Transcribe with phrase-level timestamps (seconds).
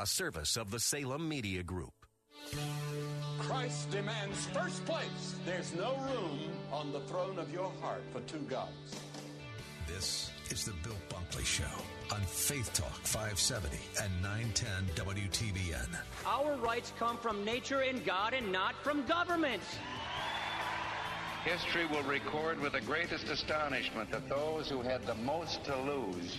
[0.00, 1.92] A service of the Salem Media Group.
[3.40, 5.34] Christ demands first place.
[5.44, 6.38] There's no room
[6.70, 8.94] on the throne of your heart for two gods.
[9.88, 11.64] This is the Bill Bunkley Show
[12.14, 15.88] on Faith Talk 570 and 910 WTBN.
[16.24, 19.64] Our rights come from nature and God and not from government.
[21.44, 26.38] History will record with the greatest astonishment that those who had the most to lose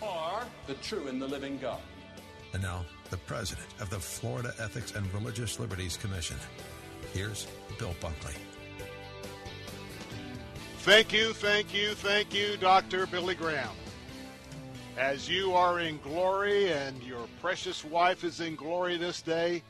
[0.00, 1.80] you, or the true and the living God.
[2.52, 6.36] And now, the president of the Florida Ethics and Religious Liberties Commission.
[7.12, 7.46] Here's
[7.78, 8.34] Bill Bunkley.
[10.80, 13.06] Thank you, thank you, thank you, Dr.
[13.06, 13.74] Billy Graham.
[14.96, 19.62] As you are in glory and your precious wife is in glory this day,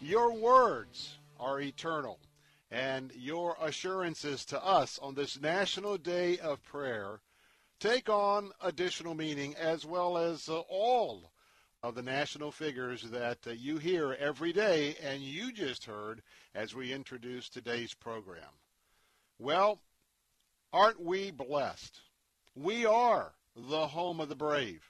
[0.00, 2.18] your words are eternal.
[2.70, 7.20] And your assurances to us on this National Day of Prayer
[7.82, 11.32] take on additional meaning as well as uh, all
[11.82, 16.22] of the national figures that uh, you hear every day and you just heard
[16.54, 18.44] as we introduce today's program.
[19.40, 19.80] Well,
[20.72, 21.98] aren't we blessed?
[22.54, 24.88] We are the home of the brave.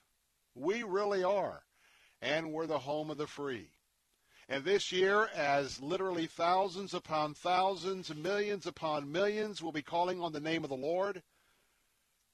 [0.55, 1.63] We really are.
[2.21, 3.71] And we're the home of the free.
[4.51, 10.35] And this year, as literally thousands upon thousands, millions upon millions will be calling on
[10.35, 11.23] the name of the Lord,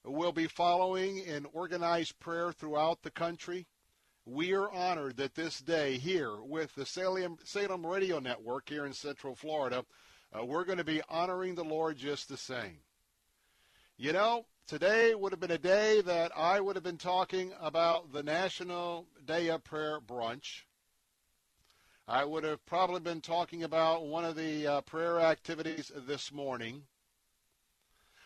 [0.03, 3.67] will be following in organized prayer throughout the country,
[4.25, 8.93] we are honored that this day here with the Salem, Salem Radio Network here in
[8.93, 9.85] Central Florida,
[10.31, 12.77] uh, we're going to be honoring the Lord just the same.
[13.97, 18.13] You know, today would have been a day that I would have been talking about
[18.13, 20.63] the National Day of Prayer brunch.
[22.07, 26.83] I would have probably been talking about one of the uh, prayer activities this morning.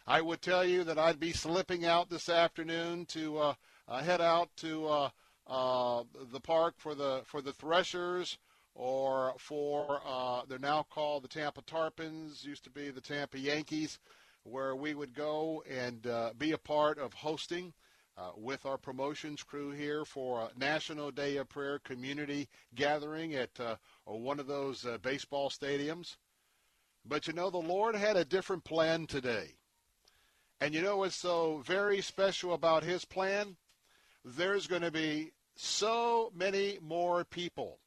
[0.06, 3.54] I would tell you that I'd be slipping out this afternoon to uh,
[3.88, 5.10] uh, head out to uh,
[5.48, 8.38] uh, the park for the for the Threshers
[8.76, 10.02] or for
[10.48, 14.00] they're now called the Tampa Tarpons, used to be the Tampa Yankees,
[14.44, 17.74] where we would go and be a part of hosting
[18.18, 23.60] uh, with our promotions crew here for a National Day of Prayer community gathering at
[23.60, 23.76] uh,
[24.06, 26.18] one of those uh, baseball stadiums.
[27.06, 29.56] But you know, the Lord had a different plan today.
[30.64, 33.58] And you know what's so very special about his plan?
[34.24, 37.80] There's going to be so many more people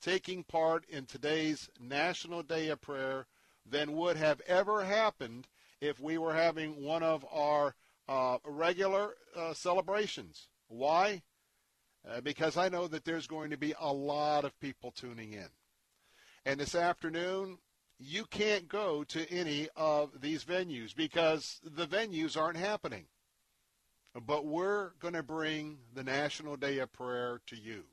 [0.00, 3.26] taking part in today's National Day of Prayer
[3.68, 5.48] than would have ever happened
[5.80, 7.74] if we were having one of our
[8.08, 10.46] uh, regular uh, celebrations.
[10.68, 11.20] Why?
[12.08, 15.48] Uh, because I know that there's going to be a lot of people tuning in.
[16.46, 17.58] And this afternoon,
[17.98, 23.06] you can't go to any of these venues because the venues aren't happening.
[24.26, 27.84] But we're going to bring the National Day of Prayer to you.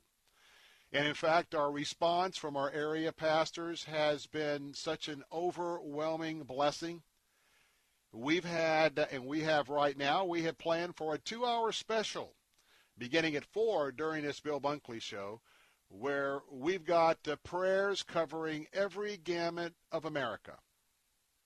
[0.92, 7.02] And in fact, our response from our area pastors has been such an overwhelming blessing.
[8.12, 12.34] We've had, and we have right now, we have planned for a two hour special
[12.98, 15.40] beginning at 4 during this Bill Bunkley show,
[15.98, 20.58] where we've got uh, prayers covering every gamut of America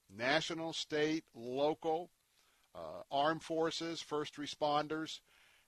[0.08, 2.10] national, state, local,
[2.74, 5.18] uh, armed forces, first responders.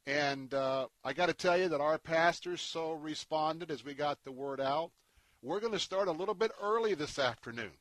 [0.06, 4.22] And uh, I got to tell you that our pastors so responded as we got
[4.22, 4.92] the word out.
[5.42, 7.72] We're going to start a little bit early this afternoon.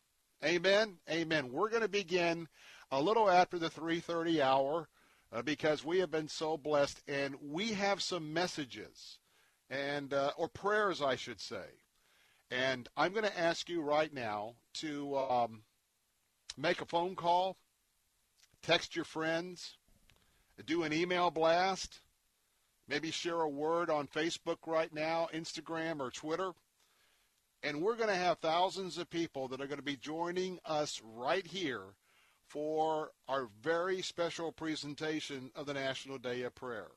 [0.43, 0.97] Amen.
[1.09, 1.51] Amen.
[1.51, 2.47] We're going to begin
[2.91, 4.89] a little after the 3:30 hour
[5.31, 9.19] uh, because we have been so blessed and we have some messages
[9.69, 11.65] and uh, or prayers I should say.
[12.51, 15.63] And I'm going to ask you right now to um,
[16.57, 17.57] make a phone call,
[18.63, 19.77] text your friends,
[20.65, 22.01] do an email blast,
[22.87, 26.53] maybe share a word on Facebook right now, Instagram or Twitter
[27.63, 31.01] And we're going to have thousands of people that are going to be joining us
[31.03, 31.83] right here
[32.47, 36.87] for our very special presentation of the National Day of Prayer.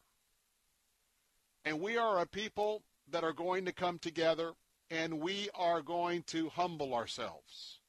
[1.65, 4.53] And we are a people that are going to come together
[4.91, 7.81] and we are going to humble ourselves.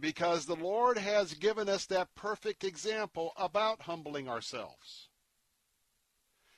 [0.00, 5.08] Because the Lord has given us that perfect example about humbling ourselves.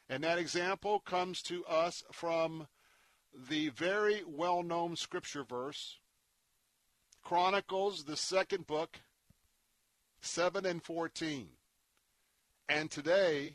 [0.08, 2.68] And that example comes to us from
[3.48, 5.98] the very well known scripture verse,
[7.22, 9.00] Chronicles, the second book,
[10.20, 11.48] 7 and 14.
[12.68, 13.54] And today,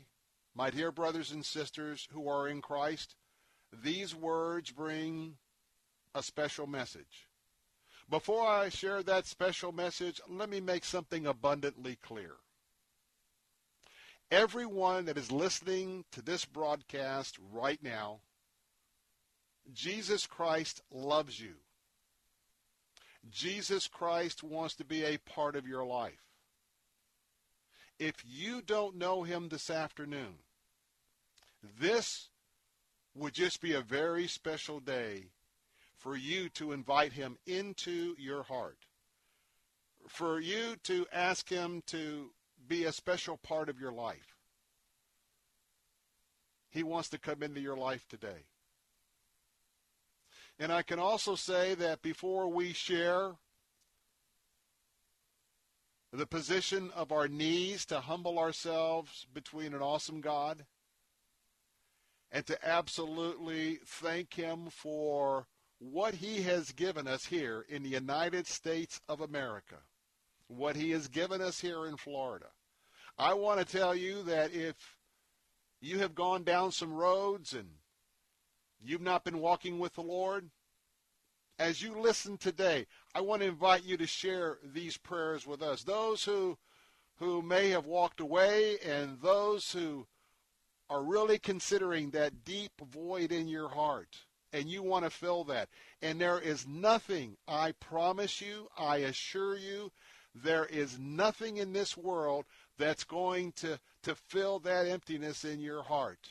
[0.58, 3.14] my dear brothers and sisters who are in Christ,
[3.72, 5.36] these words bring
[6.16, 7.28] a special message.
[8.10, 12.32] Before I share that special message, let me make something abundantly clear.
[14.32, 18.18] Everyone that is listening to this broadcast right now,
[19.72, 21.54] Jesus Christ loves you.
[23.30, 26.24] Jesus Christ wants to be a part of your life.
[28.00, 30.34] If you don't know him this afternoon,
[31.80, 32.28] this
[33.14, 35.26] would just be a very special day
[35.96, 38.78] for you to invite him into your heart,
[40.08, 42.30] for you to ask him to
[42.68, 44.36] be a special part of your life.
[46.70, 48.46] He wants to come into your life today.
[50.60, 53.32] And I can also say that before we share
[56.12, 60.64] the position of our knees to humble ourselves between an awesome God
[62.30, 65.46] and to absolutely thank Him for
[65.78, 69.76] what He has given us here in the United States of America,
[70.48, 72.46] what He has given us here in Florida.
[73.16, 74.76] I want to tell you that if
[75.80, 77.68] you have gone down some roads and
[78.82, 80.50] you've not been walking with the Lord,
[81.58, 85.82] as you listen today, I want to invite you to share these prayers with us.
[85.82, 86.58] Those who
[87.18, 90.06] who may have walked away and those who
[90.90, 94.16] are really considering that deep void in your heart
[94.52, 95.68] and you want to fill that.
[96.00, 99.92] And there is nothing, I promise you, I assure you,
[100.34, 102.44] there is nothing in this world
[102.78, 106.30] that's going to, to fill that emptiness in your heart.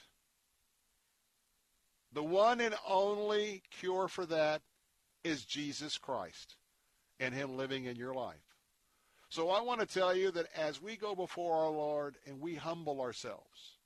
[2.13, 4.61] The one and only cure for that
[5.23, 6.55] is Jesus Christ
[7.19, 8.37] and Him living in your life.
[9.29, 12.55] So I want to tell you that as we go before our Lord and we
[12.55, 13.76] humble ourselves,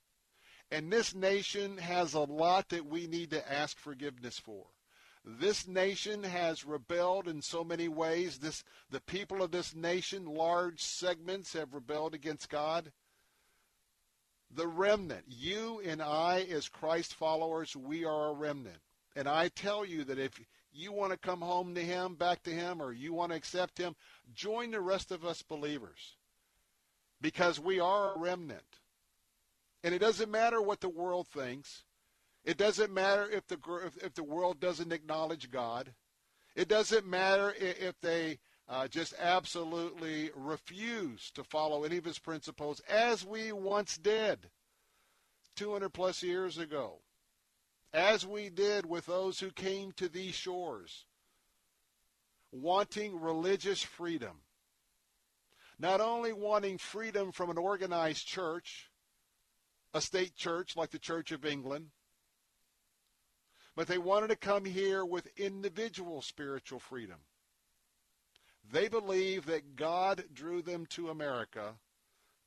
[0.72, 4.66] and this nation has a lot that we need to ask forgiveness for.
[5.24, 8.40] This nation has rebelled in so many ways.
[8.40, 12.92] This, the people of this nation, large segments, have rebelled against God.
[14.50, 18.80] The remnant, you and I as Christ followers, we are a remnant.
[19.16, 20.40] And I tell you that if
[20.74, 23.78] you want to come home to him, back to him, or you want to accept
[23.78, 23.96] him,
[24.34, 26.16] join the rest of us believers.
[27.22, 28.81] Because we are a remnant.
[29.84, 31.84] And it doesn't matter what the world thinks.
[32.44, 33.58] It doesn't matter if the
[34.04, 35.94] if the world doesn't acknowledge God.
[36.56, 42.82] It doesn't matter if they uh, just absolutely refuse to follow any of his principles,
[42.90, 44.50] as we once did
[45.56, 47.00] 200 plus years ago
[47.94, 51.06] as we did with those who came to these shores,
[52.52, 54.42] wanting religious freedom.
[55.78, 58.91] Not only wanting freedom from an organized church,
[59.94, 61.88] a state church like the Church of England,
[63.76, 67.20] but they wanted to come here with individual spiritual freedom.
[68.70, 71.76] They believe that God drew them to America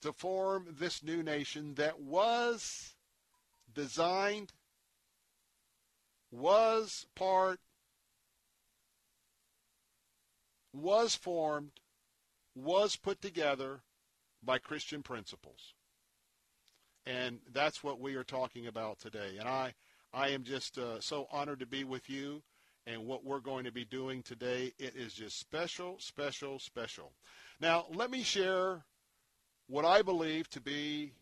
[0.03, 2.95] to form this new nation that was
[3.75, 4.53] designed
[6.31, 7.61] was part,
[10.73, 11.71] was formed,
[12.55, 13.83] was put together
[14.43, 15.74] by Christian principles.
[17.06, 19.37] And that's what we are talking about today.
[19.38, 19.75] And I,
[20.12, 22.42] I am just uh, so honored to be with you.
[22.87, 27.12] And what we're going to be doing today, it is just special, special, special.
[27.61, 28.84] Now, let me share
[29.68, 31.12] what I believe to be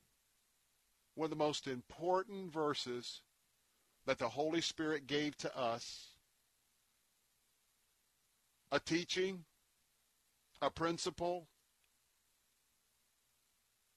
[1.15, 3.23] one of the most important verses
[4.07, 6.09] that the Holy Spirit gave to us
[8.73, 9.45] a teaching,
[10.61, 11.47] a principle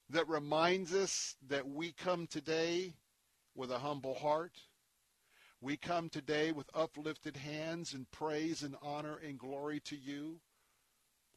[0.09, 2.93] that reminds us that we come today
[3.55, 4.53] with a humble heart.
[5.61, 10.39] We come today with uplifted hands and praise and honor and glory to you.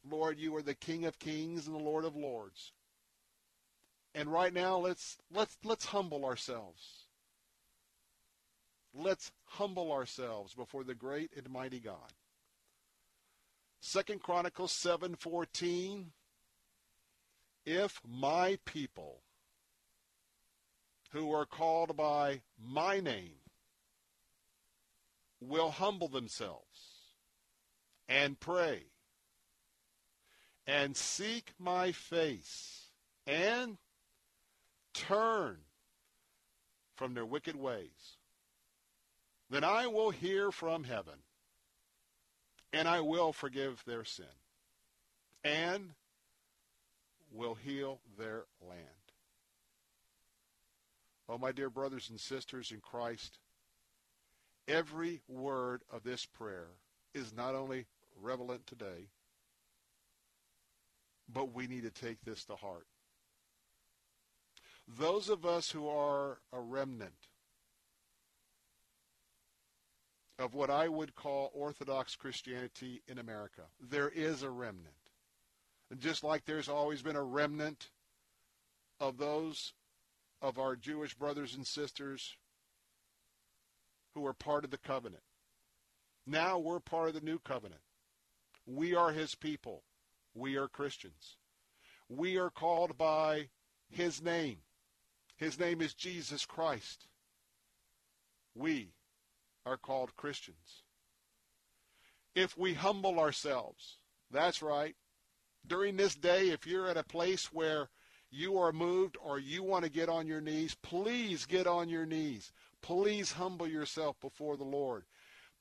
[0.08, 2.72] Lord, you are the King of Kings and the Lord of Lords.
[4.14, 7.06] And right now let's let's let's humble ourselves.
[8.94, 12.12] Let's humble ourselves before the great and mighty God.
[13.80, 16.06] Second Chronicles 7:14
[17.70, 19.20] If my people
[21.10, 23.40] who are called by my name
[25.38, 27.12] will humble themselves
[28.08, 28.84] and pray
[30.66, 32.87] and seek my face
[33.26, 33.76] and
[34.94, 35.58] turn
[36.96, 38.16] from their wicked ways,
[39.50, 41.18] then I will hear from heaven
[42.72, 44.25] and I will forgive their sin.
[45.44, 45.90] And
[47.32, 48.82] will heal their land.
[51.28, 53.38] Oh, my dear brothers and sisters in Christ,
[54.66, 56.68] every word of this prayer
[57.14, 57.87] is not only
[58.20, 59.08] relevant today,
[61.30, 62.87] but we need to take this to heart.
[64.97, 67.28] Those of us who are a remnant
[70.38, 74.94] of what I would call Orthodox Christianity in America, there is a remnant.
[75.97, 77.90] Just like there's always been a remnant
[79.00, 79.73] of those
[80.42, 82.37] of our Jewish brothers and sisters
[84.14, 85.23] who are part of the covenant.
[86.26, 87.80] Now we're part of the new covenant.
[88.66, 89.83] We are his people.
[90.35, 91.37] We are Christians.
[92.09, 93.49] We are called by
[93.88, 94.59] his name.
[95.37, 97.07] His name is Jesus Christ.
[98.54, 98.92] We
[99.64, 100.83] are called Christians.
[102.35, 103.97] If we humble ourselves,
[104.30, 104.97] that's right.
[105.66, 107.90] During this day, if you're at a place where
[108.30, 112.06] you are moved or you want to get on your knees, please get on your
[112.06, 112.52] knees.
[112.82, 115.04] Please humble yourself before the Lord.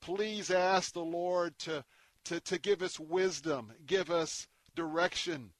[0.00, 1.84] Please ask the Lord to,
[2.24, 5.50] to, to give us wisdom, give us direction.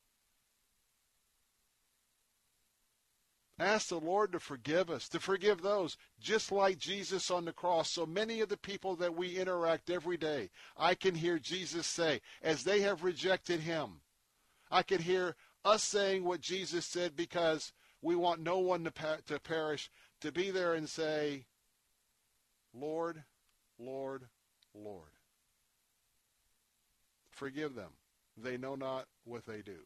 [3.61, 7.91] Ask the Lord to forgive us, to forgive those, just like Jesus on the cross.
[7.91, 12.21] So many of the people that we interact every day, I can hear Jesus say,
[12.41, 14.01] as they have rejected him,
[14.71, 17.73] I could hear us saying what Jesus said because
[18.03, 21.47] we want no one to, pa- to perish, to be there and say,
[22.73, 23.25] Lord,
[23.79, 24.25] Lord,
[24.75, 25.11] Lord.
[27.31, 27.93] Forgive them.
[28.37, 29.79] They know not what they do.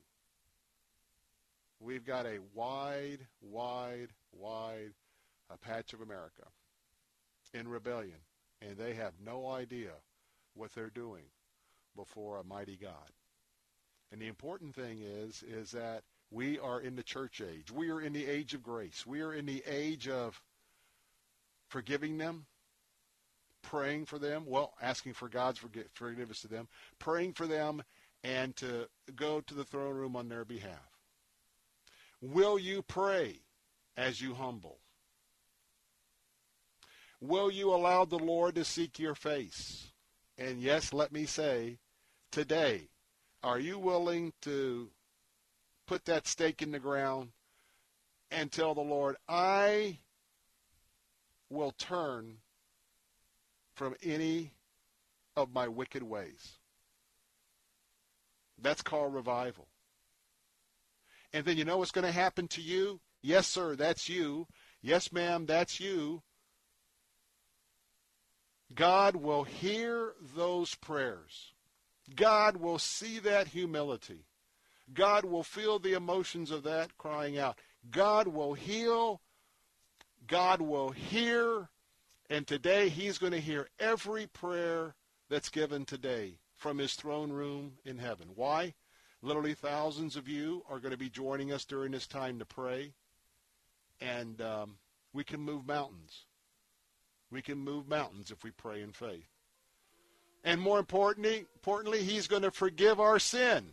[1.81, 4.93] We've got a wide, wide, wide
[5.51, 6.45] a patch of America
[7.53, 8.19] in rebellion,
[8.61, 9.91] and they have no idea
[10.55, 11.25] what they're doing
[11.97, 13.11] before a mighty God.
[14.13, 17.73] And the important thing is, is that we are in the church age.
[17.73, 19.07] We are in the age of grace.
[19.07, 20.41] We are in the age of
[21.69, 22.45] forgiving them,
[23.63, 25.61] praying for them, well, asking for God's
[25.95, 27.83] forgiveness to them, praying for them,
[28.23, 30.99] and to go to the throne room on their behalf.
[32.21, 33.41] Will you pray
[33.97, 34.79] as you humble?
[37.21, 39.91] Will you allow the Lord to seek your face?
[40.37, 41.79] And yes, let me say,
[42.31, 42.89] today,
[43.43, 44.91] are you willing to
[45.87, 47.31] put that stake in the ground
[48.31, 49.99] and tell the Lord, I
[51.51, 52.39] will turn
[53.75, 54.53] from any
[55.37, 56.59] of my wicked ways?
[58.61, 59.67] That's called revival.
[61.33, 63.01] And then you know what's going to happen to you?
[63.23, 64.47] Yes, sir, that's you.
[64.83, 66.23] Yes, ma'am, that's you.
[68.75, 71.52] God will hear those prayers.
[72.17, 74.27] God will see that humility.
[74.93, 77.59] God will feel the emotions of that crying out.
[77.91, 79.21] God will heal.
[80.27, 81.69] God will hear.
[82.29, 84.95] And today he's going to hear every prayer
[85.29, 88.29] that's given today from his throne room in heaven.
[88.35, 88.75] Why?
[89.23, 92.93] Literally thousands of you are going to be joining us during this time to pray.
[94.01, 94.77] And um,
[95.13, 96.27] we can move mountains.
[97.31, 99.32] We can move mountains if we pray in faith.
[100.45, 103.65] And more importantly, importantly, he's going to forgive our sin.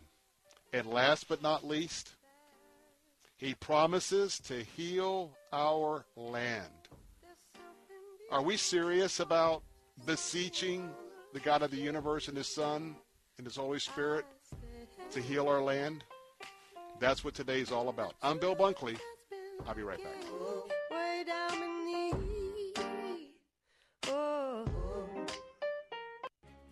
[0.72, 2.14] And last but not least,
[3.36, 6.68] he promises to heal our land.
[8.30, 9.62] Are we serious about
[10.06, 10.88] beseeching
[11.32, 12.94] the God of the universe and his Son
[13.38, 14.24] and his Holy Spirit
[15.10, 16.04] to heal our land?
[17.00, 18.14] That's what today is all about.
[18.22, 18.98] I'm Bill Bunkley.
[19.66, 20.39] I'll be right back.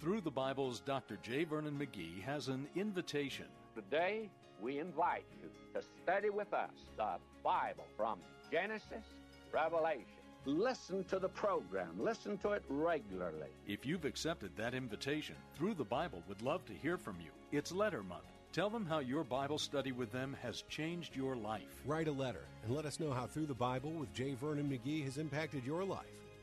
[0.09, 1.19] Through the Bible's Dr.
[1.23, 1.45] J.
[1.45, 3.45] Vernon McGee has an invitation.
[3.75, 8.19] Today, we invite you to study with us the Bible from
[8.51, 10.07] Genesis, to Revelation.
[10.47, 11.91] Listen to the program.
[11.99, 13.51] Listen to it regularly.
[13.67, 17.29] If you've accepted that invitation, Through the Bible would love to hear from you.
[17.53, 18.33] It's letter month.
[18.55, 21.83] Tell them how your Bible study with them has changed your life.
[21.85, 24.37] Write a letter and let us know how Through the Bible with J.
[24.41, 26.07] Vernon McGee has impacted your life.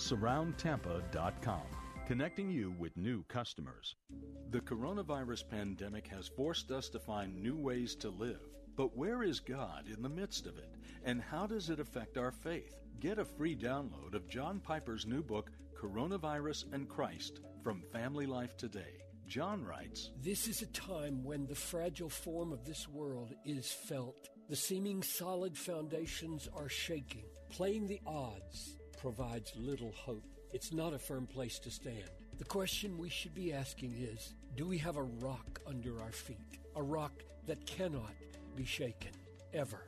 [0.00, 1.60] Surroundtampa.com,
[2.06, 3.96] connecting you with new customers.
[4.48, 8.40] The coronavirus pandemic has forced us to find new ways to live.
[8.76, 10.70] But where is God in the midst of it?
[11.04, 12.80] And how does it affect our faith?
[12.98, 18.56] Get a free download of John Piper's new book, Coronavirus and Christ From Family Life
[18.56, 19.02] Today.
[19.26, 24.30] John writes This is a time when the fragile form of this world is felt.
[24.48, 27.26] The seeming solid foundations are shaking.
[27.50, 30.24] Playing the odds provides little hope.
[30.52, 32.10] It's not a firm place to stand.
[32.38, 36.58] The question we should be asking is Do we have a rock under our feet?
[36.76, 37.12] A rock
[37.46, 38.12] that cannot
[38.56, 39.12] be shaken,
[39.54, 39.84] ever.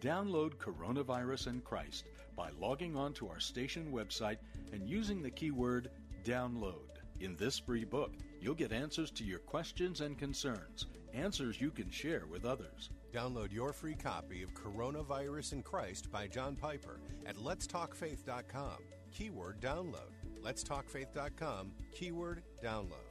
[0.00, 2.06] Download Coronavirus and Christ
[2.36, 4.38] by logging on to our station website
[4.72, 5.90] and using the keyword
[6.24, 6.98] download.
[7.20, 11.90] In this free book, you'll get answers to your questions and concerns, answers you can
[11.90, 12.90] share with others.
[13.16, 18.76] Download your free copy of Coronavirus and Christ by John Piper at letstalkfaith.com.
[19.10, 20.12] Keyword download.
[20.44, 21.72] Letstalkfaith.com.
[21.94, 23.05] Keyword download.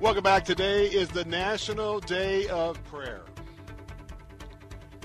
[0.00, 0.46] Welcome back.
[0.46, 3.20] Today is the National Day of Prayer.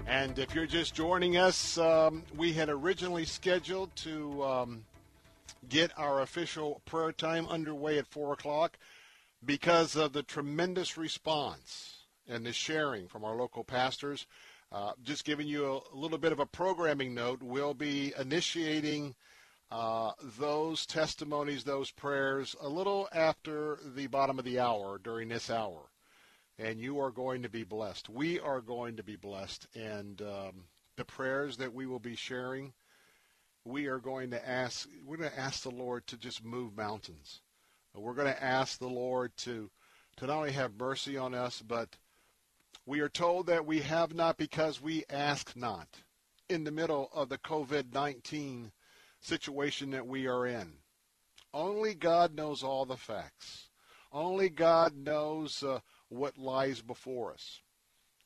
[0.08, 4.86] And if you're just joining us, um, we had originally scheduled to um,
[5.68, 8.78] get our official prayer time underway at 4 o'clock
[9.44, 14.26] because of the tremendous response and the sharing from our local pastors.
[14.72, 19.14] Uh, just giving you a, a, little bit of a programming note, we'll be initiating
[19.72, 25.50] uh, those testimonies, those prayers, a little after the bottom of the hour during this
[25.50, 25.90] hour.
[26.58, 28.08] And you are going to be blessed.
[28.08, 29.68] We are going to be blessed.
[29.76, 32.74] And um, the prayers that we will be sharing,
[33.66, 37.42] we are going to ask, we're going to ask the Lord to just move mountains.
[37.94, 39.70] We're going to ask the Lord to,
[40.18, 41.98] to not only have mercy on us, but
[42.86, 45.88] we are told that we have not because we ask not.
[46.48, 48.72] In the middle of the COVID 19
[49.26, 50.74] situation that we are in.
[51.54, 53.70] Only God knows all the facts.
[54.12, 57.62] Only God knows uh, what lies before us.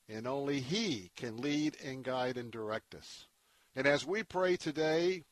[0.08, 3.28] And only He can lead and guide and direct us.
[3.76, 5.24] And as we pray today,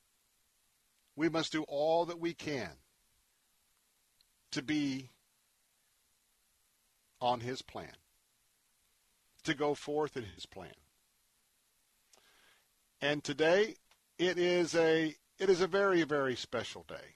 [1.15, 2.69] we must do all that we can
[4.51, 5.09] to be
[7.19, 7.93] on His plan,
[9.43, 10.73] to go forth in His plan.
[13.01, 13.75] And today,
[14.17, 17.15] it is a it is a very, very special day.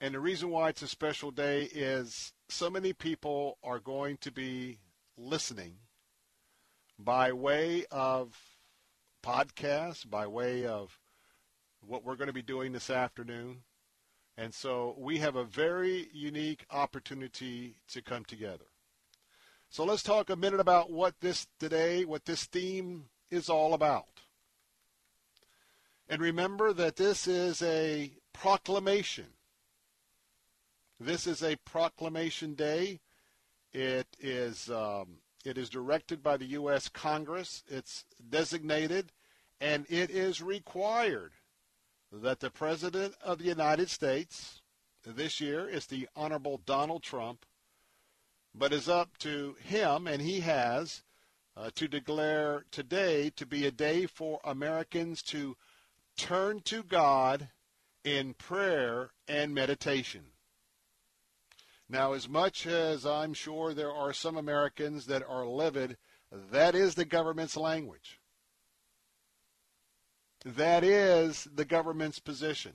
[0.00, 4.30] And the reason why it's a special day is so many people are going to
[4.30, 4.78] be
[5.16, 5.74] listening
[6.98, 8.36] by way of
[9.24, 10.98] podcasts, by way of
[11.80, 13.62] what we're going to be doing this afternoon.
[14.36, 18.66] And so we have a very unique opportunity to come together.
[19.68, 24.17] So let's talk a minute about what this today, what this theme is all about.
[26.08, 29.26] And remember that this is a proclamation.
[30.98, 33.00] This is a proclamation day.
[33.72, 36.88] It is um, it is directed by the U.S.
[36.88, 37.62] Congress.
[37.68, 39.12] It's designated,
[39.60, 41.32] and it is required
[42.10, 44.62] that the President of the United States
[45.04, 47.44] this year is the Honorable Donald Trump,
[48.54, 51.02] but is up to him, and he has
[51.56, 55.56] uh, to declare today to be a day for Americans to
[56.18, 57.48] turn to God
[58.04, 60.24] in prayer and meditation.
[61.88, 65.96] Now, as much as I'm sure there are some Americans that are livid,
[66.30, 68.20] that is the government's language.
[70.44, 72.74] That is the government's position.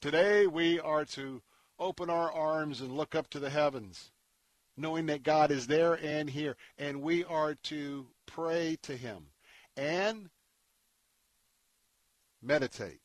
[0.00, 1.42] Today, we are to
[1.78, 4.12] open our arms and look up to the heavens,
[4.76, 9.26] knowing that God is there and here, and we are to pray to Him.
[9.76, 10.30] And
[12.42, 13.00] meditate.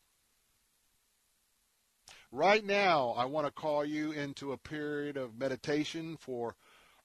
[2.31, 6.55] Right now, I want to call you into a period of meditation for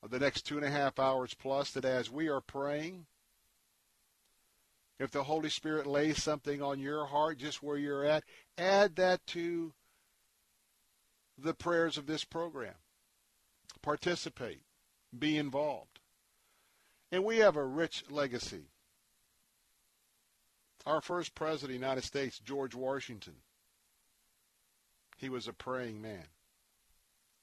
[0.09, 3.07] the next two and a half hours plus that as we are praying,
[4.99, 8.25] If the Holy Spirit lays something on your heart just where you're at,
[8.57, 9.73] add that to
[11.37, 12.75] the prayers of this program.
[13.81, 14.63] Participate.
[15.17, 16.01] Be involved.
[17.13, 18.71] And we have a rich legacy.
[20.89, 23.35] Our first president of the United States, George Washington,
[25.19, 26.25] he was a praying man.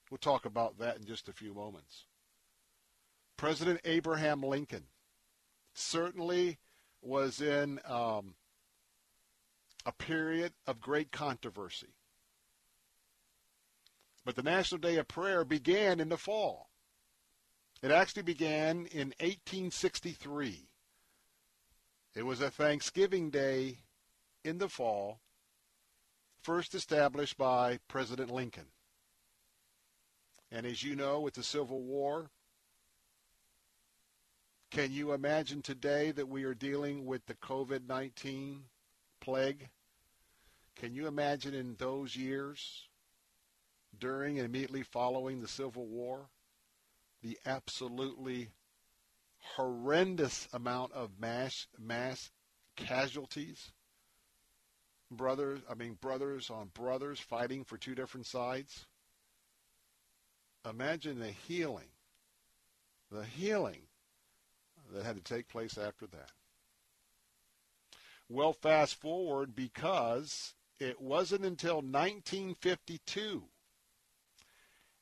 [0.09, 2.05] We'll talk about that in just a few moments.
[3.37, 4.85] President Abraham Lincoln
[5.75, 6.57] certainly
[7.03, 8.33] was in um,
[9.85, 11.93] a period of great controversy.
[14.25, 16.71] But the National Day of Prayer began in the fall.
[17.83, 20.67] It actually began in 1863.
[22.15, 23.79] It was a Thanksgiving Day
[24.45, 25.19] in the fall,
[26.41, 28.67] first established by President Lincoln.
[30.49, 32.29] And as you know, with the Civil War,
[34.71, 38.63] can you imagine today that we are dealing with the COVID 19
[39.19, 39.69] plague?
[40.77, 42.87] Can you imagine in those years,
[43.97, 46.29] during and immediately following the Civil War,
[47.21, 48.51] the absolutely
[49.55, 52.31] horrendous amount of mass mass
[52.75, 53.71] casualties?
[55.11, 58.85] Brothers, I mean brothers on brothers fighting for two different sides.
[60.67, 61.89] Imagine the healing,
[63.11, 63.81] the healing
[64.93, 66.31] that had to take place after that.
[68.27, 73.43] Well, fast forward because it wasn't until 1952.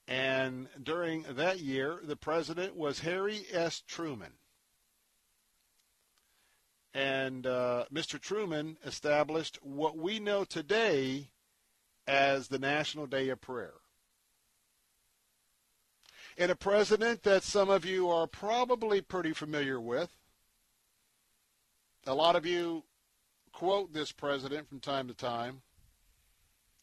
[0.07, 3.81] And during that year, the president was Harry S.
[3.87, 4.33] Truman.
[6.93, 8.19] And uh, Mr.
[8.19, 11.29] Truman established what we know today
[12.05, 13.73] as the National Day of Prayer
[16.37, 20.09] and a president that some of you are probably pretty familiar with.
[22.05, 22.83] A lot of you
[23.51, 25.61] quote this president from time to time.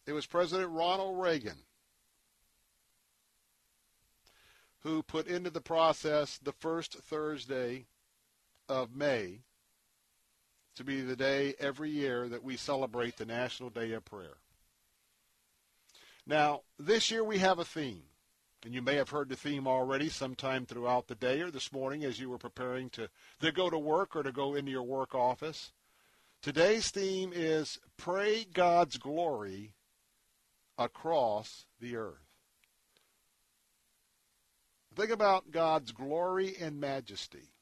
[0.07, 1.59] It was President Ronald Reagan
[4.83, 7.87] who put into the process the first Thursday
[8.69, 9.41] of May
[10.77, 14.39] to be the day every year that we celebrate the National Day of Prayer.
[16.27, 18.05] Now, this year we have a theme.
[18.63, 22.05] And you may have heard the theme already sometime throughout the day or this morning
[22.05, 23.09] as you were preparing to,
[23.41, 25.73] to go to work or to go into your work office.
[26.43, 29.73] Today's theme is Pray God's Glory
[30.77, 32.30] Across the Earth.
[35.01, 37.55] Think about God's glory and majesty.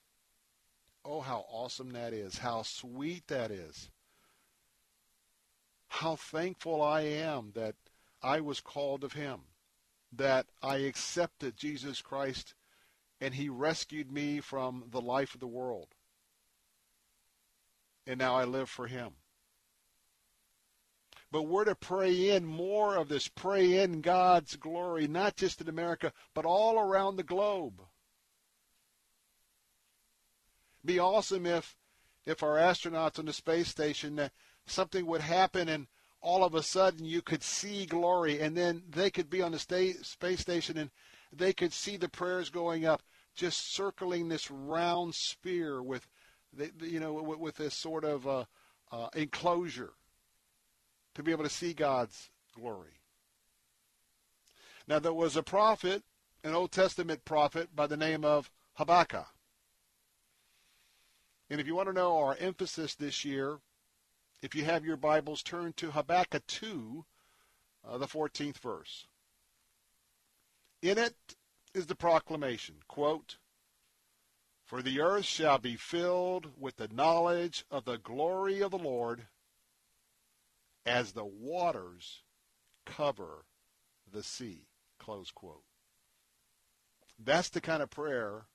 [1.04, 2.38] Oh, how awesome that is.
[2.38, 3.90] How sweet that is.
[5.86, 7.76] How thankful I am that
[8.20, 9.42] I was called of Him
[10.10, 12.54] that I accepted Jesus Christ
[13.20, 15.94] and he rescued me from the life of the world.
[18.04, 19.12] And now I live for him.
[21.30, 25.68] But we're to pray in more of this, pray in God's glory, not just in
[25.68, 27.82] America, but all around the globe.
[30.84, 31.76] Be awesome if
[32.24, 34.28] if our astronauts on the space station uh,
[34.66, 35.86] something would happen and
[36.20, 39.58] all of a sudden you could see glory, and then they could be on the
[39.58, 40.90] space station and
[41.32, 43.02] they could see the prayers going up,
[43.34, 46.08] just circling this round sphere with,
[46.80, 48.44] you know, with, with this sort of uh,
[48.90, 49.92] uh, enclosure
[51.18, 53.00] to be able to see God's glory.
[54.86, 56.04] Now there was a prophet,
[56.44, 59.26] an Old Testament prophet by the name of Habakkuk.
[61.50, 63.58] And if you want to know our emphasis this year,
[64.42, 67.04] if you have your Bibles, turn to Habakkuk 2,
[67.84, 69.08] uh, the 14th verse.
[70.82, 71.16] In it
[71.74, 73.38] is the proclamation, quote,
[74.64, 79.26] For the earth shall be filled with the knowledge of the glory of the Lord
[80.88, 82.22] as the waters
[82.84, 83.44] cover
[84.10, 84.66] the sea,
[84.98, 85.62] close quote.
[87.18, 88.46] That's the kind of prayer,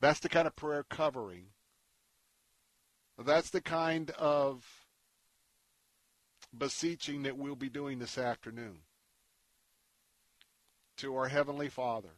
[0.00, 1.48] that's the kind of prayer covering
[3.24, 4.64] that's the kind of
[6.56, 8.78] beseeching that we'll be doing this afternoon
[10.96, 12.16] to our Heavenly Father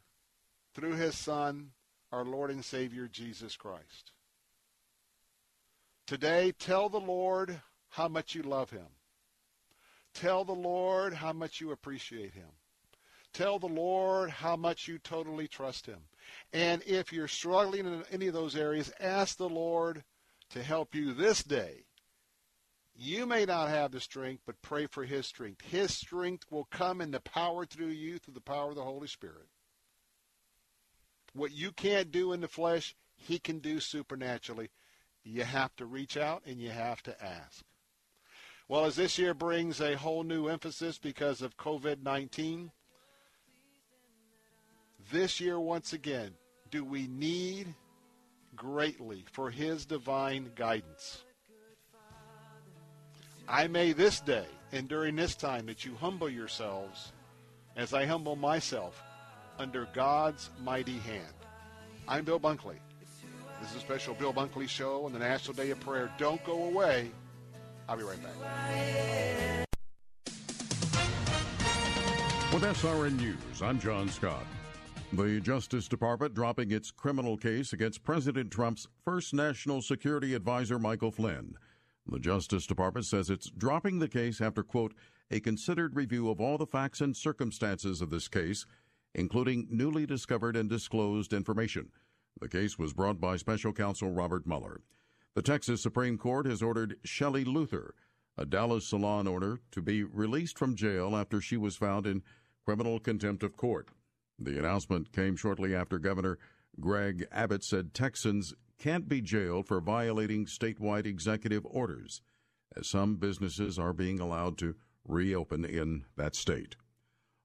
[0.74, 1.70] through His Son,
[2.12, 4.12] our Lord and Savior, Jesus Christ.
[6.06, 8.86] Today, tell the Lord how much you love Him.
[10.14, 12.48] Tell the Lord how much you appreciate Him.
[13.32, 16.00] Tell the Lord how much you totally trust Him.
[16.52, 20.02] And if you're struggling in any of those areas, ask the Lord
[20.50, 21.84] to help you this day.
[22.96, 25.62] You may not have the strength, but pray for His strength.
[25.62, 29.06] His strength will come in the power through you through the power of the Holy
[29.06, 29.46] Spirit.
[31.32, 34.70] What you can't do in the flesh, He can do supernaturally.
[35.22, 37.64] You have to reach out and you have to ask.
[38.70, 42.70] Well, as this year brings a whole new emphasis because of COVID 19,
[45.10, 46.34] this year, once again,
[46.70, 47.74] do we need
[48.54, 51.24] greatly for His divine guidance?
[53.48, 57.10] I may this day and during this time that you humble yourselves
[57.74, 59.02] as I humble myself
[59.58, 61.34] under God's mighty hand.
[62.06, 62.78] I'm Bill Bunkley.
[63.60, 66.08] This is a special Bill Bunkley show on the National Day of Prayer.
[66.18, 67.10] Don't go away.
[67.90, 69.66] I'll be right back.
[72.52, 74.46] With SRN News, I'm John Scott.
[75.12, 81.10] The Justice Department dropping its criminal case against President Trump's first national security advisor, Michael
[81.10, 81.56] Flynn.
[82.06, 84.94] The Justice Department says it's dropping the case after, quote,
[85.32, 88.66] a considered review of all the facts and circumstances of this case,
[89.16, 91.88] including newly discovered and disclosed information.
[92.40, 94.80] The case was brought by special counsel Robert Mueller.
[95.34, 97.94] The Texas Supreme Court has ordered Shelley Luther,
[98.36, 102.22] a Dallas salon owner, to be released from jail after she was found in
[102.64, 103.90] criminal contempt of court.
[104.38, 106.38] The announcement came shortly after Governor
[106.80, 112.22] Greg Abbott said Texans can't be jailed for violating statewide executive orders,
[112.76, 114.74] as some businesses are being allowed to
[115.06, 116.76] reopen in that state.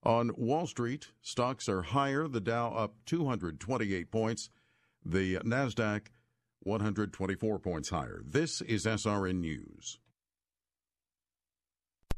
[0.01, 4.49] On Wall Street, stocks are higher, the Dow up 228 points,
[5.03, 6.07] the Nasdaq
[6.65, 8.21] 124 points higher.
[8.27, 9.99] This is SRN News.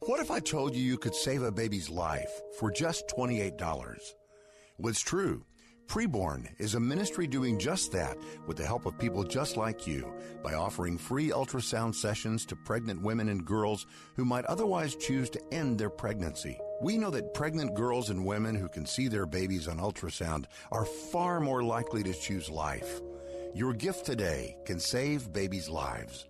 [0.00, 3.58] What if I told you you could save a baby's life for just $28?
[4.78, 5.44] Well, it's true.
[5.88, 10.12] Preborn is a ministry doing just that with the help of people just like you
[10.42, 15.40] by offering free ultrasound sessions to pregnant women and girls who might otherwise choose to
[15.52, 16.58] end their pregnancy.
[16.82, 20.84] We know that pregnant girls and women who can see their babies on ultrasound are
[20.84, 23.00] far more likely to choose life.
[23.54, 26.28] Your gift today can save babies' lives.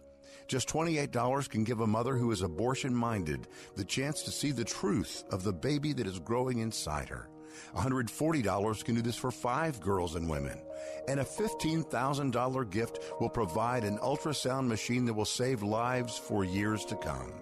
[0.49, 4.65] Just $28 can give a mother who is abortion minded the chance to see the
[4.65, 7.29] truth of the baby that is growing inside her.
[7.77, 10.59] $140 can do this for five girls and women.
[11.07, 16.85] And a $15,000 gift will provide an ultrasound machine that will save lives for years
[16.87, 17.33] to come.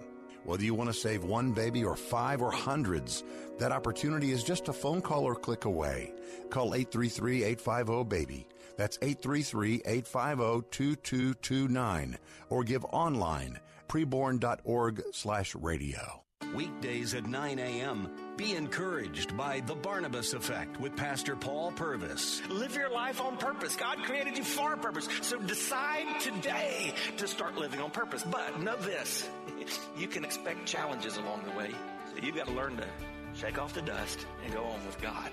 [0.43, 3.23] Whether you want to save one baby or five or hundreds,
[3.59, 6.13] that opportunity is just a phone call or click away.
[6.49, 8.47] Call 833 850 BABY.
[8.77, 12.17] That's 833 850 2229.
[12.49, 13.59] Or give online
[13.89, 16.23] preborn.org slash radio.
[16.55, 18.09] Weekdays at 9 a.m.
[18.37, 22.41] Be encouraged by The Barnabas Effect with Pastor Paul Purvis.
[22.47, 23.75] Live your life on purpose.
[23.75, 25.09] God created you for a purpose.
[25.21, 28.23] So decide today to start living on purpose.
[28.23, 29.27] But know this
[29.97, 31.71] you can expect challenges along the way.
[32.11, 32.87] So you've got to learn to
[33.33, 35.31] shake off the dust and go on with God.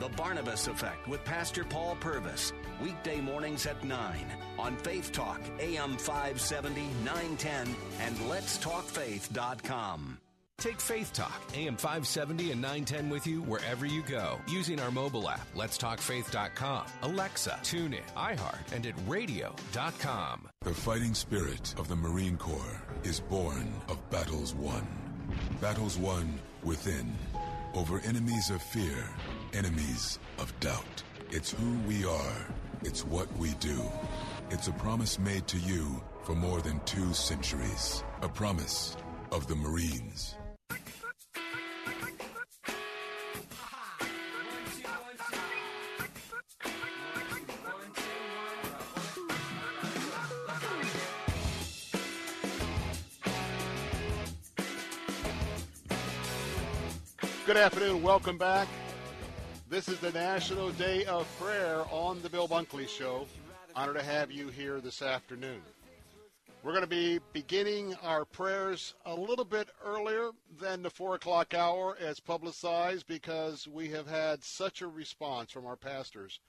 [0.00, 2.54] The Barnabas Effect with Pastor Paul Purvis.
[2.82, 4.26] Weekday mornings at 9
[4.58, 10.18] on Faith Talk, AM 570, 910, and letstalkfaith.com.
[10.56, 15.28] Take Faith Talk, AM 570 and 910 with you wherever you go using our mobile
[15.28, 20.48] app, letstalkfaith.com, Alexa, TuneIn, iHeart, and at radio.com.
[20.62, 24.86] The fighting spirit of the Marine Corps is born of battles won.
[25.60, 27.12] Battles won within,
[27.74, 29.06] over enemies of fear,
[29.54, 31.02] enemies of doubt.
[31.30, 32.46] It's who we are.
[32.82, 33.80] It's what we do.
[34.50, 38.02] It's a promise made to you for more than two centuries.
[38.22, 38.96] A promise
[39.32, 40.34] of the Marines.
[57.46, 58.02] Good afternoon.
[58.02, 58.68] Welcome back.
[59.70, 63.28] This is the National Day of Prayer on the Bill Bunkley Show.
[63.76, 65.62] Honor to have you here this afternoon.
[66.64, 71.54] We're going to be beginning our prayers a little bit earlier than the 4 o'clock
[71.54, 76.40] hour as publicized because we have had such a response from our pastors.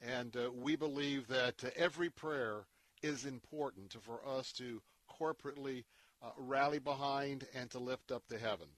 [0.00, 2.64] And uh, we believe that uh, every prayer
[3.02, 4.80] is important for us to
[5.20, 5.84] corporately
[6.22, 8.68] uh, rally behind and to lift up to heaven.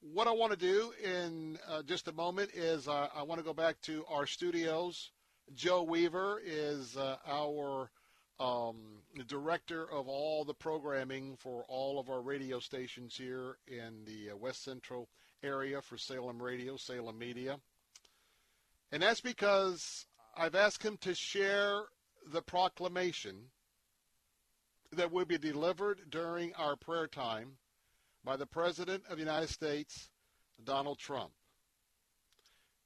[0.00, 3.44] What I want to do in uh, just a moment is uh, I want to
[3.44, 5.10] go back to our studios.
[5.54, 7.90] Joe Weaver is uh, our
[8.38, 8.76] um,
[9.26, 14.36] director of all the programming for all of our radio stations here in the uh,
[14.36, 15.08] West Central
[15.42, 17.58] area for Salem Radio, Salem Media.
[18.92, 20.06] And that's because
[20.36, 21.84] I've asked him to share
[22.30, 23.36] the proclamation
[24.92, 27.52] that will be delivered during our prayer time
[28.26, 30.10] by the President of the United States,
[30.64, 31.30] Donald Trump.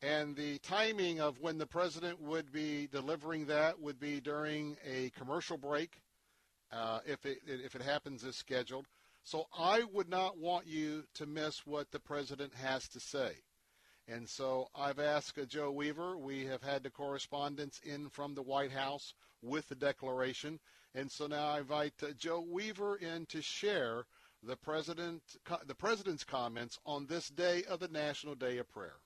[0.03, 5.11] And the timing of when the president would be delivering that would be during a
[5.18, 6.03] commercial break,
[6.70, 8.87] uh, if it if it happens as scheduled.
[9.24, 13.33] So I would not want you to miss what the president has to say.
[14.09, 16.18] And so I've asked uh, Joe Weaver.
[16.18, 20.61] We have had the correspondence in from the White House with the declaration.
[20.94, 24.05] And so now I invite uh, Joe Weaver in to share
[24.42, 25.22] the president
[25.66, 28.96] the president's comments on this day of the National Day of Prayer.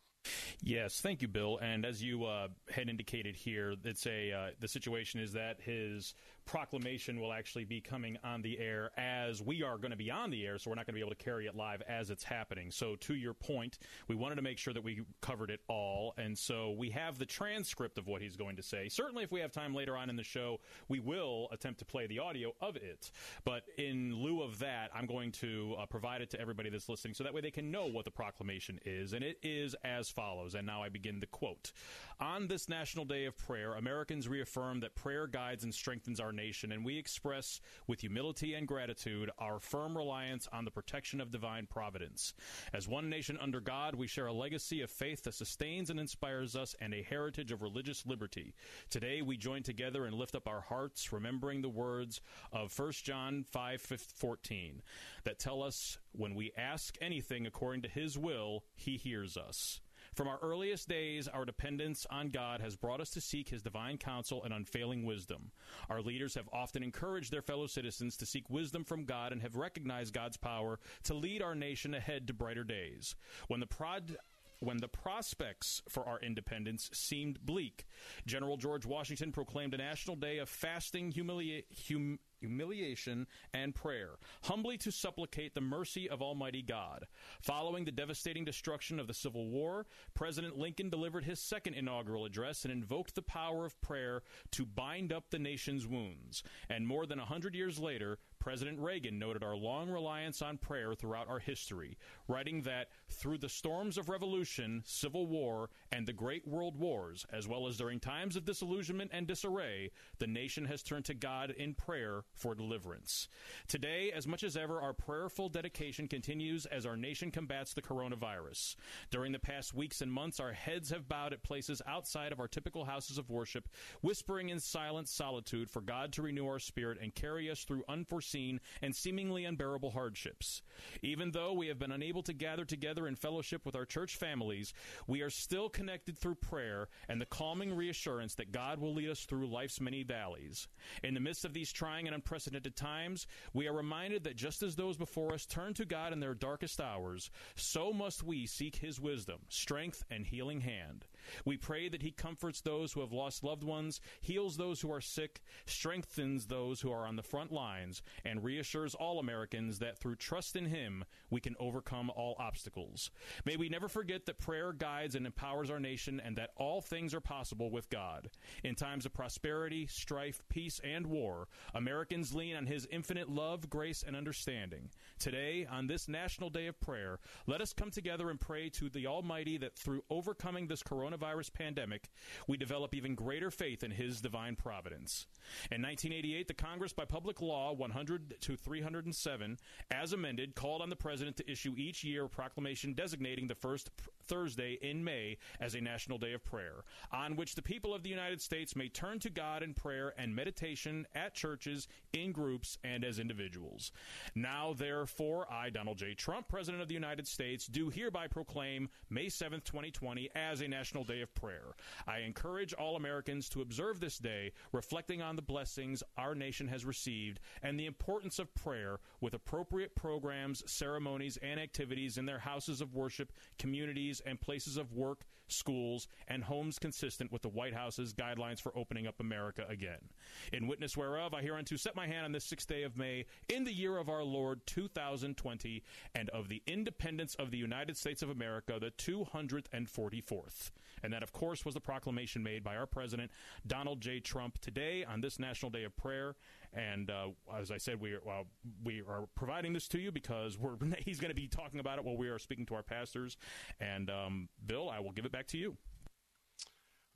[0.62, 1.58] Yes, thank you, Bill.
[1.58, 6.14] And as you uh, had indicated here, it's a uh, the situation is that his
[6.46, 10.30] proclamation will actually be coming on the air as we are going to be on
[10.30, 12.24] the air, so we're not going to be able to carry it live as it's
[12.24, 12.70] happening.
[12.70, 13.78] So, to your point,
[14.08, 17.26] we wanted to make sure that we covered it all, and so we have the
[17.26, 18.88] transcript of what he's going to say.
[18.88, 22.06] Certainly, if we have time later on in the show, we will attempt to play
[22.06, 23.10] the audio of it.
[23.44, 27.14] But in lieu of that, I'm going to uh, provide it to everybody that's listening
[27.14, 29.12] so that way they can know what the proclamation is.
[29.12, 30.54] And it is as follows.
[30.54, 31.72] And now I begin the quote.
[32.20, 36.72] On this National Day of Prayer, Americans reaffirm that prayer guides and strengthens our nation,
[36.72, 41.66] and we express with humility and gratitude our firm reliance on the protection of divine
[41.66, 42.34] providence.
[42.72, 46.56] As one nation under God, we share a legacy of faith that sustains and inspires
[46.56, 48.54] us and a heritage of religious liberty.
[48.90, 52.20] Today, we join together and lift up our hearts, remembering the words
[52.52, 54.82] of 1 John 5:14
[55.24, 59.80] that tell us when we ask anything according to his will, he hears us.
[60.14, 63.98] From our earliest days, our dependence on God has brought us to seek His divine
[63.98, 65.50] counsel and unfailing wisdom.
[65.90, 69.56] Our leaders have often encouraged their fellow citizens to seek wisdom from God and have
[69.56, 73.16] recognized God's power to lead our nation ahead to brighter days.
[73.48, 74.16] When the prod
[74.60, 77.84] when the prospects for our independence seemed bleak.
[78.26, 84.10] General George Washington proclaimed a national day of fasting, humilia- hum- humiliation, and prayer,
[84.42, 87.06] humbly to supplicate the mercy of Almighty God.
[87.40, 92.64] Following the devastating destruction of the Civil War, President Lincoln delivered his second inaugural address
[92.64, 96.42] and invoked the power of prayer to bind up the nation's wounds.
[96.68, 100.92] And more than a hundred years later, President Reagan noted our long reliance on prayer
[100.92, 101.96] throughout our history,
[102.28, 107.48] writing that through the storms of revolution, civil war, and the great world wars, as
[107.48, 111.72] well as during times of disillusionment and disarray, the nation has turned to God in
[111.72, 113.28] prayer for deliverance.
[113.66, 118.76] Today, as much as ever, our prayerful dedication continues as our nation combats the coronavirus.
[119.10, 122.48] During the past weeks and months, our heads have bowed at places outside of our
[122.48, 123.70] typical houses of worship,
[124.02, 128.33] whispering in silent solitude for God to renew our spirit and carry us through unforeseen
[128.34, 130.62] unforeseen and seemingly unbearable hardships.
[131.02, 134.72] Even though we have been unable to gather together in fellowship with our church families,
[135.06, 139.24] we are still connected through prayer and the calming reassurance that God will lead us
[139.24, 140.68] through life's many valleys.
[141.02, 144.74] In the midst of these trying and unprecedented times, we are reminded that just as
[144.74, 149.00] those before us turn to God in their darkest hours, so must we seek His
[149.00, 151.04] wisdom, strength, and healing hand.
[151.44, 155.00] We pray that He comforts those who have lost loved ones, heals those who are
[155.00, 160.16] sick, strengthens those who are on the front lines, and reassures all Americans that through
[160.16, 163.10] trust in Him, we can overcome all obstacles.
[163.44, 167.14] May we never forget that prayer guides and empowers our nation and that all things
[167.14, 168.30] are possible with God.
[168.62, 174.04] In times of prosperity, strife, peace, and war, Americans lean on His infinite love, grace,
[174.06, 174.90] and understanding.
[175.18, 179.06] Today, on this National Day of Prayer, let us come together and pray to the
[179.06, 181.13] Almighty that through overcoming this coronavirus
[181.54, 182.08] pandemic,
[182.46, 185.26] we develop even greater faith in His divine providence.
[185.70, 189.58] In 1988, the Congress, by public law 100 to 307,
[189.90, 193.90] as amended, called on the President to issue each year a proclamation designating the first
[194.26, 198.10] Thursday in May as a national day of prayer, on which the people of the
[198.10, 203.04] United States may turn to God in prayer and meditation at churches, in groups, and
[203.04, 203.92] as individuals.
[204.34, 206.14] Now, therefore, I, Donald J.
[206.14, 211.04] Trump, President of the United States, do hereby proclaim May 7th, 2020, as a National
[211.04, 211.74] Day of Prayer.
[212.06, 216.84] I encourage all Americans to observe this day, reflecting on the blessings our nation has
[216.84, 222.80] received and the importance of prayer with appropriate programs, ceremonies, and activities in their houses
[222.80, 228.12] of worship, communities, and places of work, schools, and homes consistent with the White House's
[228.12, 230.10] guidelines for opening up America again.
[230.52, 233.64] In witness whereof, I hereunto set my hand on this sixth day of May in
[233.64, 235.82] the year of our Lord 2020
[236.14, 240.70] and of the independence of the United States of America, the 244th.
[241.02, 243.30] And that, of course, was the proclamation made by our president,
[243.66, 244.20] Donald J.
[244.20, 246.34] Trump, today on this National Day of Prayer.
[246.74, 248.44] And uh, as I said, we are,
[248.82, 252.04] we are providing this to you because we're, he's going to be talking about it
[252.04, 253.36] while we are speaking to our pastors.
[253.80, 255.76] And um, Bill, I will give it back to you.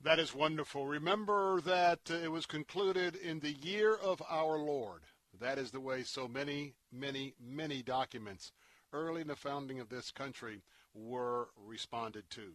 [0.01, 0.87] That is wonderful.
[0.87, 5.01] Remember that uh, it was concluded in the year of our Lord.
[5.37, 8.53] That is the way so many, many, many documents
[8.93, 12.53] early in the founding of this country were responded to.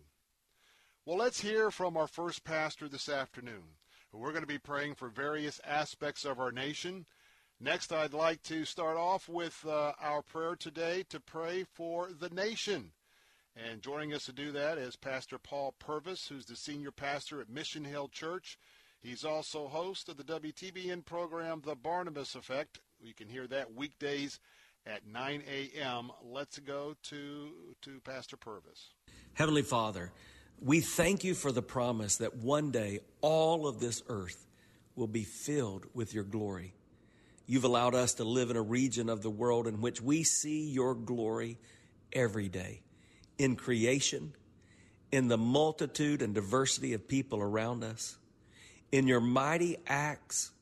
[1.05, 3.77] Well, let's hear from our first pastor this afternoon.
[4.15, 7.07] We're going to be praying for various aspects of our nation.
[7.61, 12.29] Next, I'd like to start off with uh, our prayer today to pray for the
[12.29, 12.93] nation.
[13.57, 17.49] And joining us to do that is Pastor Paul Purvis, who's the senior pastor at
[17.49, 18.59] Mission Hill Church.
[19.01, 22.81] He's also host of the WTBN program, The Barnabas Effect.
[23.03, 24.39] You can hear that weekdays
[24.87, 26.11] at 9 a.m.
[26.23, 27.51] Let's go to,
[27.83, 28.91] to Pastor Purvis.
[29.35, 30.13] Heavenly Father,
[30.61, 34.47] we thank you for the promise that one day all of this earth
[34.97, 36.75] will be filled with your glory.
[37.47, 40.69] You've allowed us to live in a region of the world in which we see
[40.71, 41.59] your glory
[42.13, 42.81] every day
[43.37, 44.33] in creation,
[45.11, 48.17] in the multitude and diversity of people around us,
[48.93, 50.53] in your mighty acts.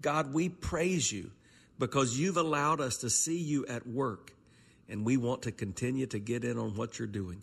[0.00, 1.30] God, we praise you
[1.78, 4.34] because you've allowed us to see you at work,
[4.88, 7.42] and we want to continue to get in on what you're doing.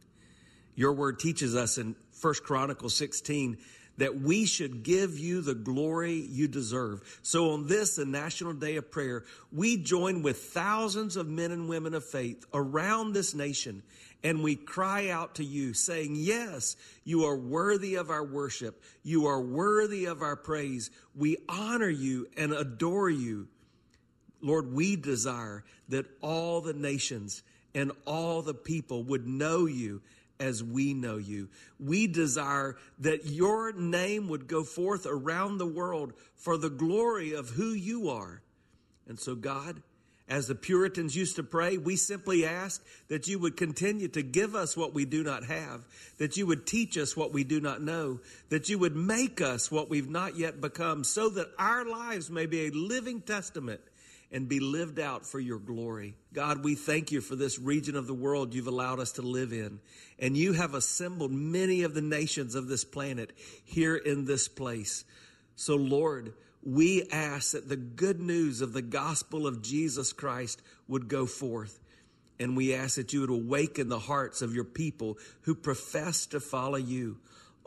[0.78, 3.58] Your word teaches us in 1 Chronicles 16
[3.98, 7.02] that we should give you the glory you deserve.
[7.24, 11.68] So on this, the National Day of Prayer, we join with thousands of men and
[11.68, 13.82] women of faith around this nation
[14.24, 18.84] and we cry out to you saying, yes, you are worthy of our worship.
[19.04, 20.92] You are worthy of our praise.
[21.16, 23.48] We honor you and adore you.
[24.42, 27.42] Lord, we desire that all the nations
[27.74, 30.02] and all the people would know you
[30.40, 31.50] as we know you.
[31.80, 37.50] We desire that your name would go forth around the world for the glory of
[37.50, 38.42] who you are.
[39.08, 39.82] And so, God,
[40.30, 44.56] as the Puritans used to pray, we simply ask that you would continue to give
[44.56, 45.86] us what we do not have,
[46.18, 48.20] that you would teach us what we do not know,
[48.50, 52.46] that you would make us what we've not yet become, so that our lives may
[52.46, 53.80] be a living testament
[54.32, 56.16] and be lived out for your glory.
[56.34, 59.54] God, we thank you for this region of the world you've allowed us to live
[59.54, 59.80] in.
[60.20, 63.32] And you have assembled many of the nations of this planet
[63.64, 65.06] here in this place.
[65.56, 71.08] So, Lord, we ask that the good news of the gospel of Jesus Christ would
[71.08, 71.80] go forth.
[72.40, 76.40] And we ask that you would awaken the hearts of your people who profess to
[76.40, 77.18] follow you.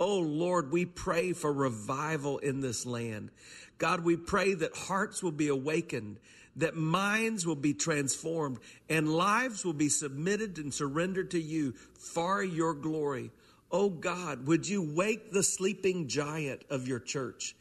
[0.00, 3.30] Oh Lord, we pray for revival in this land.
[3.76, 6.18] God, we pray that hearts will be awakened,
[6.56, 12.42] that minds will be transformed and lives will be submitted and surrendered to you for
[12.42, 13.30] your glory.
[13.70, 17.54] Oh God, would you wake the sleeping giant of your church?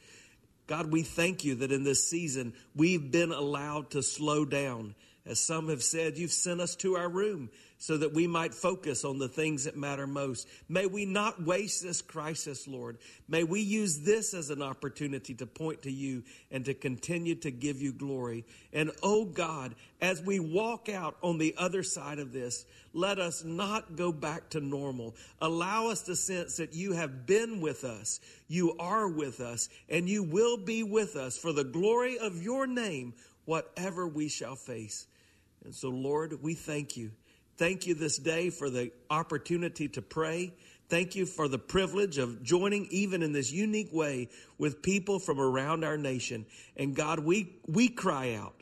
[0.65, 4.95] God, we thank you that in this season we've been allowed to slow down.
[5.29, 9.05] As some have said, you've sent us to our room so that we might focus
[9.05, 10.47] on the things that matter most.
[10.67, 12.97] May we not waste this crisis, Lord.
[13.27, 17.51] May we use this as an opportunity to point to you and to continue to
[17.51, 18.43] give you glory.
[18.73, 23.43] And oh God, as we walk out on the other side of this, let us
[23.43, 25.15] not go back to normal.
[25.41, 30.09] Allow us to sense that you have been with us, you are with us, and
[30.09, 33.13] you will be with us for the glory of your name,
[33.45, 35.05] whatever we shall face.
[35.63, 37.11] And so, Lord, we thank you.
[37.57, 40.53] Thank you this day for the opportunity to pray.
[40.87, 45.39] Thank you for the privilege of joining even in this unique way with people from
[45.39, 46.45] around our nation.
[46.77, 48.55] And God, we, we cry out,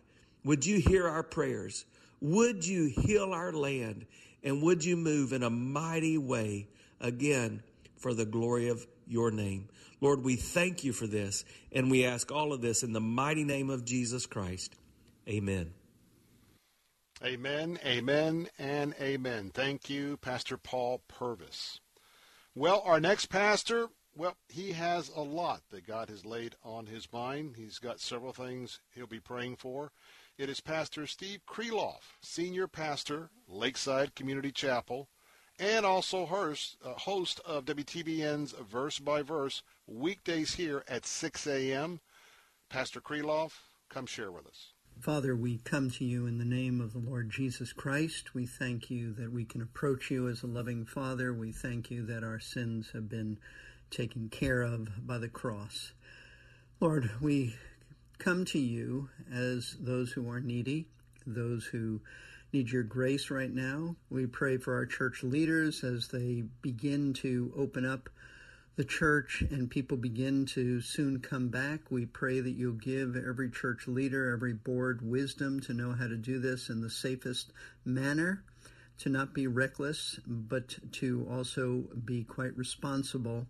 [0.44, 1.86] would you hear our prayers?
[2.22, 4.06] Would you heal our land?
[4.44, 6.68] And would you move in a mighty way
[7.00, 7.64] again
[7.98, 9.70] for the glory of your name?
[10.02, 11.46] Lord, we thank you for this.
[11.72, 14.76] And we ask all of this in the mighty name of Jesus Christ.
[15.28, 15.72] Amen.
[17.24, 19.50] Amen, amen, and amen.
[19.52, 21.80] Thank you, Pastor Paul Purvis.
[22.54, 27.12] Well, our next pastor, well, he has a lot that God has laid on his
[27.12, 27.56] mind.
[27.58, 29.92] He's got several things he'll be praying for.
[30.38, 35.10] It is Pastor Steve Kreloff, Senior Pastor, Lakeside Community Chapel,
[35.58, 42.00] and also host, uh, host of WTBN's Verse by Verse weekdays here at 6 a.m.
[42.70, 43.54] Pastor Kreloff,
[43.90, 44.74] come share with us.
[45.02, 48.34] Father, we come to you in the name of the Lord Jesus Christ.
[48.34, 51.34] We thank you that we can approach you as a loving Father.
[51.34, 53.38] We thank you that our sins have been
[53.92, 55.94] taken care of by the cross.
[56.80, 57.56] Lord, we
[58.18, 60.88] come to you as those who are needy,
[61.26, 62.02] those who
[62.52, 63.96] need your grace right now.
[64.10, 68.10] We pray for our church leaders as they begin to open up
[68.78, 71.92] the church and people begin to soon come back.
[71.92, 76.16] We pray that you'll give every church leader, every board wisdom to know how to
[76.16, 77.52] do this in the safest
[77.84, 78.44] manner,
[79.00, 83.48] to not be reckless, but to also be quite responsible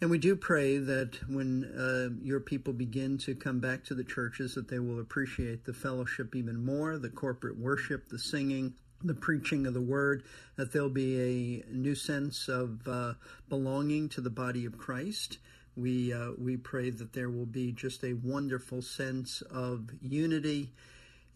[0.00, 4.04] and we do pray that when uh, your people begin to come back to the
[4.04, 8.74] churches, that they will appreciate the fellowship even more, the corporate worship, the singing,
[9.04, 10.24] the preaching of the word,
[10.56, 13.14] that there'll be a new sense of uh,
[13.48, 15.38] belonging to the body of Christ.
[15.76, 20.70] We uh, we pray that there will be just a wonderful sense of unity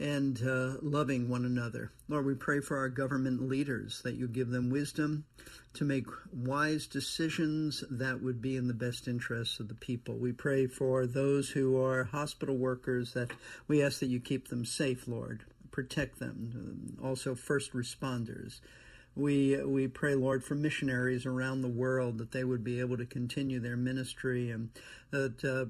[0.00, 1.90] and uh, loving one another.
[2.08, 5.24] Lord, we pray for our government leaders that you give them wisdom
[5.74, 10.16] to make wise decisions that would be in the best interests of the people.
[10.16, 13.32] We pray for those who are hospital workers that
[13.66, 15.44] we ask that you keep them safe, Lord.
[15.78, 16.96] Protect them.
[17.00, 18.58] Also, first responders.
[19.14, 23.06] We, we pray, Lord, for missionaries around the world that they would be able to
[23.06, 24.70] continue their ministry and
[25.12, 25.66] that uh,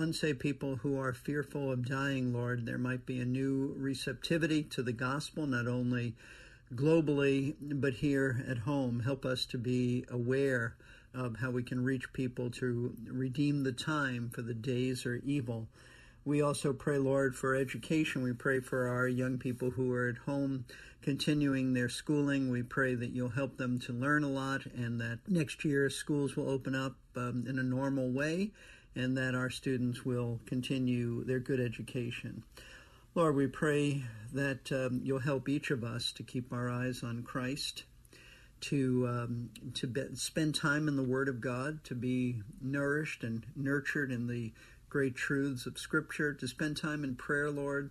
[0.00, 4.80] unsaved people who are fearful of dying, Lord, there might be a new receptivity to
[4.80, 6.14] the gospel, not only
[6.72, 9.00] globally, but here at home.
[9.00, 10.76] Help us to be aware
[11.12, 15.66] of how we can reach people to redeem the time, for the days are evil.
[16.28, 18.22] We also pray, Lord, for education.
[18.22, 20.66] We pray for our young people who are at home
[21.00, 22.50] continuing their schooling.
[22.50, 26.36] We pray that you'll help them to learn a lot and that next year schools
[26.36, 28.50] will open up um, in a normal way
[28.94, 32.42] and that our students will continue their good education.
[33.14, 34.02] Lord, we pray
[34.34, 37.84] that um, you'll help each of us to keep our eyes on Christ,
[38.60, 43.46] to um, to be, spend time in the Word of God, to be nourished and
[43.56, 44.52] nurtured in the
[44.88, 47.90] great truths of Scripture, to spend time in prayer, Lord,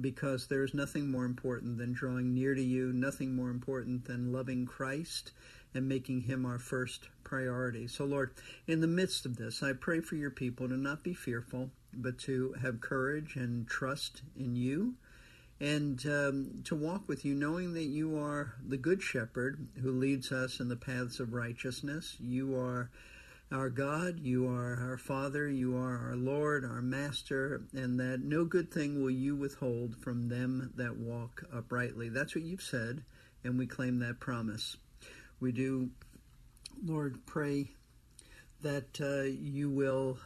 [0.00, 4.66] because there's nothing more important than drawing near to you, nothing more important than loving
[4.66, 5.32] Christ
[5.74, 7.86] and making him our first priority.
[7.86, 8.34] So, Lord,
[8.66, 12.18] in the midst of this, I pray for your people to not be fearful, but
[12.20, 14.94] to have courage and trust in you
[15.60, 20.32] and um, to walk with you, knowing that you are the good shepherd who leads
[20.32, 22.16] us in the paths of righteousness.
[22.18, 22.90] You are
[23.52, 28.44] our God, you are our Father, you are our Lord, our Master, and that no
[28.44, 32.08] good thing will you withhold from them that walk uprightly.
[32.08, 33.02] That's what you've said,
[33.44, 34.76] and we claim that promise.
[35.38, 35.90] We do,
[36.84, 37.68] Lord, pray
[38.62, 40.18] that uh, you will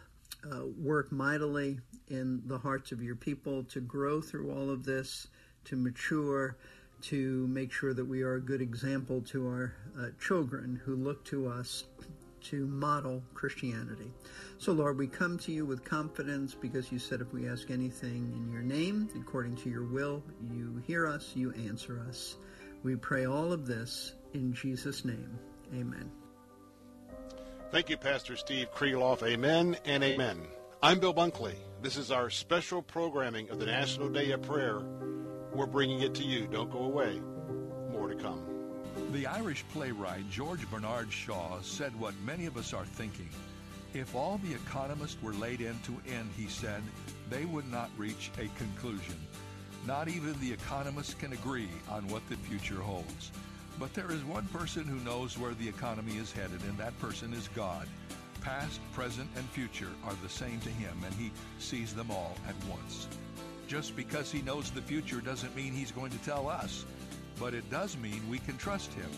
[0.44, 5.26] uh, work mightily in the hearts of your people to grow through all of this,
[5.64, 6.56] to mature,
[7.02, 11.24] to make sure that we are a good example to our uh, children who look
[11.24, 11.84] to us
[12.50, 14.12] to model Christianity.
[14.58, 18.32] So, Lord, we come to you with confidence because you said if we ask anything
[18.36, 20.22] in your name, according to your will,
[20.52, 22.36] you hear us, you answer us.
[22.82, 25.38] We pray all of this in Jesus' name.
[25.74, 26.10] Amen.
[27.70, 29.26] Thank you, Pastor Steve Kreloff.
[29.26, 30.46] Amen and amen.
[30.82, 31.54] I'm Bill Bunkley.
[31.82, 34.80] This is our special programming of the National Day of Prayer.
[35.52, 36.46] We're bringing it to you.
[36.46, 37.20] Don't go away.
[37.90, 38.55] More to come.
[39.12, 43.28] The Irish playwright George Bernard Shaw said what many of us are thinking.
[43.94, 46.82] If all the economists were laid end to end, he said,
[47.30, 49.14] they would not reach a conclusion.
[49.86, 53.30] Not even the economists can agree on what the future holds.
[53.78, 57.32] But there is one person who knows where the economy is headed, and that person
[57.32, 57.86] is God.
[58.40, 62.56] Past, present, and future are the same to him, and he sees them all at
[62.68, 63.06] once.
[63.68, 66.84] Just because he knows the future doesn't mean he's going to tell us
[67.38, 69.10] but it does mean we can trust him.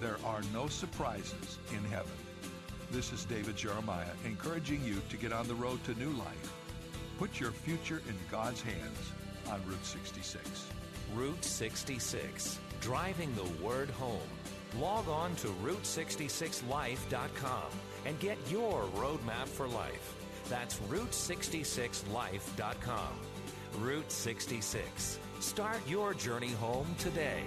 [0.00, 2.12] There are no surprises in heaven.
[2.90, 6.52] This is David Jeremiah encouraging you to get on the road to new life.
[7.18, 9.10] Put your future in God's hands
[9.50, 10.68] on Route 66.
[11.14, 14.20] Route 66, driving the word home.
[14.78, 17.70] Log on to Route66Life.com
[18.04, 20.14] and get your roadmap for life.
[20.48, 23.12] That's Route66Life.com.
[23.80, 27.42] Route 66 Start your journey home today.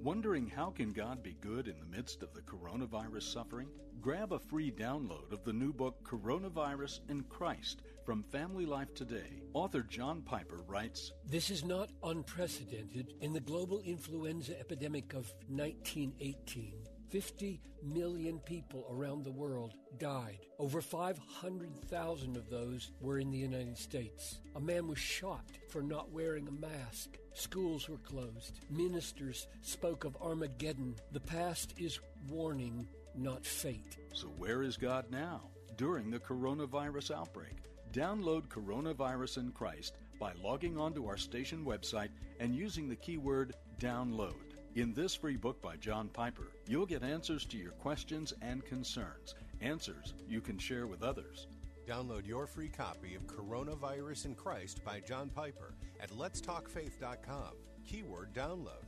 [0.00, 3.68] Wondering how can God be good in the midst of the coronavirus suffering?
[4.00, 9.42] Grab a free download of the new book Coronavirus and Christ From Family Life Today,
[9.54, 16.77] author John Piper writes This is not unprecedented in the global influenza epidemic of 1918.
[17.10, 20.38] 50 million people around the world died.
[20.58, 24.40] Over 500,000 of those were in the United States.
[24.56, 27.16] A man was shot for not wearing a mask.
[27.32, 28.60] Schools were closed.
[28.70, 30.96] Ministers spoke of Armageddon.
[31.12, 33.96] The past is warning, not fate.
[34.12, 35.42] So, where is God now
[35.76, 37.56] during the coronavirus outbreak?
[37.92, 44.47] Download Coronavirus and Christ by logging onto our station website and using the keyword download.
[44.78, 49.34] In this free book by John Piper, you'll get answers to your questions and concerns,
[49.60, 51.48] answers you can share with others.
[51.84, 57.54] Download your free copy of Coronavirus and Christ by John Piper at letstalkfaith.com.
[57.88, 58.84] Keyword download.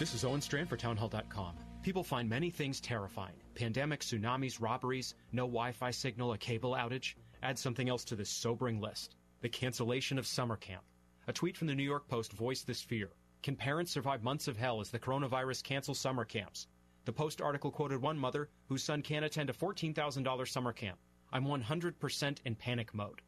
[0.00, 1.54] This is Owen Strachan for townhall.com.
[1.84, 7.14] People find many things terrifying pandemics, tsunamis, robberies, no Wi Fi signal, a cable outage.
[7.44, 10.82] Add something else to this sobering list the cancellation of summer camp.
[11.26, 13.08] A tweet from the New York Post voiced this fear.
[13.42, 16.66] Can parents survive months of hell as the coronavirus cancels summer camps?
[17.06, 20.98] The Post article quoted one mother whose son can't attend a $14,000 summer camp.
[21.32, 23.22] I'm 100% in panic mode.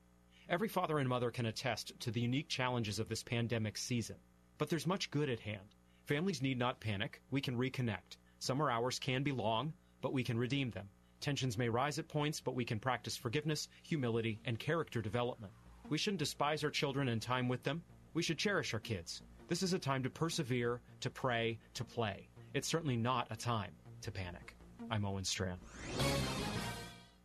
[0.46, 4.16] Every father and mother can attest to the unique challenges of this pandemic season.
[4.58, 5.74] But there's much good at hand.
[6.04, 7.22] Families need not panic.
[7.30, 8.18] We can reconnect.
[8.40, 9.72] Summer hours can be long,
[10.02, 10.90] but we can redeem them.
[11.20, 15.54] Tensions may rise at points, but we can practice forgiveness, humility, and character development.
[15.88, 17.82] We shouldn't despise our children and time with them.
[18.14, 19.22] We should cherish our kids.
[19.48, 22.28] This is a time to persevere, to pray, to play.
[22.54, 23.72] It's certainly not a time
[24.02, 24.56] to panic.
[24.90, 25.58] I'm Owen Strachan.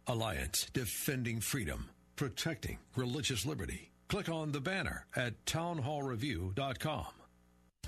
[0.07, 3.91] Alliance Defending Freedom, Protecting Religious Liberty.
[4.07, 7.05] Click on the banner at townhallreview.com.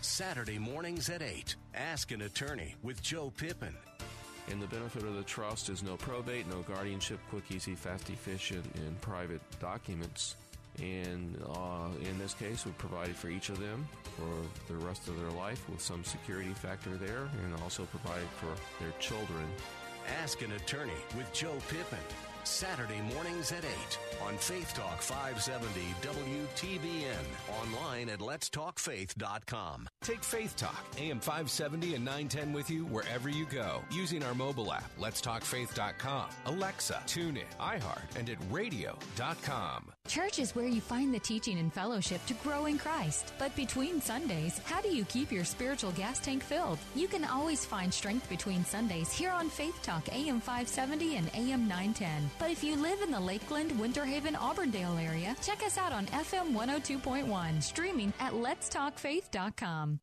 [0.02, 1.56] Saturday mornings at 8.
[1.76, 3.76] Ask an attorney with Joe Pippin.
[4.50, 8.66] And the benefit of the trust is no probate, no guardianship, quick, easy, fast, efficient,
[8.76, 10.36] and private documents.
[10.82, 15.20] And uh, in this case, we provided for each of them for the rest of
[15.20, 18.54] their life with some security factor there, and also provided for
[18.84, 19.46] their children.
[20.22, 22.00] Ask an attorney with Joe Pippin.
[22.46, 27.62] Saturday mornings at 8 on Faith Talk 570 WTBN.
[27.62, 29.88] Online at letstalkfaith.com.
[30.02, 34.72] Take Faith Talk, AM 570 and 910 with you wherever you go using our mobile
[34.74, 39.92] app, letstalkfaith.com, Alexa, TuneIn, iHeart, and at radio.com.
[40.08, 43.34] Church is where you find the teaching and fellowship to grow in Christ.
[43.40, 46.78] But between Sundays, how do you keep your spiritual gas tank filled?
[46.94, 51.68] You can always find strength between Sundays here on Faith Talk AM 570 and AM
[51.70, 52.30] 910.
[52.40, 56.06] But if you live in the Lakeland, Winter Haven, Auburndale area, check us out on
[56.08, 60.00] FM 102.1, streaming at letstalkfaith.com.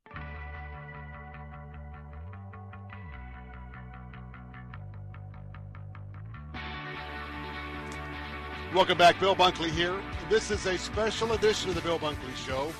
[8.72, 10.01] Welcome back, Bill Bunkley here.
[10.28, 12.72] This is a special edition of the Bill Bunkley Show.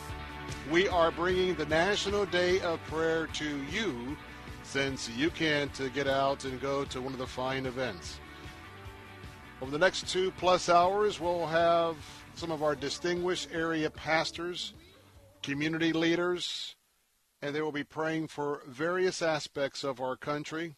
[0.71, 4.17] We are bringing the National Day of Prayer to you
[4.63, 8.21] since you can't get out and go to one of the fine events.
[9.63, 11.97] Over the next two plus hours, we'll have
[12.35, 14.73] some of our distinguished area pastors,
[15.43, 16.77] community leaders,
[17.43, 20.77] and they will be praying for various aspects of our country,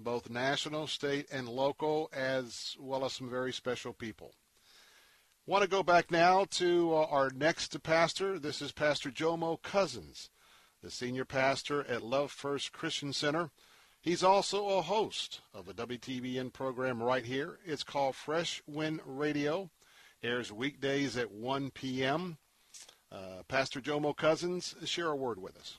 [0.00, 4.32] both national, state, and local, as well as some very special people.
[5.46, 8.40] Want to go back now to uh, our next pastor.
[8.40, 10.28] This is Pastor Jomo Cousins,
[10.82, 13.52] the senior pastor at Love First Christian Center.
[14.00, 17.58] He's also a host of a WTBN program right here.
[17.66, 19.70] It's called Fresh Wind Radio.
[20.22, 22.38] Airs weekdays at 1 p.m.
[23.10, 25.78] Uh, Pastor Jomo Cousins, share a word with us.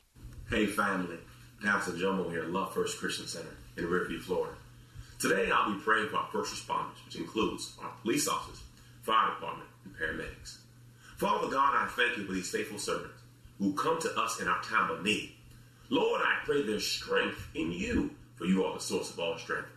[0.49, 1.17] Hey, family.
[1.61, 4.55] Pastor Jomo here at Love First Christian Center in Riverview, Florida.
[5.19, 8.63] Today, I'll be praying for our first responders, which includes our police officers,
[9.01, 10.59] fire department, and paramedics.
[11.17, 13.21] Father God, I thank you for these faithful servants
[13.57, 15.35] who come to us in our time of need.
[15.89, 19.69] Lord, I pray there's strength in you, for you are the source of all strength.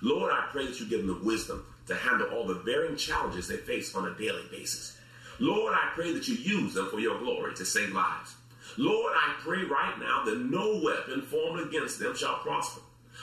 [0.00, 3.48] Lord, I pray that you give them the wisdom to handle all the varying challenges
[3.48, 4.96] they face on a daily basis.
[5.40, 8.34] Lord, I pray that you use them for your glory to save lives.
[8.76, 12.80] Lord, I pray right now that no weapon formed against them shall prosper.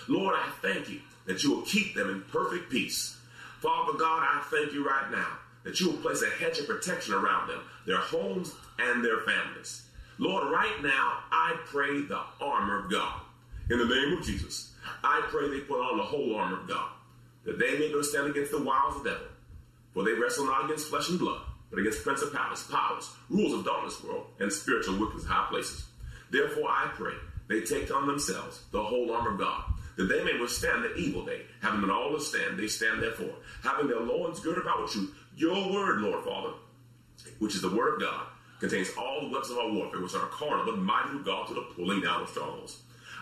[0.08, 3.18] Lord, I thank you that you will keep them in perfect peace.
[3.62, 7.14] Father God, I thank you right now that you will place a hedge of protection
[7.14, 9.84] around them, their homes, and their families.
[10.18, 13.22] Lord, right now, I pray the armor of God.
[13.70, 16.90] In the name of Jesus, I pray they put on the whole armor of God,
[17.44, 19.28] that they may go stand against the wiles of the devil.
[19.94, 24.04] For they wrestle not against flesh and blood, but against principalities, powers, rules of darkness
[24.04, 25.86] world, and spiritual wickedness in high places.
[26.32, 27.14] Therefore, I pray
[27.48, 29.64] they take on themselves the whole armor of God,
[29.98, 31.42] that they may withstand the evil day.
[31.62, 35.10] Having been all to stand, they stand therefore, having their loins girded about with.
[35.38, 36.54] Your word, Lord Father,
[37.40, 38.28] which is the word of God,
[38.60, 41.62] contains all the weapons of our warfare, which are carnal, but mighty God to the
[41.76, 42.80] pulling down of strongholds.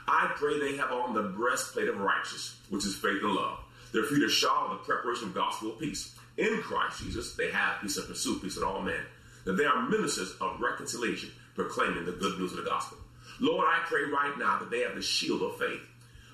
[0.07, 3.59] I pray they have on the breastplate of righteousness, which is faith and love.
[3.93, 6.15] Their feet are shod with the preparation of gospel of peace.
[6.37, 8.99] In Christ Jesus, they have peace and pursue peace with all men.
[9.45, 12.97] That they are ministers of reconciliation, proclaiming the good news of the gospel.
[13.39, 15.81] Lord, I pray right now that they have the shield of faith,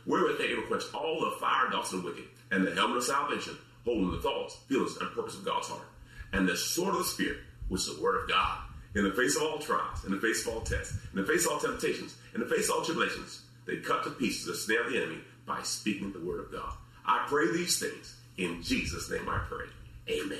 [0.05, 3.57] wherewith they quench all the fire darts of the wicked, and the helmet of salvation,
[3.83, 5.87] holding the thoughts, feelings, and purpose of God's heart,
[6.33, 7.37] and the sword of the Spirit,
[7.67, 8.59] which is the word of God.
[8.95, 11.45] In the face of all trials, in the face of all tests, in the face
[11.45, 14.85] of all temptations, in the face of all tribulations, they cut to pieces the snare
[14.85, 16.73] of the enemy by speaking the word of God.
[17.05, 18.15] I pray these things.
[18.37, 19.65] In Jesus' name I pray.
[20.09, 20.39] Amen.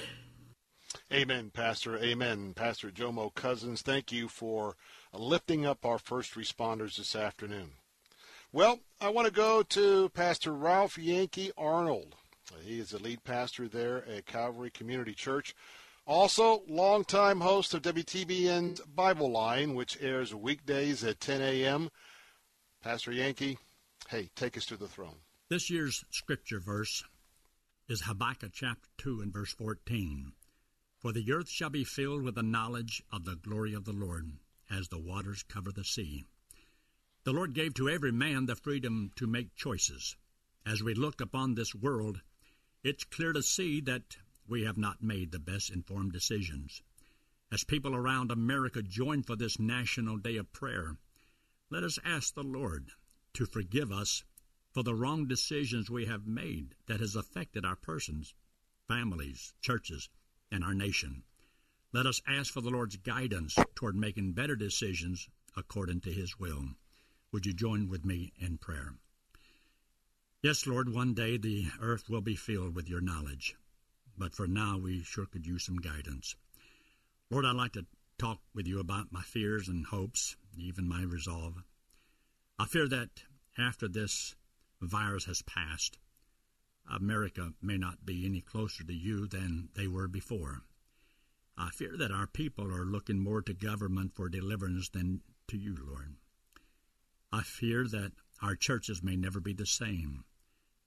[1.11, 1.97] Amen, Pastor.
[1.97, 2.53] Amen.
[2.55, 4.75] Pastor Jomo Cousins, thank you for
[5.13, 7.71] lifting up our first responders this afternoon.
[8.51, 12.15] Well, I want to go to Pastor Ralph Yankee Arnold.
[12.63, 15.55] He is the lead pastor there at Calvary Community Church.
[16.09, 21.91] Also, longtime host of WTBN's Bible Line, which airs weekdays at 10 a.m.
[22.81, 23.59] Pastor Yankee,
[24.09, 25.17] hey, take us to the throne.
[25.51, 27.03] This year's scripture verse
[27.87, 30.31] is Habakkuk chapter 2 and verse 14.
[30.97, 34.31] For the earth shall be filled with the knowledge of the glory of the Lord,
[34.67, 36.25] as the waters cover the sea.
[37.23, 40.15] The Lord gave to every man the freedom to make choices.
[40.65, 42.21] As we look upon this world,
[42.83, 44.17] it's clear to see that
[44.49, 46.81] we have not made the best informed decisions.
[47.51, 50.97] As people around America join for this National Day of Prayer,
[51.69, 52.89] let us ask the Lord
[53.33, 54.23] to forgive us
[54.71, 58.33] for the wrong decisions we have made that has affected our persons,
[58.87, 60.09] families, churches,
[60.51, 61.23] and our nation.
[61.91, 66.65] Let us ask for the Lord's guidance toward making better decisions according to His will.
[67.31, 68.95] Would you join with me in prayer?
[70.41, 73.55] Yes, Lord, one day the earth will be filled with your knowledge,
[74.19, 76.35] but for now we sure could use some guidance.
[77.31, 77.85] Lord, I'd like to
[78.17, 81.63] talk with you about my fears and hopes, even my resolve.
[82.59, 83.23] I fear that
[83.57, 84.35] after this
[84.81, 85.97] virus has passed,
[86.91, 90.63] America may not be any closer to you than they were before.
[91.57, 95.77] I fear that our people are looking more to government for deliverance than to you,
[95.87, 96.15] Lord.
[97.31, 98.11] I fear that
[98.41, 100.23] our churches may never be the same.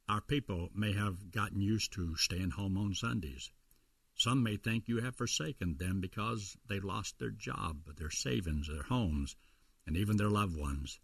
[0.08, 3.50] Our people may have gotten used to staying home on Sundays.
[4.14, 8.82] Some may think you have forsaken them because they lost their job, their savings, their
[8.82, 9.36] homes,
[9.86, 11.00] and even their loved ones.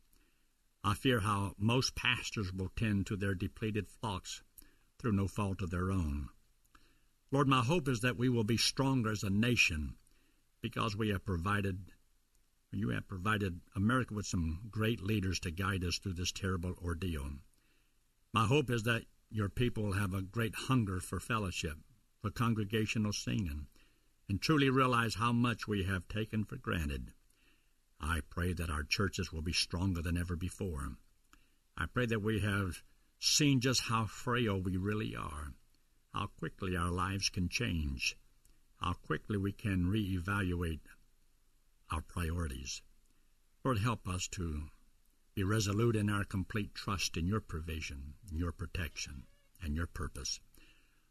[0.84, 4.42] I fear how most pastors will tend to their depleted flocks
[4.99, 6.28] through no fault of their own.
[7.30, 9.96] Lord, my hope is that we will be stronger as a nation
[10.61, 11.92] because we have provided,
[12.72, 17.30] you have provided America with some great leaders to guide us through this terrible ordeal.
[18.39, 21.76] My hope is that your people have a great hunger for fellowship,
[22.22, 23.66] for congregational singing,
[24.28, 27.14] and truly realize how much we have taken for granted.
[28.01, 30.93] I pray that our churches will be stronger than ever before.
[31.76, 32.84] I pray that we have
[33.18, 35.55] seen just how frail we really are,
[36.14, 38.16] how quickly our lives can change,
[38.76, 40.86] how quickly we can reevaluate
[41.91, 42.82] our priorities.
[43.64, 44.68] Lord, help us to
[45.39, 49.22] be resolute in our complete trust in your provision, your protection,
[49.62, 50.41] and your purpose.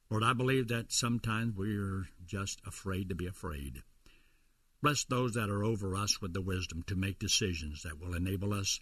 [0.09, 3.83] Lord, I believe that sometimes we're just afraid to be afraid.
[4.83, 8.53] Bless those that are over us with the wisdom to make decisions that will enable
[8.53, 8.81] us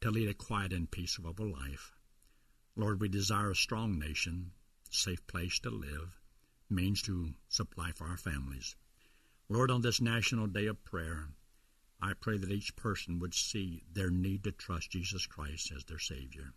[0.00, 1.92] to lead a quiet and peaceful life.
[2.74, 4.50] Lord, we desire a strong nation,
[4.90, 6.18] safe place to live,
[6.68, 8.74] means to supply for our families.
[9.48, 11.28] Lord, on this National Day of Prayer,
[12.02, 16.00] I pray that each person would see their need to trust Jesus Christ as their
[16.00, 16.52] Savior,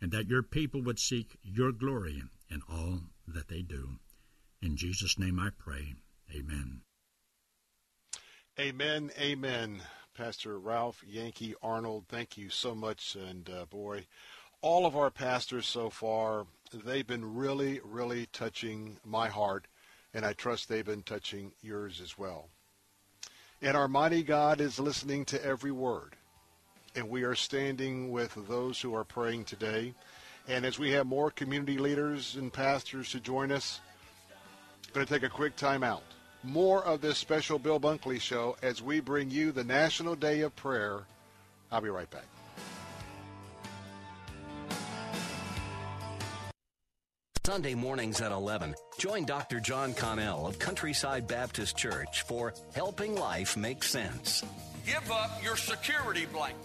[0.00, 3.98] and that your people would seek your glory in all that they do.
[4.62, 5.94] In Jesus' name I pray.
[6.32, 6.82] Amen.
[8.58, 9.10] Amen.
[9.20, 9.82] Amen.
[10.14, 13.16] Pastor Ralph Yankee Arnold, thank you so much.
[13.16, 14.06] And uh, boy,
[14.62, 19.66] all of our pastors so far, they've been really, really touching my heart,
[20.14, 22.48] and I trust they've been touching yours as well.
[23.62, 26.14] And our mighty God is listening to every word.
[26.94, 29.94] And we are standing with those who are praying today.
[30.48, 33.80] And as we have more community leaders and pastors to join us,
[34.86, 36.02] I'm going to take a quick time out.
[36.42, 40.54] More of this special Bill Bunkley show as we bring you the National Day of
[40.54, 41.00] Prayer.
[41.72, 42.35] I'll be right back.
[47.46, 48.74] Sunday mornings at 11.
[48.98, 49.60] Join Dr.
[49.60, 54.42] John Connell of Countryside Baptist Church for Helping Life Make Sense.
[54.84, 56.58] Give up your security blanket.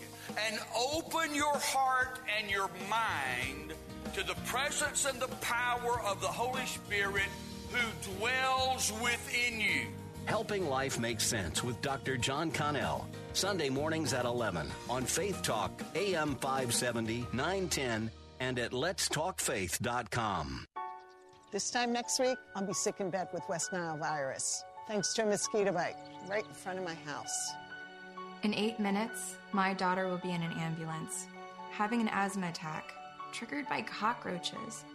[0.50, 3.74] and open your heart and your mind
[4.16, 7.30] to the presence and the power of the Holy Spirit
[7.72, 9.86] who dwells within you.
[10.26, 12.18] Helping Life Make Sense with Dr.
[12.18, 13.08] John Connell.
[13.34, 18.10] Sunday mornings at 11 on Faith Talk, AM 570, 910,
[18.40, 20.66] and at letstalkfaith.com.
[21.52, 25.24] This time next week, I'll be sick in bed with West Nile virus, thanks to
[25.24, 25.98] a mosquito bite
[26.30, 27.52] right in front of my house.
[28.44, 31.28] In eight minutes, my daughter will be in an ambulance,
[31.70, 32.94] having an asthma attack
[33.34, 34.86] triggered by cockroaches.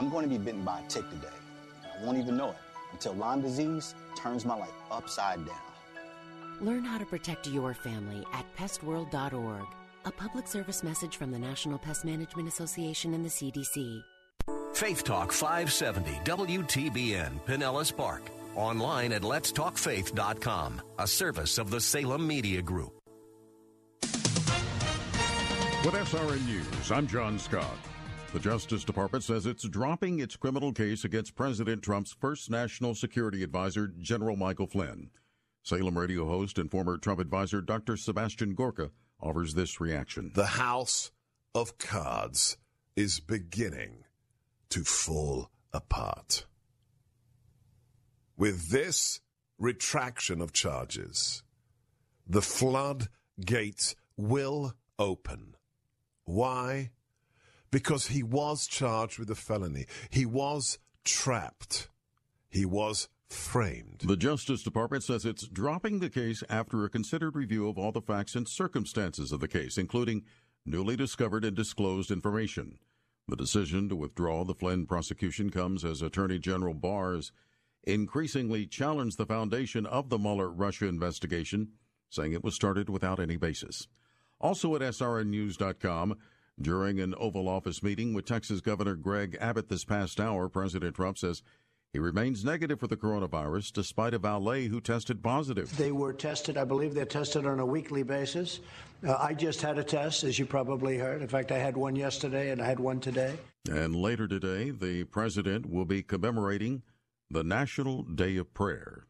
[0.00, 1.28] I'm going to be bitten by a tick today.
[1.84, 2.56] I won't even know it
[2.92, 5.56] until Lyme disease turns my life upside down.
[6.62, 9.66] Learn how to protect your family at pestworld.org.
[10.06, 14.02] A public service message from the National Pest Management Association and the CDC.
[14.82, 18.22] Faith Talk 570 WTBN Pinellas Park.
[18.56, 22.98] Online at letstalkfaith.com, a service of the Salem Media Group.
[25.84, 27.78] With SRN News, I'm John Scott.
[28.32, 33.44] The Justice Department says it's dropping its criminal case against President Trump's first national security
[33.44, 35.10] advisor, General Michael Flynn.
[35.62, 37.96] Salem radio host and former Trump advisor Dr.
[37.96, 40.32] Sebastian Gorka offers this reaction.
[40.34, 41.12] The house
[41.54, 42.56] of cards
[42.96, 44.02] is beginning
[44.72, 46.46] to fall apart.
[48.38, 49.20] With this
[49.58, 51.42] retraction of charges,
[52.26, 55.56] the floodgates will open.
[56.24, 56.90] Why?
[57.70, 59.84] Because he was charged with a felony.
[60.08, 61.90] He was trapped.
[62.48, 64.00] He was framed.
[64.04, 68.00] The Justice Department says it's dropping the case after a considered review of all the
[68.00, 70.24] facts and circumstances of the case, including
[70.64, 72.78] newly discovered and disclosed information.
[73.28, 77.32] The decision to withdraw the Flynn prosecution comes as Attorney General Barrs
[77.84, 81.72] increasingly challenged the foundation of the Mueller Russia investigation,
[82.10, 83.88] saying it was started without any basis.
[84.40, 86.16] Also at srnnews.com,
[86.60, 91.16] during an Oval Office meeting with Texas Governor Greg Abbott this past hour, President Trump
[91.16, 91.42] says
[91.92, 95.76] he remains negative for the coronavirus despite a valet who tested positive.
[95.76, 98.60] They were tested, I believe they're tested on a weekly basis.
[99.06, 101.20] Uh, I just had a test, as you probably heard.
[101.20, 103.34] In fact, I had one yesterday and I had one today.
[103.70, 106.82] And later today, the president will be commemorating
[107.30, 109.04] the National Day of Prayer.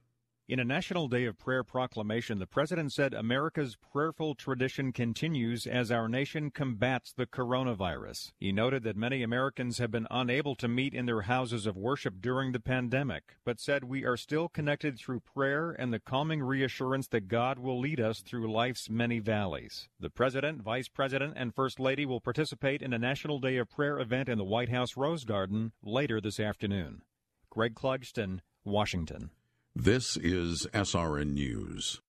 [0.49, 5.93] In a National Day of Prayer proclamation, the president said America's prayerful tradition continues as
[5.93, 8.33] our nation combats the coronavirus.
[8.41, 12.21] He noted that many Americans have been unable to meet in their houses of worship
[12.21, 17.07] during the pandemic, but said we are still connected through prayer and the calming reassurance
[17.09, 19.89] that God will lead us through life's many valleys.
[20.01, 24.01] The president, vice president, and first lady will participate in a National Day of Prayer
[24.01, 27.03] event in the White House Rose Garden later this afternoon.
[27.49, 29.31] Greg Clugston, Washington.
[29.75, 32.03] This is SRN News.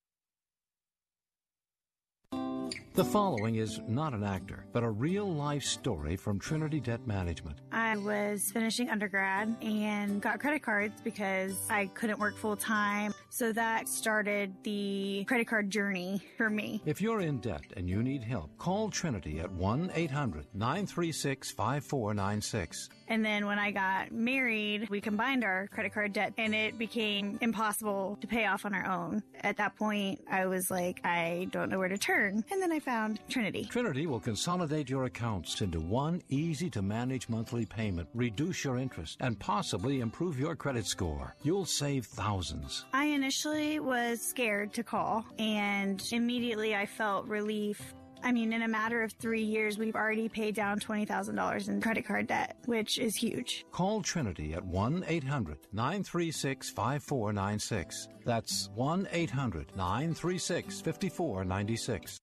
[2.95, 7.57] The following is not an actor, but a real life story from Trinity Debt Management.
[7.71, 13.13] I was finishing undergrad and got credit cards because I couldn't work full time.
[13.29, 16.83] So that started the credit card journey for me.
[16.85, 22.89] If you're in debt and you need help, call Trinity at 1 800 936 5496.
[23.13, 27.37] And then when I got married, we combined our credit card debt and it became
[27.41, 29.21] impossible to pay off on our own.
[29.41, 32.43] At that point, I was like, I don't know where to turn.
[32.49, 33.65] And then I found Trinity.
[33.65, 39.17] Trinity will consolidate your accounts into one easy to manage monthly payment, reduce your interest,
[39.19, 41.35] and possibly improve your credit score.
[41.43, 42.85] You'll save thousands.
[42.93, 47.93] I initially was scared to call and immediately I felt relief
[48.23, 52.05] I mean, in a matter of three years, we've already paid down $20,000 in credit
[52.05, 53.65] card debt, which is huge.
[53.71, 58.07] Call Trinity at 1 800 936 5496.
[58.25, 62.17] That's 1 800 936 5496.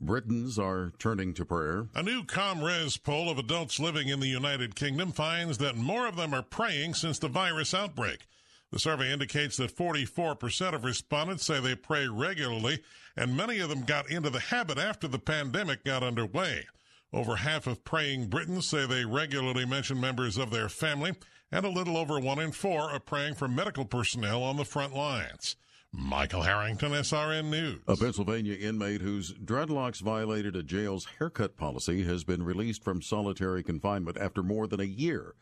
[0.00, 1.88] Britons are turning to prayer.
[1.94, 6.16] A new ComRes poll of adults living in the United Kingdom finds that more of
[6.16, 8.26] them are praying since the virus outbreak.
[8.70, 12.82] The survey indicates that 44% of respondents say they pray regularly,
[13.16, 16.66] and many of them got into the habit after the pandemic got underway.
[17.12, 21.14] Over half of praying Britons say they regularly mention members of their family,
[21.50, 24.94] and a little over one in four are praying for medical personnel on the front
[24.94, 25.56] lines.
[25.90, 27.80] Michael Harrington, SRN News.
[27.88, 33.62] A Pennsylvania inmate whose dreadlocks violated a jail's haircut policy has been released from solitary
[33.62, 35.34] confinement after more than a year,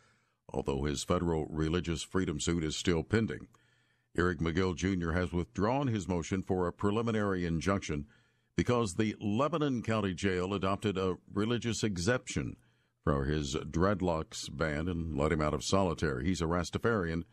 [0.57, 3.47] although his federal religious freedom suit is still pending.
[4.17, 5.13] Eric McGill Jr.
[5.13, 8.07] has withdrawn his motion for a preliminary injunction
[8.57, 12.57] because the Lebanon County Jail adopted a religious exemption
[13.05, 16.25] for his dreadlocks ban and let him out of solitary.
[16.25, 17.25] He's a Rastafarian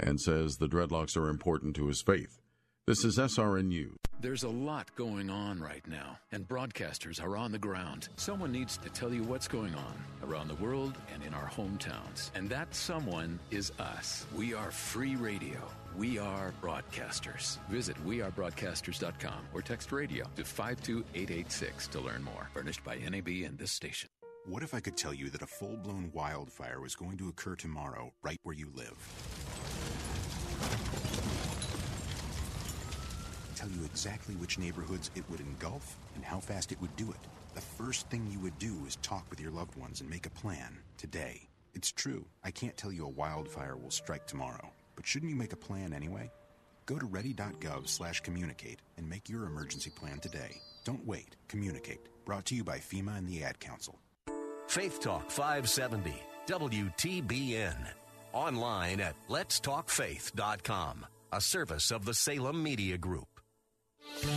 [0.00, 2.40] and says the dreadlocks are important to his faith.
[2.88, 3.98] This is SRN News.
[4.22, 8.08] There's a lot going on right now, and broadcasters are on the ground.
[8.16, 9.92] Someone needs to tell you what's going on
[10.26, 12.30] around the world and in our hometowns.
[12.34, 14.24] And that someone is us.
[14.34, 15.58] We are free radio.
[15.98, 17.58] We are broadcasters.
[17.68, 22.48] Visit wearebroadcasters.com or text radio to 52886 to learn more.
[22.54, 24.08] Furnished by NAB and this station.
[24.46, 27.54] What if I could tell you that a full blown wildfire was going to occur
[27.54, 28.96] tomorrow right where you live?
[33.68, 37.18] Tell you exactly which neighborhoods it would engulf and how fast it would do it.
[37.54, 40.30] The first thing you would do is talk with your loved ones and make a
[40.30, 41.42] plan today.
[41.74, 45.52] It's true, I can't tell you a wildfire will strike tomorrow, but shouldn't you make
[45.52, 46.30] a plan anyway?
[46.86, 50.60] Go to ready.gov slash communicate and make your emergency plan today.
[50.84, 51.36] Don't wait.
[51.48, 52.00] Communicate.
[52.24, 53.98] Brought to you by FEMA and the Ad Council.
[54.66, 56.14] Faith Talk 570,
[56.46, 57.76] WTBN.
[58.32, 63.27] Online at letstalkfaith.com, a service of the Salem Media Group.
[64.20, 64.30] Good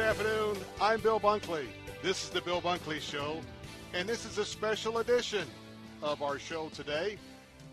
[0.00, 0.56] afternoon.
[0.80, 1.66] I'm Bill Bunkley.
[2.02, 3.40] This is the Bill Bunkley Show,
[3.92, 5.46] and this is a special edition
[6.02, 7.18] of our show today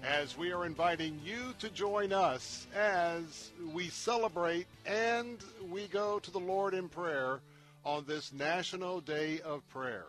[0.03, 5.39] as we are inviting you to join us as we celebrate and
[5.71, 7.39] we go to the Lord in prayer
[7.83, 10.05] on this National Day of Prayer.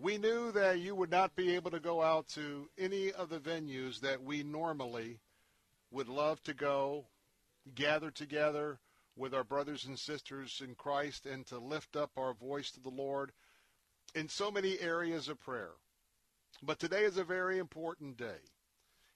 [0.00, 3.38] We knew that you would not be able to go out to any of the
[3.38, 5.20] venues that we normally
[5.90, 7.06] would love to go,
[7.74, 8.78] gather together
[9.16, 12.90] with our brothers and sisters in Christ, and to lift up our voice to the
[12.90, 13.32] Lord
[14.14, 15.72] in so many areas of prayer.
[16.62, 18.42] But today is a very important day.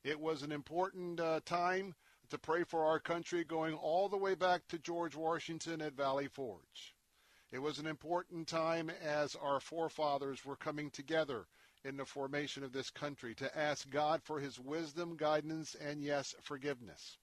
[0.05, 1.95] It was an important uh, time
[2.31, 6.29] to pray for our country going all the way back to George Washington at Valley
[6.29, 6.95] Forge.
[7.51, 11.47] It was an important time as our forefathers were coming together
[11.83, 16.35] in the formation of this country to ask God for his wisdom, guidance, and yes,
[16.43, 17.17] forgiveness.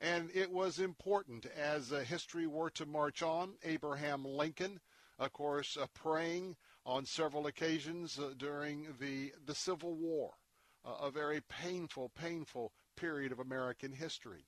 [0.00, 3.54] And it was important as uh, history were to march on.
[3.62, 4.80] Abraham Lincoln,
[5.20, 10.32] of course, uh, praying on several occasions uh, during the, the Civil War,
[10.84, 14.46] a very painful, painful period of American history.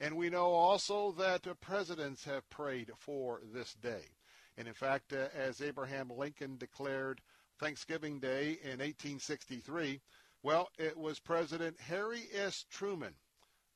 [0.00, 4.13] And we know also that presidents have prayed for this day.
[4.56, 7.20] And in fact, uh, as Abraham Lincoln declared
[7.58, 10.00] Thanksgiving Day in 1863,
[10.42, 12.64] well, it was President Harry S.
[12.70, 13.14] Truman,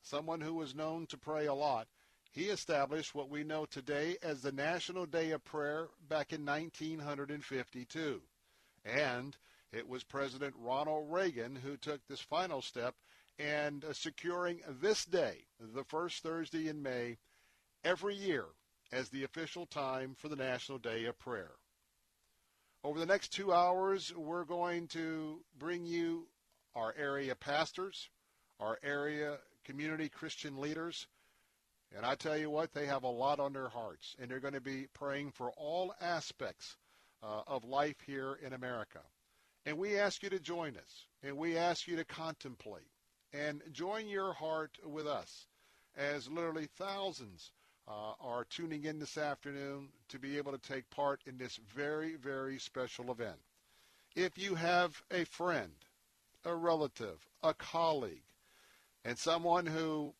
[0.02, 1.88] someone who was known to pray a lot.
[2.30, 8.22] He established what we know today as the National Day of Prayer back in 1952.
[8.84, 9.36] And
[9.72, 12.94] it was President Ronald Reagan who took this final step
[13.38, 17.18] and uh, securing this day, the first Thursday in May,
[17.84, 18.46] every year
[18.92, 21.52] as the official time for the National Day of Prayer.
[22.84, 26.26] Over the next two hours, we're going to bring you
[26.74, 28.08] our area pastors,
[28.60, 31.06] our area community Christian leaders,
[31.96, 34.54] and I tell you what, they have a lot on their hearts, and they're going
[34.54, 36.76] to be praying for all aspects
[37.22, 39.00] uh, of life here in America.
[39.64, 42.90] And we ask you to join us, and we ask you to contemplate
[43.32, 45.46] and join your heart with us
[45.96, 47.52] as literally thousands
[47.88, 52.16] uh, are tuning in this afternoon to be able to take part in this very,
[52.16, 53.38] very special event.
[54.14, 55.72] If you have a friend,
[56.44, 58.22] a relative, a colleague,
[59.04, 60.12] and someone who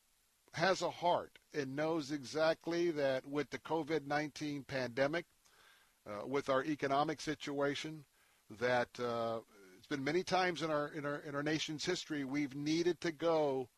[0.55, 5.27] has a heart and knows exactly that with the COVID-19 pandemic,
[6.07, 8.05] uh, with our economic situation,
[8.59, 9.41] that uh,
[9.77, 13.13] it's been many times in our in our in our nation's history we've needed to
[13.13, 13.69] go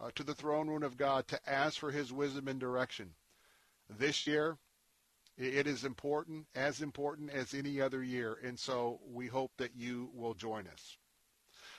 [0.00, 3.14] uh, to the throne room of God to ask for His wisdom and direction.
[3.88, 4.58] This year,
[5.36, 10.10] it is important, as important as any other year, and so we hope that you
[10.12, 10.96] will join us.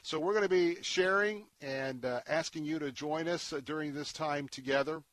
[0.02, 3.94] So we're going to be sharing and uh, asking you to join us uh, during
[3.94, 5.04] this time together.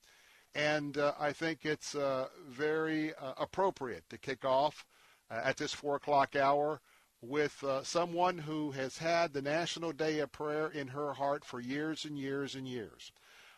[0.54, 4.86] And uh, I think it's uh, very uh, appropriate to kick off
[5.30, 6.80] uh, at this 4 o'clock hour
[7.20, 12.04] with someone who has had the National Day of Prayer in her heart for years
[12.04, 13.10] and years and years.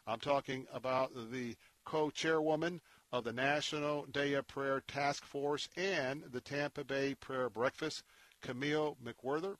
[0.06, 2.80] I'm talking about the co-chairwoman
[3.12, 8.02] of the National Day of Prayer Task Force and the Tampa Bay Prayer Breakfast,
[8.42, 9.56] Camille McWhirter.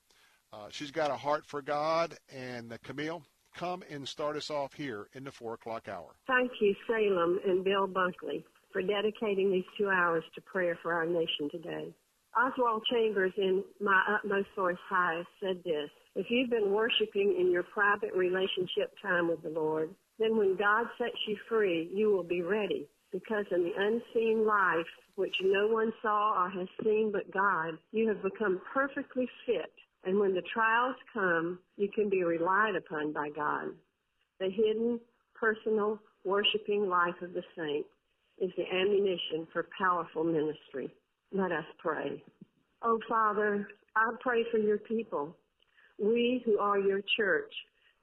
[0.53, 3.23] Uh, she's got a heart for God, and uh, Camille,
[3.55, 6.15] come and start us off here in the 4 o'clock hour.
[6.27, 11.05] Thank you, Salem and Bill Bunkley, for dedicating these two hours to prayer for our
[11.05, 11.93] nation today.
[12.37, 17.63] Oswald Chambers in My Utmost Source High said this, if you've been worshiping in your
[17.63, 19.89] private relationship time with the Lord,
[20.19, 24.85] then when God sets you free, you will be ready because in the unseen life,
[25.15, 29.71] which no one saw or has seen but God, you have become perfectly fit.
[30.05, 33.69] And when the trials come, you can be relied upon by God.
[34.39, 34.99] The hidden,
[35.35, 37.85] personal, worshiping life of the saint
[38.39, 40.89] is the ammunition for powerful ministry.
[41.31, 42.23] Let us pray.
[42.81, 45.35] Oh, Father, I pray for your people.
[46.01, 47.51] We who are your church,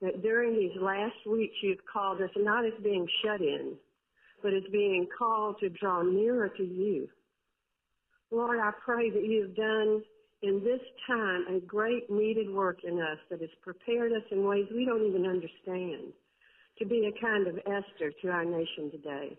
[0.01, 3.73] that during these last weeks you've called us not as being shut in,
[4.41, 7.07] but is being called to draw nearer to you.
[8.31, 10.03] Lord, I pray that you have done
[10.43, 14.65] in this time a great needed work in us that has prepared us in ways
[14.73, 16.13] we don't even understand
[16.77, 19.37] to be a kind of Esther to our nation today.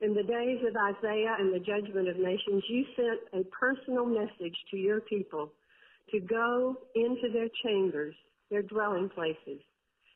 [0.00, 4.56] In the days of Isaiah and the judgment of nations, you sent a personal message
[4.70, 5.52] to your people
[6.10, 8.14] to go into their chambers,
[8.50, 9.60] their dwelling places,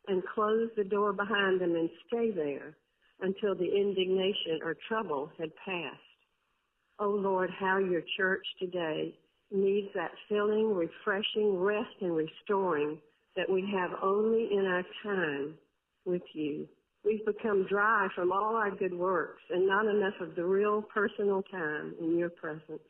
[0.09, 2.77] and close the door behind them and stay there
[3.21, 6.01] until the indignation or trouble had passed.
[6.99, 9.15] Oh Lord, how your church today
[9.51, 12.99] needs that filling, refreshing, rest, and restoring
[13.37, 15.55] that we have only in our time
[16.05, 16.69] with you.
[17.05, 21.43] We've become dry from all our good works and not enough of the real personal
[21.43, 22.81] time in your presence.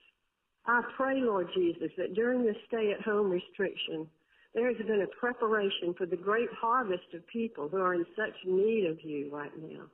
[0.66, 4.06] I pray, Lord Jesus, that during this stay at home restriction,
[4.54, 8.34] there has been a preparation for the great harvest of people who are in such
[8.46, 9.86] need of you right now.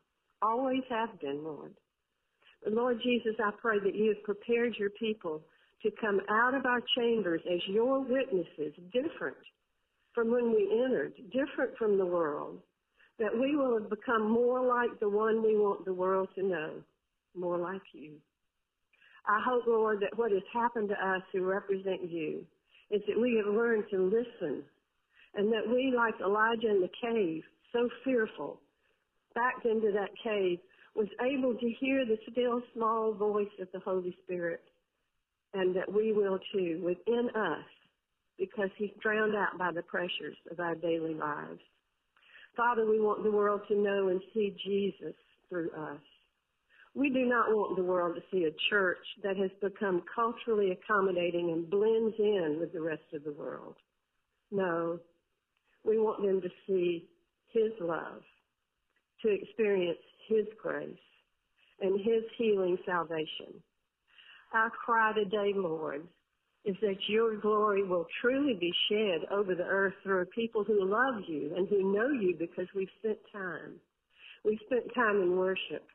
[0.43, 1.75] Always have been, Lord.
[2.67, 5.43] Lord Jesus, I pray that you have prepared your people
[5.83, 9.37] to come out of our chambers as your witnesses, different
[10.15, 12.59] from when we entered, different from the world,
[13.19, 16.73] that we will have become more like the one we want the world to know,
[17.35, 18.13] more like you.
[19.27, 22.45] I hope, Lord, that what has happened to us who represent you
[22.91, 24.65] is that we have learned to listen
[25.35, 28.61] and that we, like Elijah in the cave, so fearful,
[29.35, 30.59] backed into that cave,
[30.95, 34.63] was able to hear the still small voice of the Holy Spirit
[35.55, 37.65] and that we will too within us
[38.39, 41.61] because he's drowned out by the pressures of our daily lives.
[42.57, 45.15] Father, we want the world to know and see Jesus
[45.49, 46.01] through us.
[46.95, 51.51] We do not want the world to see a church that has become culturally accommodating
[51.51, 53.77] and blends in with the rest of the world.
[54.51, 54.99] No,
[55.85, 57.09] we want them to see
[57.53, 58.23] His love,
[59.23, 59.99] to experience
[60.29, 60.89] His grace
[61.81, 63.63] and His healing salvation.
[64.53, 66.07] Our cry today, Lord,
[66.65, 71.23] is that your glory will truly be shed over the earth through people who love
[71.27, 73.77] you and who know you because we've spent time.
[74.45, 75.87] We've spent time in worship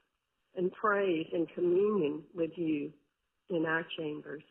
[0.55, 2.91] and praise and communion with you
[3.49, 4.43] in our chambers.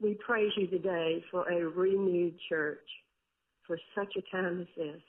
[0.00, 2.86] We praise you today for a renewed church
[3.66, 5.02] for such a time as this.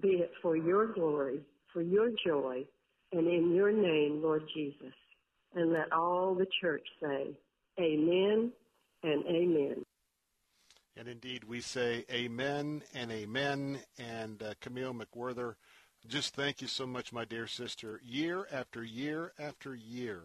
[0.00, 1.40] Be it for your glory,
[1.72, 2.64] for your joy,
[3.12, 4.94] and in your name, Lord Jesus.
[5.54, 7.36] And let all the church say,
[7.80, 8.52] Amen
[9.02, 9.84] and Amen.
[10.96, 13.80] And indeed, we say Amen and Amen.
[13.98, 15.54] And uh, Camille McWhirter,
[16.06, 18.00] just thank you so much, my dear sister.
[18.04, 20.22] Year after year after year,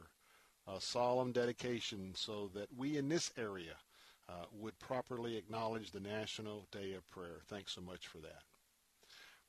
[0.68, 3.76] a solemn dedication so that we in this area
[4.28, 7.42] uh, would properly acknowledge the National Day of Prayer.
[7.48, 8.44] Thanks so much for that.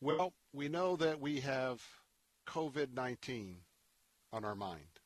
[0.01, 1.83] Well, we know that we have
[2.47, 3.57] COVID 19
[4.31, 5.01] on our mind.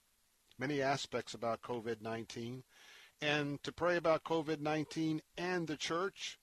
[0.59, 2.65] Many aspects about COVID 19
[3.23, 6.39] and to pray about COVID 19 and the church,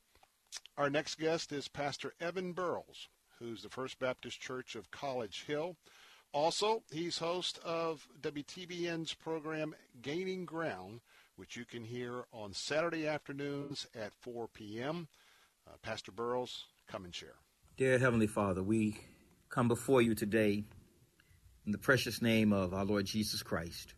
[0.77, 5.75] our next guest is Pastor Evan Burrows, who's the First Baptist Church of College Hill.
[6.31, 11.01] Also, he's host of WTBN's program Gaining Ground,
[11.35, 15.09] which you can hear on Saturday afternoons at 4 p.m.
[15.67, 17.35] Uh, Pastor Burrows, come and share.
[17.77, 18.97] Dear Heavenly Father, we
[19.49, 20.63] come before you today
[21.63, 23.93] in the precious name of our Lord Jesus Christ.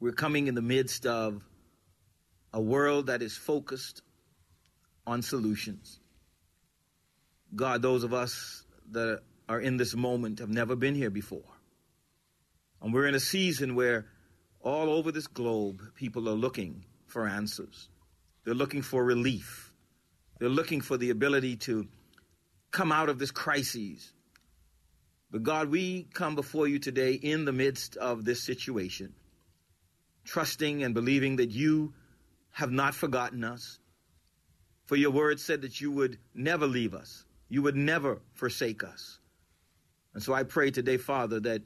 [0.00, 1.44] We're coming in the midst of
[2.52, 4.02] a world that is focused
[5.06, 6.00] on solutions.
[7.54, 11.52] God, those of us that are in this moment have never been here before.
[12.82, 14.06] And we're in a season where
[14.60, 17.88] all over this globe, people are looking for answers.
[18.44, 19.72] They're looking for relief.
[20.40, 21.86] They're looking for the ability to
[22.74, 24.12] come out of this crisis.
[25.30, 29.14] But God, we come before you today in the midst of this situation
[30.24, 31.92] trusting and believing that you
[32.50, 33.78] have not forgotten us.
[34.86, 39.18] For your word said that you would never leave us, you would never forsake us.
[40.14, 41.62] And so I pray today, Father, that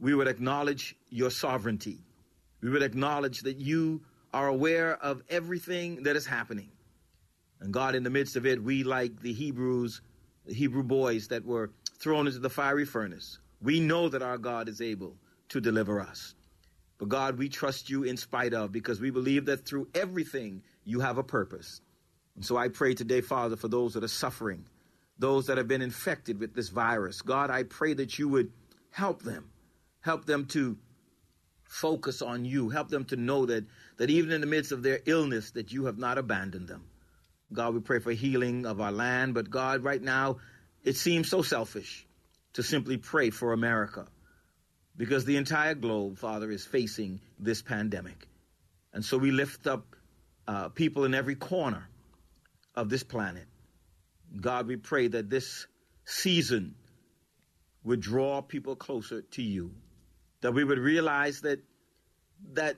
[0.00, 1.98] we would acknowledge your sovereignty.
[2.60, 4.02] We would acknowledge that you
[4.32, 6.70] are aware of everything that is happening.
[7.60, 10.02] And God, in the midst of it, we, like the Hebrews,
[10.48, 14.80] Hebrew boys that were thrown into the fiery furnace, we know that our God is
[14.80, 15.16] able
[15.48, 16.34] to deliver us.
[16.98, 21.00] But God, we trust you in spite of because we believe that through everything you
[21.00, 21.80] have a purpose.
[22.36, 24.64] And so I pray today, Father, for those that are suffering,
[25.18, 27.22] those that have been infected with this virus.
[27.22, 28.52] God, I pray that you would
[28.90, 29.50] help them,
[30.00, 30.76] help them to
[31.64, 33.64] focus on you, help them to know that,
[33.96, 36.84] that even in the midst of their illness, that you have not abandoned them.
[37.52, 40.38] God, we pray for healing of our land, but God, right now,
[40.82, 42.06] it seems so selfish
[42.54, 44.06] to simply pray for America
[44.96, 48.26] because the entire globe, Father, is facing this pandemic.
[48.92, 49.94] And so we lift up
[50.48, 51.88] uh, people in every corner
[52.74, 53.46] of this planet.
[54.40, 55.66] God, we pray that this
[56.04, 56.74] season
[57.84, 59.72] would draw people closer to you,
[60.40, 61.60] that we would realize that
[62.52, 62.76] that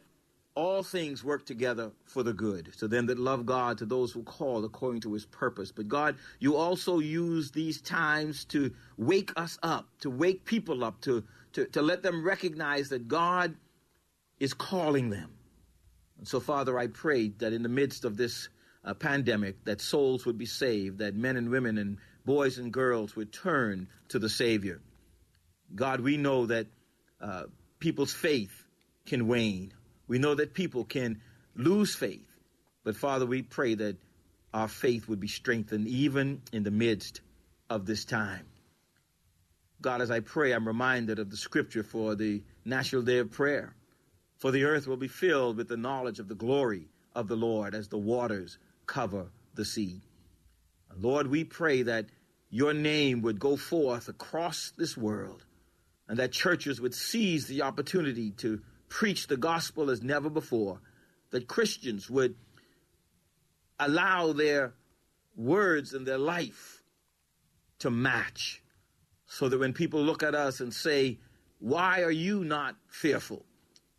[0.59, 4.25] all things work together for the good to them that love God, to those who
[4.25, 5.71] call according to his purpose.
[5.71, 11.01] But God, you also use these times to wake us up, to wake people up,
[11.03, 11.23] to,
[11.53, 13.55] to, to let them recognize that God
[14.41, 15.31] is calling them.
[16.19, 18.49] And so, Father, I pray that in the midst of this
[18.85, 23.15] uh, pandemic, that souls would be saved, that men and women and boys and girls
[23.15, 24.81] would turn to the Savior.
[25.73, 26.67] God, we know that
[27.21, 27.45] uh,
[27.79, 28.65] people's faith
[29.07, 29.73] can wane.
[30.09, 31.21] We know that people can
[31.55, 32.27] lose faith.
[32.83, 33.97] But Father, we pray that
[34.53, 37.21] our faith would be strengthened even in the midst
[37.69, 38.47] of this time.
[39.81, 43.75] God, as I pray, I'm reminded of the scripture for the National Day of Prayer.
[44.39, 47.75] For the earth will be filled with the knowledge of the glory of the Lord
[47.75, 50.01] as the waters cover the sea.
[50.97, 52.07] Lord, we pray that
[52.51, 55.45] your name would go forth across this world
[56.09, 60.81] and that churches would seize the opportunity to preach the gospel as never before,
[61.31, 62.35] that Christians would
[63.78, 64.74] allow their
[65.36, 66.82] words and their life
[67.81, 68.62] to match,
[69.27, 71.19] so that when people look at us and say,
[71.60, 73.44] Why are you not fearful?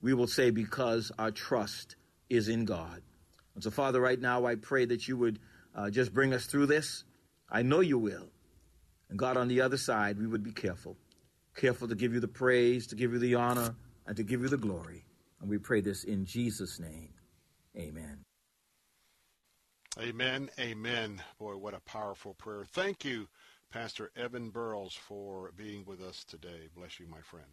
[0.02, 1.96] we will say, Because our trust
[2.30, 3.02] is in God.
[3.56, 5.40] And so, Father, right now I pray that you would
[5.76, 7.04] uh, just bring us through this.
[7.50, 8.30] I know you will.
[9.10, 10.96] And God, on the other side, we would be careful.
[11.56, 13.76] Careful to give you the praise, to give you the honor,
[14.10, 15.06] and to give you the glory.
[15.40, 17.14] And we pray this in Jesus' name.
[17.78, 18.26] Amen.
[20.00, 20.50] Amen.
[20.60, 21.22] Amen.
[21.38, 22.66] Boy, what a powerful prayer.
[22.66, 23.28] Thank you,
[23.72, 26.70] Pastor Evan Burrows, for being with us today.
[26.76, 27.46] Bless you, my friend.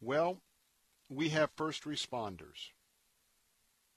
[0.00, 0.40] Well,
[1.10, 2.70] we have first responders.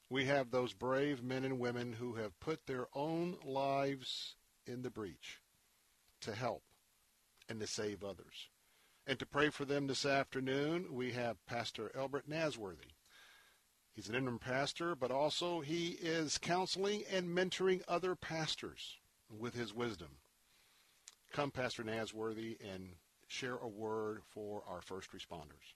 [0.09, 4.35] We have those brave men and women who have put their own lives
[4.67, 5.39] in the breach
[6.21, 6.63] to help
[7.47, 8.49] and to save others.
[9.05, 12.93] And to pray for them this afternoon, we have Pastor Elbert Nasworthy.
[13.93, 18.97] He's an interim pastor, but also he is counseling and mentoring other pastors
[19.29, 20.07] with his wisdom.
[21.33, 22.91] Come, Pastor Nasworthy, and
[23.27, 25.73] share a word for our first responders.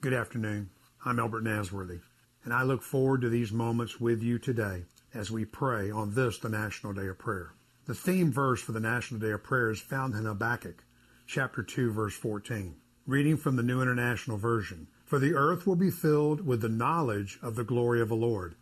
[0.00, 0.70] Good afternoon.
[1.04, 2.00] I'm Elbert Nasworthy,
[2.44, 4.84] and I look forward to these moments with you today
[5.14, 7.54] as we pray on this, the National Day of Prayer.
[7.86, 10.84] The theme verse for the National Day of Prayer is found in Habakkuk
[11.28, 12.74] chapter 2, verse 14.
[13.06, 14.86] Reading from the New International Version.
[15.04, 18.54] For the earth will be filled with the knowledge of the glory of the Lord,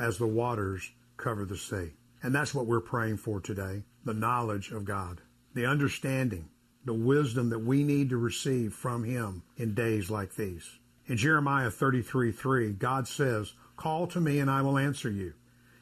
[0.00, 1.92] as the waters cover the sea.
[2.20, 5.20] And that's what we're praying for today the knowledge of God,
[5.54, 6.48] the understanding,
[6.84, 10.78] the wisdom that we need to receive from Him in days like these.
[11.06, 15.34] In Jeremiah 33 3, God says, Call to me and I will answer you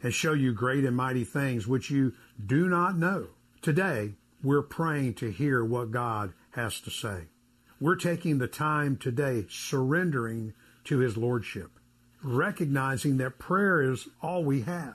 [0.02, 2.12] and show you great and mighty things which you
[2.44, 3.28] do not know.
[3.62, 4.16] Today,
[4.46, 7.24] we're praying to hear what God has to say.
[7.80, 10.54] We're taking the time today surrendering
[10.84, 11.72] to His Lordship,
[12.22, 14.94] recognizing that prayer is all we have.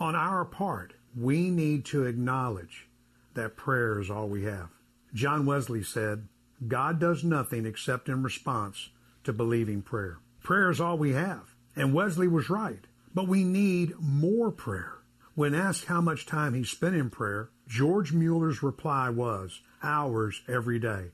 [0.00, 2.88] On our part, we need to acknowledge
[3.34, 4.70] that prayer is all we have.
[5.14, 6.26] John Wesley said,
[6.66, 8.90] God does nothing except in response
[9.22, 10.18] to believing prayer.
[10.42, 11.54] Prayer is all we have.
[11.76, 12.84] And Wesley was right.
[13.14, 14.94] But we need more prayer.
[15.34, 20.78] When asked how much time he spent in prayer, George Mueller's reply was, hours every
[20.78, 21.06] day.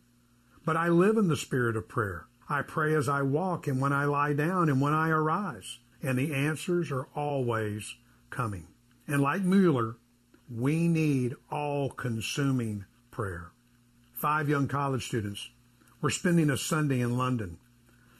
[0.64, 2.26] But I live in the spirit of prayer.
[2.48, 5.78] I pray as I walk and when I lie down and when I arise.
[6.02, 7.94] And the answers are always
[8.30, 8.66] coming.
[9.06, 9.98] And like Mueller,
[10.52, 13.52] we need all consuming prayer.
[14.12, 15.50] Five young college students
[16.00, 17.58] were spending a Sunday in London.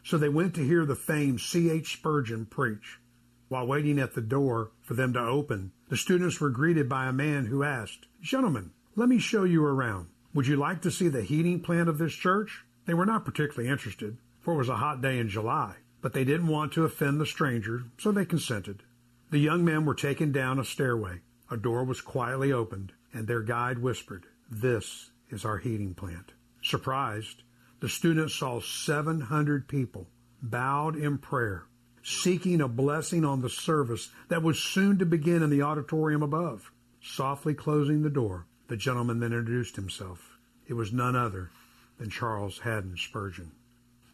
[0.05, 1.93] So they went to hear the famed C.H.
[1.95, 3.01] Spurgeon preach.
[3.49, 7.13] While waiting at the door for them to open, the students were greeted by a
[7.13, 10.09] man who asked, Gentlemen, let me show you around.
[10.35, 12.65] Would you like to see the heating plant of this church?
[12.85, 16.25] They were not particularly interested, for it was a hot day in July, but they
[16.25, 18.83] didn't want to offend the stranger, so they consented.
[19.31, 21.21] The young men were taken down a stairway.
[21.51, 26.33] A door was quietly opened, and their guide whispered, This is our heating plant.
[26.63, 27.43] Surprised,
[27.81, 30.09] the students saw 700 people
[30.43, 31.65] bowed in prayer,
[32.09, 36.73] seeking a blessing on the service that was soon to begin in the auditorium above.
[37.03, 40.39] Softly closing the door, the gentleman then introduced himself.
[40.67, 41.51] It was none other
[41.99, 43.53] than Charles Haddon Spurgeon.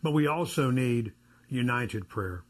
[0.02, 1.12] But we also need
[1.48, 2.42] united prayer.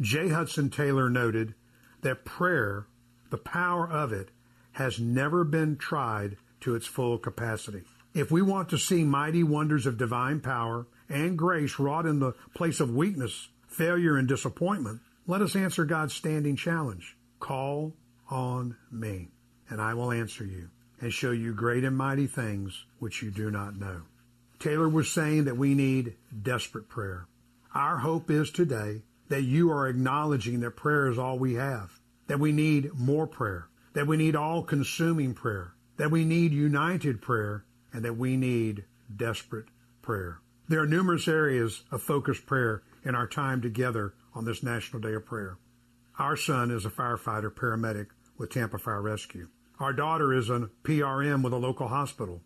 [0.00, 0.28] J.
[0.28, 1.54] Hudson Taylor noted
[2.02, 2.86] that prayer,
[3.30, 4.30] the power of it,
[4.72, 7.82] has never been tried to its full capacity.
[8.14, 12.32] If we want to see mighty wonders of divine power and grace wrought in the
[12.54, 17.16] place of weakness, failure, and disappointment, let us answer God's standing challenge.
[17.40, 17.92] Call
[18.30, 19.28] on me,
[19.68, 20.70] and I will answer you
[21.00, 24.02] and show you great and mighty things which you do not know.
[24.58, 27.26] Taylor was saying that we need desperate prayer.
[27.74, 31.90] Our hope is today that you are acknowledging that prayer is all we have,
[32.28, 37.20] that we need more prayer, that we need all consuming prayer, that we need united
[37.20, 38.84] prayer, and that we need
[39.14, 39.66] desperate
[40.00, 40.38] prayer.
[40.68, 45.14] There are numerous areas of focused prayer in our time together on this National Day
[45.14, 45.56] of Prayer.
[46.18, 49.48] Our son is a firefighter paramedic with Tampa Fire Rescue.
[49.78, 52.42] Our daughter is a PRN with a local hospital.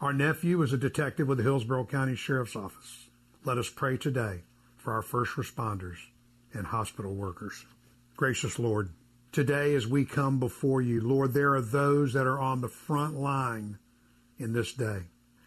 [0.00, 3.10] Our nephew is a detective with the Hillsborough County Sheriff's Office.
[3.44, 4.42] Let us pray today
[4.76, 5.98] for our first responders
[6.52, 7.64] and hospital workers.
[8.16, 8.90] Gracious Lord,
[9.30, 13.14] today as we come before you, Lord, there are those that are on the front
[13.14, 13.78] line
[14.36, 15.02] in this day.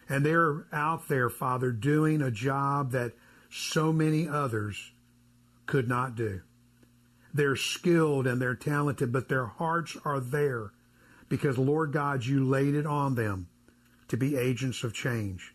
[0.08, 3.14] And they're out there, Father, doing a job that
[3.56, 4.92] so many others
[5.68, 6.42] could not do.
[7.36, 10.72] They're skilled and they're talented, but their hearts are there
[11.30, 13.48] because, Lord God, you laid it on them
[14.08, 15.54] to be agents of change,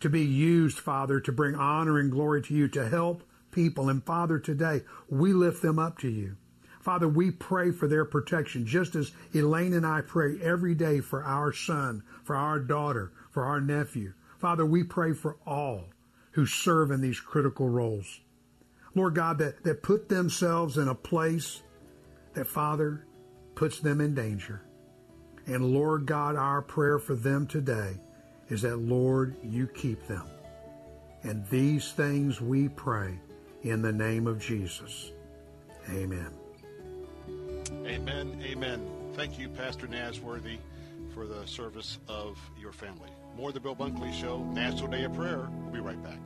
[0.00, 3.22] to be used, Father, to bring honor and glory to you, to help
[3.52, 3.88] people.
[3.88, 6.36] And Father, today we lift them up to you.
[6.82, 11.24] Father, we pray for their protection, just as Elaine and I pray every day for
[11.24, 14.12] our son, for our daughter, for our nephew.
[14.38, 15.86] Father, we pray for all
[16.32, 18.20] who serve in these critical roles.
[18.94, 21.62] Lord God, that, that put themselves in a place
[22.34, 23.04] that, Father,
[23.54, 24.62] puts them in danger.
[25.46, 27.98] And Lord God, our prayer for them today
[28.48, 30.26] is that, Lord, you keep them.
[31.22, 33.18] And these things we pray
[33.62, 35.12] in the name of Jesus.
[35.90, 36.30] Amen.
[37.84, 38.40] Amen.
[38.44, 38.86] Amen.
[39.14, 40.58] Thank you, Pastor Nasworthy,
[41.14, 43.10] for the service of your family.
[43.38, 45.48] More of the Bill Bunkley Show, National Day of Prayer.
[45.62, 46.18] We'll be right back.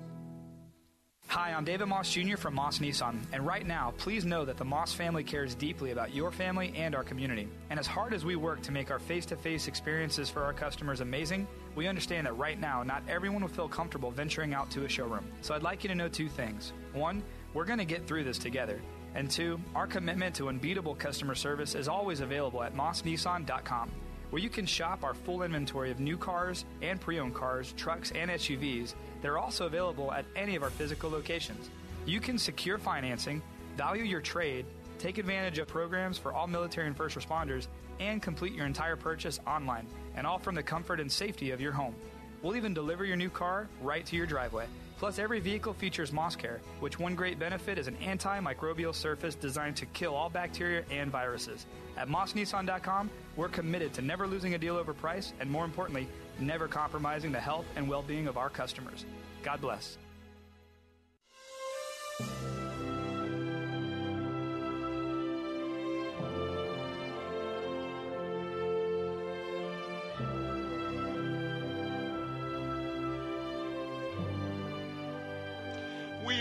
[1.27, 2.39] Hi, I'm David Moss Jr.
[2.39, 6.15] from Moss Nissan, and right now, please know that the Moss family cares deeply about
[6.15, 7.49] your family and our community.
[7.69, 10.55] And as hard as we work to make our face to face experiences for our
[10.55, 14.85] customers amazing, we understand that right now, not everyone will feel comfortable venturing out to
[14.85, 15.27] a showroom.
[15.43, 16.73] So I'd like you to know two things.
[16.95, 17.23] One,
[17.53, 18.81] we're going to get through this together.
[19.15, 23.91] And two, our commitment to unbeatable customer service is always available at mossnissan.com
[24.33, 28.13] where you can shop our full inventory of new cars and pre owned cars, trucks,
[28.13, 31.69] and SUVs that are also available at any of our physical locations.
[32.07, 33.43] You can secure financing,
[33.77, 34.65] value your trade,
[34.99, 37.67] take advantage of programs for all military and first responders,
[38.01, 39.87] and complete your entire purchase online,
[40.17, 41.95] and all from the comfort and safety of your home.
[42.41, 44.65] We'll even deliver your new car right to your driveway.
[45.03, 49.75] Plus, every vehicle features Moss Care, which one great benefit is an antimicrobial surface designed
[49.75, 51.67] to kill all bacteria and viruses.
[51.97, 56.07] At mossnissan.com, we're committed to never losing a deal over price and, more importantly,
[56.39, 59.05] never compromising the health and well being of our customers.
[59.43, 59.99] God bless.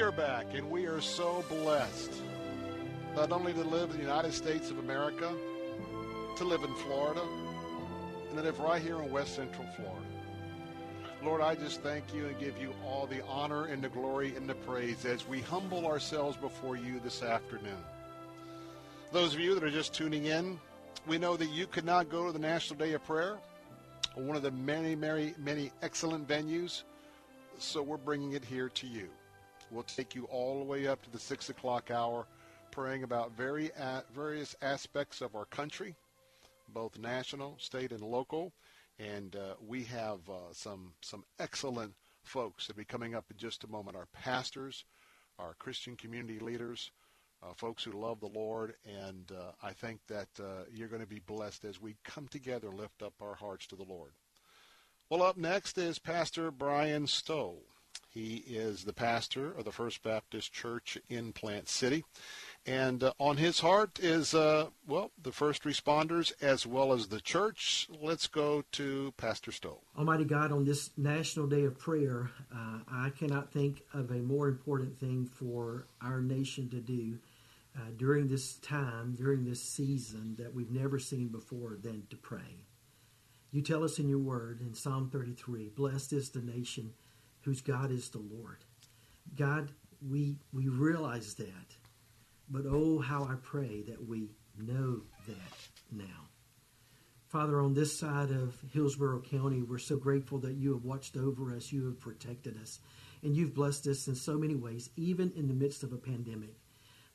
[0.02, 2.12] We are back, and we are so blessed
[3.16, 5.32] not only to live in the United States of America,
[6.38, 7.22] to live in Florida,
[8.28, 10.06] and to live right here in West Central Florida.
[11.24, 14.50] Lord, I just thank you and give you all the honor and the glory and
[14.50, 17.78] the praise as we humble ourselves before you this afternoon.
[19.12, 20.60] Those of you that are just tuning in,
[21.06, 23.38] we know that you could not go to the National Day of Prayer,
[24.16, 26.86] one of the many, many, many excellent venues,
[27.60, 29.08] so we're bringing it here to you.
[29.72, 32.28] We'll take you all the way up to the 6 o'clock hour,
[32.72, 33.72] praying about very,
[34.14, 35.96] various aspects of our country,
[36.74, 38.52] both national, state, and local.
[39.00, 41.94] And uh, we have uh, some some excellent
[42.24, 43.96] folks that will be coming up in just a moment.
[43.96, 44.84] Our pastors,
[45.40, 46.92] our Christian community leaders,
[47.42, 51.08] uh, folks who love the Lord, and uh, I think that uh, you're going to
[51.08, 54.12] be blessed as we come together lift up our hearts to the Lord.
[55.10, 57.60] Well, up next is Pastor Brian Stowe.
[58.14, 62.04] He is the pastor of the First Baptist Church in Plant City.
[62.66, 67.22] And uh, on his heart is, uh, well, the first responders as well as the
[67.22, 67.88] church.
[68.02, 69.80] Let's go to Pastor Stowe.
[69.98, 74.50] Almighty God, on this National Day of Prayer, uh, I cannot think of a more
[74.50, 77.18] important thing for our nation to do
[77.78, 82.66] uh, during this time, during this season that we've never seen before than to pray.
[83.52, 86.94] You tell us in your word in Psalm 33 Blessed is the nation
[87.42, 88.58] whose God is the Lord.
[89.36, 91.76] God, we, we realize that
[92.52, 94.28] but oh, how I pray that we
[94.58, 96.28] know that now.
[97.30, 101.56] Father, on this side of Hillsborough County, we're so grateful that you have watched over
[101.56, 102.80] us, you have protected us,
[103.24, 106.58] and you've blessed us in so many ways, even in the midst of a pandemic.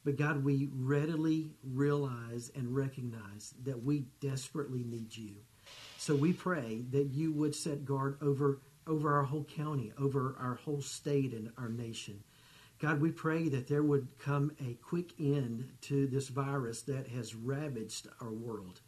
[0.07, 5.35] But God, we readily realize and recognize that we desperately need you.
[5.99, 10.55] So we pray that you would set guard over, over our whole county, over our
[10.55, 12.23] whole state and our nation.
[12.79, 17.35] God, we pray that there would come a quick end to this virus that has
[17.35, 18.81] ravaged our world.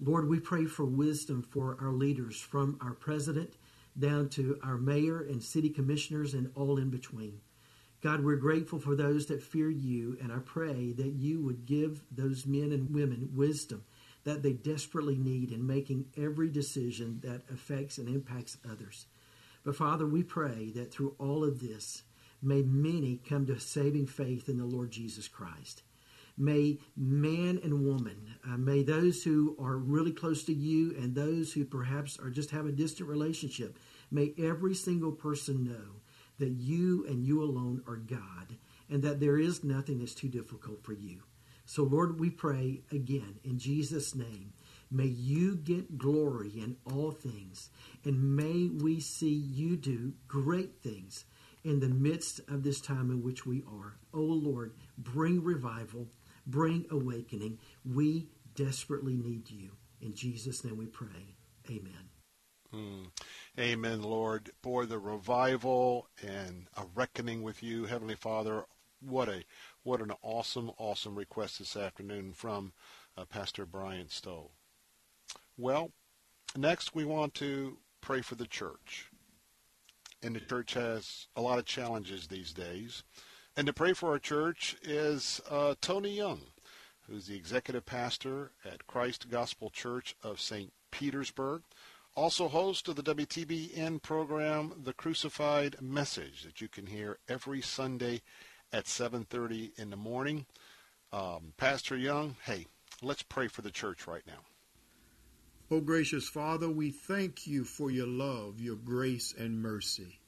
[0.00, 3.54] Lord, we pray for wisdom for our leaders, from our president
[3.98, 7.40] down to our mayor and city commissioners and all in between.
[8.02, 12.02] God, we're grateful for those that fear you, and I pray that you would give
[12.10, 13.84] those men and women wisdom
[14.24, 19.06] that they desperately need in making every decision that affects and impacts others.
[19.64, 22.02] But Father, we pray that through all of this,
[22.42, 25.84] May many come to saving faith in the Lord Jesus Christ.
[26.36, 31.52] May man and woman, uh, may those who are really close to you and those
[31.52, 33.78] who perhaps are just have a distant relationship,
[34.10, 36.00] may every single person know
[36.38, 38.56] that you and you alone are God
[38.90, 41.22] and that there is nothing that's too difficult for you.
[41.64, 44.52] So, Lord, we pray again in Jesus' name.
[44.94, 47.70] May you get glory in all things,
[48.04, 51.24] and may we see you do great things
[51.64, 53.96] in the midst of this time in which we are.
[54.12, 56.08] Oh Lord, bring revival,
[56.46, 57.58] bring awakening.
[57.86, 59.70] We desperately need you.
[60.02, 61.36] In Jesus' name we pray.
[61.70, 62.10] Amen.
[62.74, 63.06] Mm.
[63.58, 64.50] Amen, Lord.
[64.62, 68.64] For the revival and a reckoning with you, Heavenly Father.
[69.00, 69.44] What a
[69.84, 72.74] what an awesome, awesome request this afternoon from
[73.16, 74.50] uh, Pastor Brian Stowe.
[75.58, 75.90] Well,
[76.56, 79.12] next we want to pray for the church
[80.22, 83.02] and the church has a lot of challenges these days.
[83.56, 86.40] And to pray for our church is uh, Tony Young,
[87.08, 90.72] who's the executive pastor at Christ Gospel Church of St.
[90.90, 91.62] Petersburg,
[92.14, 98.22] also host of the WTBN program The Crucified Message that you can hear every Sunday
[98.72, 100.46] at 7:30 in the morning.
[101.12, 102.66] Um, Pastor Young, hey,
[103.02, 104.51] let's pray for the church right now.
[105.72, 110.20] Oh, gracious Father, we thank you for your love, your grace, and mercy.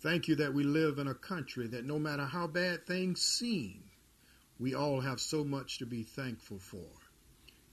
[0.00, 3.84] Thank you that we live in a country that no matter how bad things seem,
[4.58, 6.90] we all have so much to be thankful for.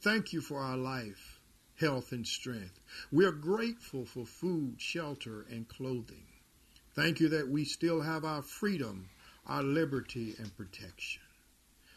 [0.01, 1.39] Thank you for our life,
[1.79, 2.79] health, and strength.
[3.11, 6.27] We are grateful for food, shelter, and clothing.
[6.93, 9.09] Thank you that we still have our freedom,
[9.47, 11.23] our liberty, and protection.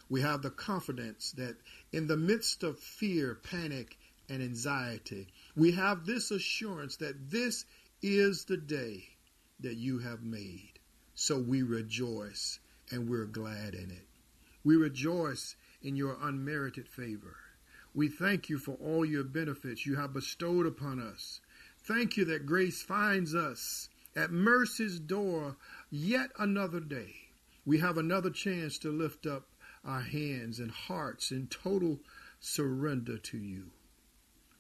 [0.09, 1.57] We have the confidence that
[1.93, 3.99] in the midst of fear, panic,
[4.29, 5.29] and anxiety.
[5.57, 7.65] We have this assurance that this
[8.03, 9.05] is the day
[9.61, 10.79] that you have made.
[11.15, 12.61] So we rejoice
[12.91, 14.07] and we're glad in it.
[14.65, 17.37] We rejoice in your unmerited favor.
[17.95, 21.41] We thank you for all your benefits you have bestowed upon us.
[21.81, 25.57] Thank you that grace finds us at mercy's door
[25.91, 27.15] yet another day.
[27.65, 29.49] We have another chance to lift up
[29.85, 32.01] our hands and hearts in total
[32.41, 33.71] surrender to you.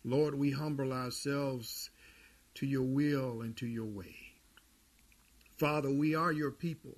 [0.08, 1.90] Lord, we humble ourselves
[2.54, 4.16] to your will and to your way.
[5.58, 6.96] Father, we are your people,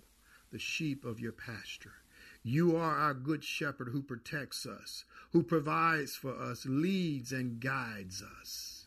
[0.52, 1.94] the sheep of your pasture.
[2.42, 8.22] You are our good shepherd who protects us, who provides for us, leads and guides
[8.40, 8.86] us.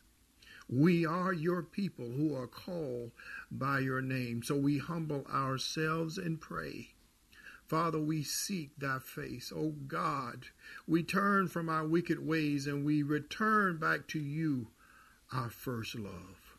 [0.70, 3.12] We are your people who are called
[3.52, 4.42] by your name.
[4.42, 6.93] So we humble ourselves and pray.
[7.68, 9.52] Father, we seek thy face.
[9.56, 10.48] O oh God,
[10.88, 14.68] we turn from our wicked ways and we return back to you,
[15.32, 16.58] our first love.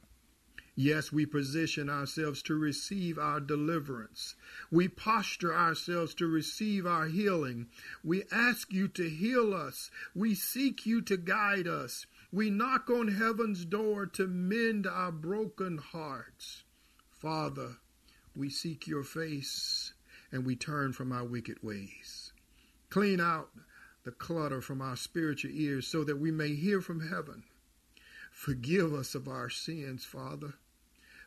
[0.77, 4.35] Yes, we position ourselves to receive our deliverance.
[4.73, 7.69] We posture ourselves to receive our healing.
[8.03, 9.91] We ask you to heal us.
[10.15, 12.07] We seek you to guide us.
[12.33, 16.65] We knock on heaven's door to mend our broken hearts.
[17.09, 17.77] Father,
[18.35, 19.94] we seek your face
[20.35, 22.33] and we turn from our wicked ways.
[22.91, 23.51] Clean out
[24.05, 27.45] the clutter from our spiritual ears so that we may hear from heaven.
[28.33, 30.55] Forgive us of our sins, Father.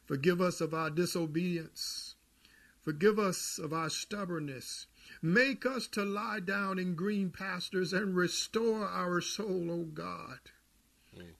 [0.05, 2.15] Forgive us of our disobedience.
[2.81, 4.88] Forgive us of our stubbornness.
[5.21, 10.39] Make us to lie down in green pastures and restore our soul, O God.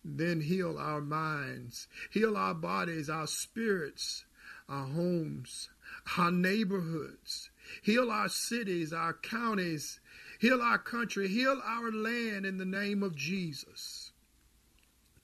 [0.06, 4.24] Then heal our minds, heal our bodies, our spirits,
[4.70, 5.70] our homes,
[6.18, 7.50] our neighborhoods,
[7.82, 10.00] heal our cities, our counties,
[10.40, 14.12] heal our country, heal our land in the name of Jesus.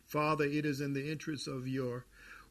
[0.06, 2.06] Father, it is in the interest of your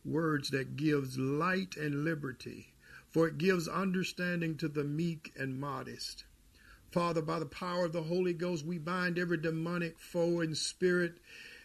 [0.04, 2.72] words that gives light and liberty,
[3.10, 6.24] for it gives understanding to the meek and modest.
[6.90, 11.18] Father, by the power of the Holy Ghost, we bind every demonic foe and spirit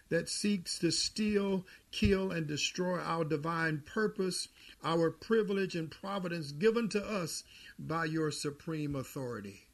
[0.10, 4.48] that seeks to steal, kill, and destroy our divine purpose,
[4.84, 7.44] our privilege and providence given to us
[7.80, 9.68] by your supreme authority.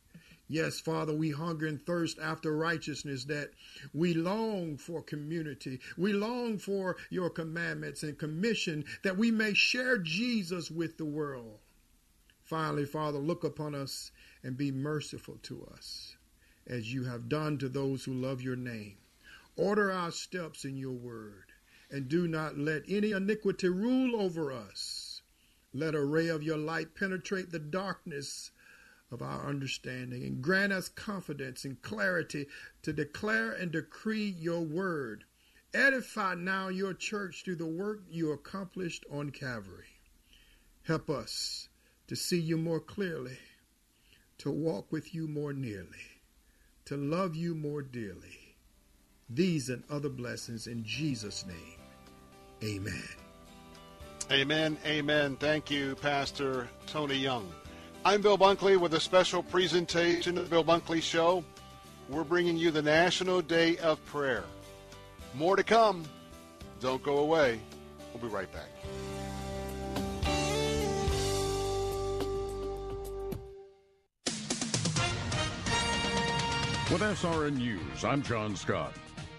[0.50, 3.52] Yes, Father, we hunger and thirst after righteousness, that
[3.94, 5.80] we long for community.
[5.98, 11.60] We long for your commandments and commission, that we may share Jesus with the world.
[12.44, 14.12] Finally, Father, look upon us
[14.44, 16.18] and be merciful to us,
[16.68, 18.98] as you have done to those who love your name.
[19.56, 21.53] Order our steps in your word,
[21.94, 25.22] and do not let any iniquity rule over us.
[25.74, 28.52] Let a ray of your light penetrate the darkness
[29.12, 32.48] of our understanding, and grant us confidence and clarity
[32.82, 35.24] to declare and decree your word.
[35.72, 39.86] Edify now your church through the work you accomplished on Calvary.
[40.82, 41.70] Help us
[42.08, 43.38] to see you more clearly,
[44.40, 46.20] to walk with you more nearly,
[46.86, 48.44] to love you more dearly
[49.30, 51.83] these and other blessings in Jesus' name.
[52.64, 53.04] Amen.
[54.32, 54.78] Amen.
[54.86, 55.36] Amen.
[55.36, 57.52] Thank you, Pastor Tony Young.
[58.06, 61.44] I'm Bill Bunkley with a special presentation of the Bill Bunkley Show.
[62.08, 64.46] We're bringing you the National Day of Prayer.
[65.34, 66.06] More to come.
[66.80, 67.60] Don't go away.
[68.14, 68.70] We'll be right back.
[76.90, 78.94] With SRN News, I'm John Scott.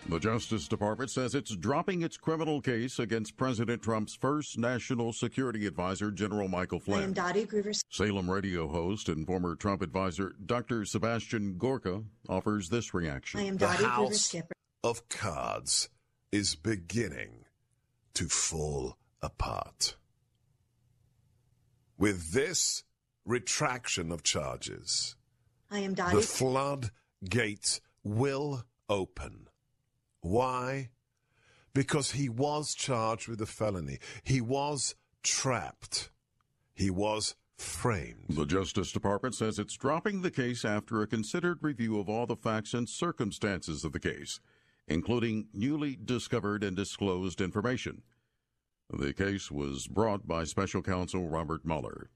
[0.07, 5.67] The Justice Department says it's dropping its criminal case against President Trump's first national security
[5.67, 7.01] advisor, General Michael Flynn.
[7.01, 7.75] I am Dottie Groover.
[7.91, 10.85] Salem radio host and former Trump advisor Dr.
[10.85, 13.41] Sebastian Gorka offers this reaction.
[13.41, 14.55] I am the house Groover Skipper.
[14.85, 15.89] of cards
[16.31, 17.47] is beginning
[18.13, 19.97] to fall apart.
[21.97, 22.85] With this
[23.25, 25.17] retraction of charges,
[25.71, 26.17] I am Dottie.
[26.17, 29.49] the floodgates will open.
[30.25, 30.89] Why?
[31.75, 33.99] Because he was charged with a felony.
[34.23, 36.11] He was trapped.
[36.75, 38.25] He was framed.
[38.31, 42.37] The Justice Department says it's dropping the case after a considered review of all the
[42.37, 44.41] facts and circumstances of the case,
[44.89, 48.01] including newly discovered and disclosed information.
[48.91, 52.09] The case was brought by special counsel Robert Mueller.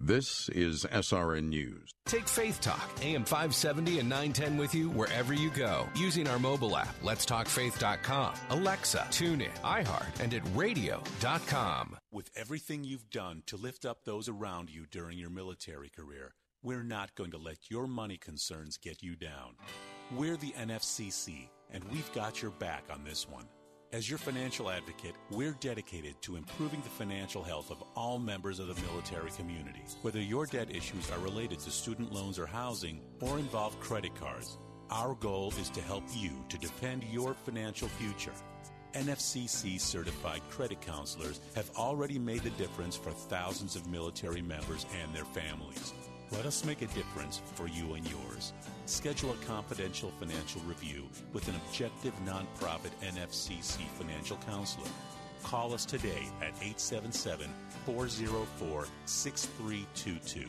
[0.00, 1.90] This is SRN News.
[2.06, 6.76] Take Faith Talk, AM 570 and 910 with you wherever you go using our mobile
[6.76, 11.96] app, letstalkfaith.com, Alexa, TuneIn, iHeart, and at radio.com.
[12.12, 16.84] With everything you've done to lift up those around you during your military career, we're
[16.84, 19.56] not going to let your money concerns get you down.
[20.16, 23.46] We're the NFCC, and we've got your back on this one.
[23.90, 28.66] As your financial advocate, we're dedicated to improving the financial health of all members of
[28.66, 29.82] the military community.
[30.02, 34.58] Whether your debt issues are related to student loans or housing or involve credit cards,
[34.90, 38.34] our goal is to help you to defend your financial future.
[38.92, 45.14] NFCC certified credit counselors have already made the difference for thousands of military members and
[45.14, 45.94] their families.
[46.32, 48.52] Let us make a difference for you and yours.
[48.86, 54.88] Schedule a confidential financial review with an objective nonprofit NFCC financial counselor.
[55.42, 57.48] Call us today at 877
[57.86, 60.48] 404 6322.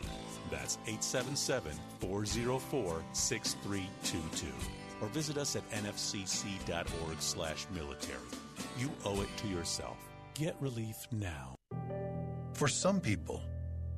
[0.52, 4.54] That's 877 404 6322.
[5.02, 8.20] Or visit us at nfcc.org slash military.
[8.78, 9.98] You owe it to yourself.
[10.34, 11.56] Get relief now.
[12.54, 13.42] For some people,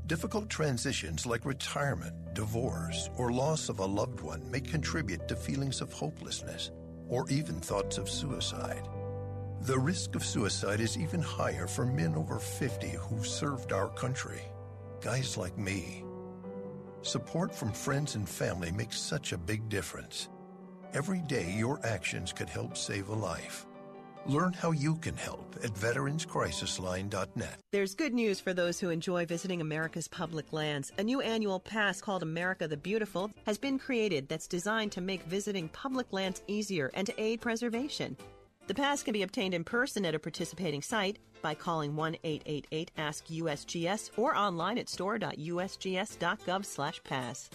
[0.07, 5.81] difficult transitions like retirement, divorce, or loss of a loved one may contribute to feelings
[5.81, 6.71] of hopelessness
[7.07, 8.87] or even thoughts of suicide.
[9.61, 14.41] The risk of suicide is even higher for men over 50 who've served our country.
[15.01, 16.03] Guys like me.
[17.03, 20.29] Support from friends and family makes such a big difference.
[20.93, 23.65] Every day, your actions could help save a life.
[24.27, 27.60] Learn how you can help at veteranscrisisline.net.
[27.72, 30.91] There's good news for those who enjoy visiting America's public lands.
[30.98, 35.23] A new annual pass called America the Beautiful has been created that's designed to make
[35.23, 38.15] visiting public lands easier and to aid preservation.
[38.68, 44.35] The pass can be obtained in person at a participating site by calling 1-888-ASK-USGS or
[44.35, 47.49] online at store.usgs.gov/pass.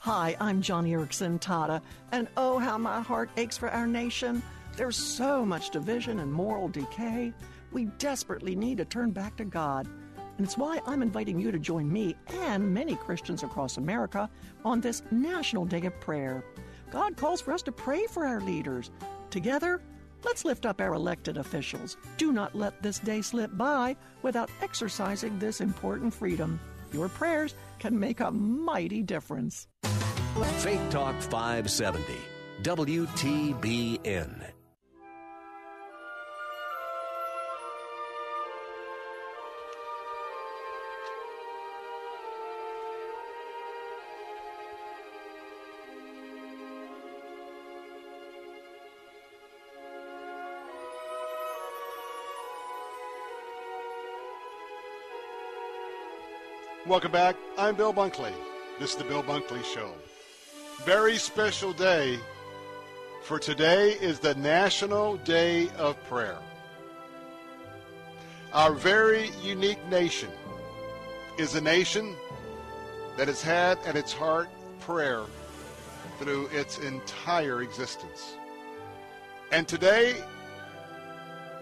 [0.00, 1.82] Hi, I'm Joni Eareckson Tada,
[2.12, 4.42] and oh, how my heart aches for our nation.
[4.78, 7.32] There's so much division and moral decay.
[7.72, 9.88] We desperately need to turn back to God.
[10.36, 12.14] And it's why I'm inviting you to join me
[12.44, 14.30] and many Christians across America
[14.64, 16.44] on this National Day of Prayer.
[16.92, 18.92] God calls for us to pray for our leaders.
[19.30, 19.82] Together,
[20.22, 21.96] let's lift up our elected officials.
[22.16, 26.60] Do not let this day slip by without exercising this important freedom.
[26.92, 29.66] Your prayers can make a mighty difference.
[30.58, 32.14] Faith Talk 570,
[32.62, 34.52] WTBN.
[56.88, 57.36] Welcome back.
[57.58, 58.32] I'm Bill Bunkley.
[58.80, 59.92] This is the Bill Bunkley Show.
[60.86, 62.18] Very special day,
[63.24, 66.38] for today is the National Day of Prayer.
[68.54, 70.30] Our very unique nation
[71.38, 72.16] is a nation
[73.18, 74.48] that has had at its heart
[74.80, 75.24] prayer
[76.18, 78.32] through its entire existence.
[79.52, 80.14] And today,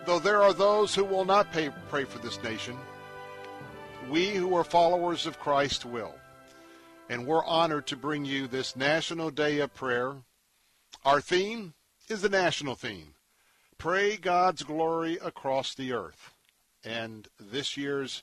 [0.07, 2.79] though there are those who will not pay, pray for this nation,
[4.11, 6.15] we who are followers of Christ will.
[7.09, 10.17] And we're honored to bring you this National Day of Prayer.
[11.05, 11.75] Our theme
[12.09, 13.15] is the national theme
[13.79, 16.35] Pray God's Glory Across the Earth.
[16.85, 18.23] And this year's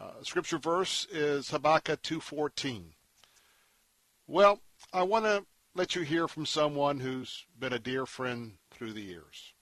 [0.00, 2.84] uh, scripture verse is Habakkuk 2.14.
[4.26, 4.60] Well,
[4.92, 5.44] I want to
[5.74, 9.52] let you hear from someone who's been a dear friend through the years.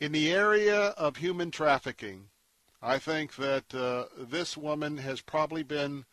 [0.00, 2.28] In the area of human trafficking,
[2.86, 6.04] I think that uh, this woman has probably been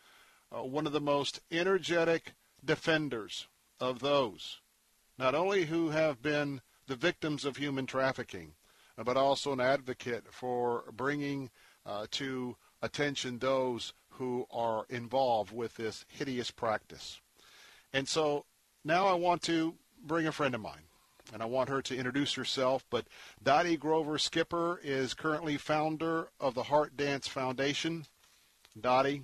[0.56, 2.31] uh, one of the most energetic
[2.64, 3.48] defenders
[3.81, 4.61] of those,
[5.18, 8.53] not only who have been the victims of human trafficking,
[8.98, 11.49] uh, but also an advocate for bringing
[11.85, 17.19] uh, to attention those who are involved with this hideous practice.
[17.91, 18.45] And so
[18.85, 19.76] now I want to
[20.06, 20.88] bring a friend of mine
[21.33, 22.85] and I want her to introduce herself.
[22.89, 23.05] But
[23.41, 28.05] Dottie Groover Skipper is currently founder of the Heart Dance Foundation.
[28.79, 29.23] Dottie,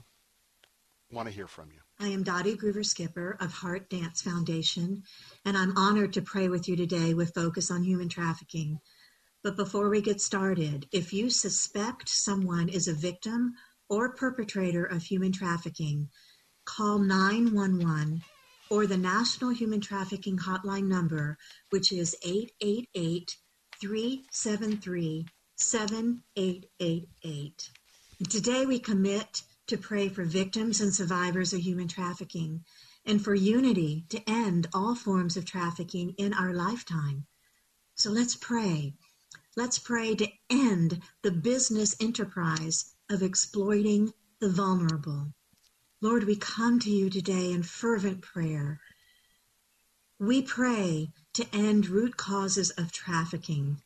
[1.12, 1.80] want to hear from you.
[2.00, 5.04] I am Dottie Groover Skipper of Heart Dance Foundation,
[5.46, 8.80] and I'm honored to pray with you today with focus on human trafficking.
[9.44, 13.56] But before we get started, if you suspect someone is a victim
[13.90, 16.10] or perpetrator of human trafficking,
[16.66, 18.24] call 911
[18.70, 21.38] or the National Human Trafficking Hotline number,
[21.70, 23.38] which is 888
[23.80, 25.26] 373
[25.56, 27.72] 7888.
[28.30, 32.64] Today we commit to pray for victims and survivors of human trafficking
[33.06, 37.26] and for unity to end all forms of trafficking in our lifetime.
[37.96, 38.94] So let's pray.
[39.56, 45.34] Let's pray to end the business enterprise of exploiting the vulnerable.
[46.00, 48.80] Lord, we come to you today in fervent prayer.
[50.20, 53.82] We pray to end root causes of trafficking,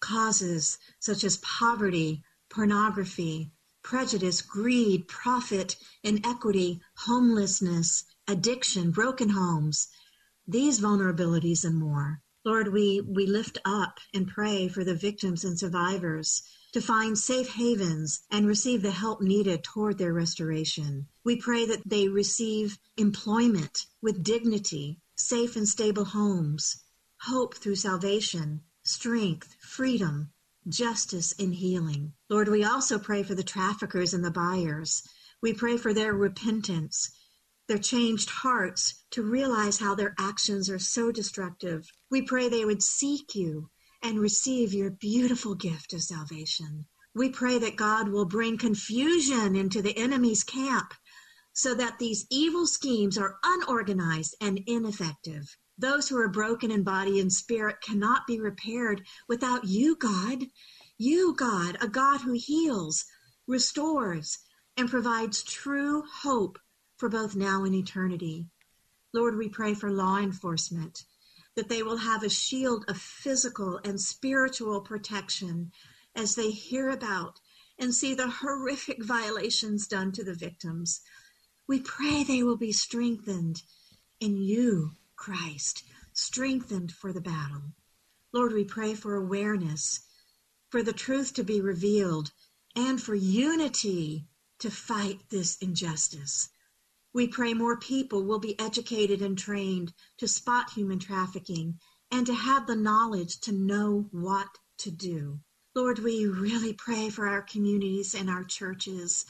[0.00, 3.50] causes such as poverty, pornography,
[3.82, 9.88] prejudice, greed, profit, inequity, homelessness, addiction, broken homes,
[10.48, 12.22] these vulnerabilities and more.
[12.42, 17.48] Lord, we, we lift up and pray for the victims and survivors to find safe
[17.48, 21.06] havens and receive the help needed toward their restoration.
[21.22, 26.82] We pray that they receive employment with dignity, safe and stable homes,
[27.20, 30.30] hope through salvation, strength, freedom,
[30.68, 32.14] justice, and healing.
[32.30, 35.06] Lord, we also pray for the traffickers and the buyers.
[35.42, 37.10] We pray for their repentance,
[37.68, 41.90] their changed hearts to realize how their actions are so destructive.
[42.10, 43.68] We pray they would seek you
[44.02, 46.86] and receive your beautiful gift of salvation.
[47.14, 50.94] We pray that God will bring confusion into the enemy's camp
[51.52, 55.56] so that these evil schemes are unorganized and ineffective.
[55.78, 60.44] Those who are broken in body and spirit cannot be repaired without you, God.
[60.96, 63.04] You, God, a God who heals,
[63.46, 64.38] restores,
[64.76, 66.58] and provides true hope
[66.96, 68.46] for both now and eternity.
[69.12, 71.04] Lord, we pray for law enforcement
[71.54, 75.70] that they will have a shield of physical and spiritual protection
[76.14, 77.40] as they hear about
[77.78, 81.00] and see the horrific violations done to the victims.
[81.66, 83.62] We pray they will be strengthened
[84.20, 87.72] in you, Christ, strengthened for the battle.
[88.32, 90.00] Lord, we pray for awareness,
[90.70, 92.32] for the truth to be revealed,
[92.74, 94.26] and for unity
[94.58, 96.48] to fight this injustice.
[97.14, 101.78] We pray more people will be educated and trained to spot human trafficking
[102.10, 105.40] and to have the knowledge to know what to do.
[105.74, 109.24] Lord, we really pray for our communities and our churches.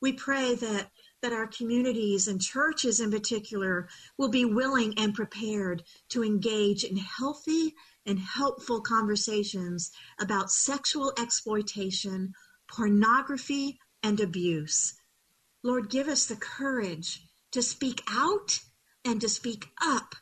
[0.00, 0.90] We pray that,
[1.22, 6.96] that our communities and churches in particular will be willing and prepared to engage in
[6.96, 7.74] healthy
[8.06, 12.32] and helpful conversations about sexual exploitation,
[12.68, 14.94] pornography, and abuse.
[15.62, 18.60] Lord, give us the courage to speak out
[19.04, 20.14] and to speak up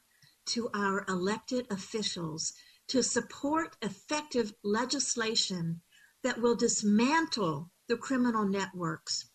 [0.46, 2.52] to our elected officials
[2.88, 5.82] to support effective legislation
[6.22, 9.28] that will dismantle the criminal networks,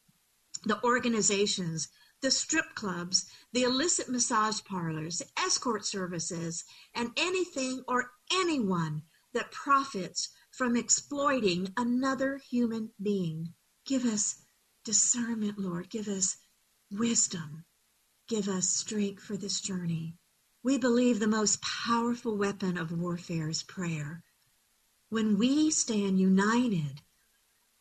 [0.63, 1.89] the organizations,
[2.21, 6.63] the strip clubs, the illicit massage parlors, escort services,
[6.95, 9.03] and anything or anyone
[9.33, 13.53] that profits from exploiting another human being.
[13.85, 14.35] Give us
[14.83, 15.89] discernment, Lord.
[15.89, 16.37] Give us
[16.91, 17.65] wisdom.
[18.27, 20.15] Give us strength for this journey.
[20.63, 24.23] We believe the most powerful weapon of warfare is prayer.
[25.09, 27.01] When we stand united,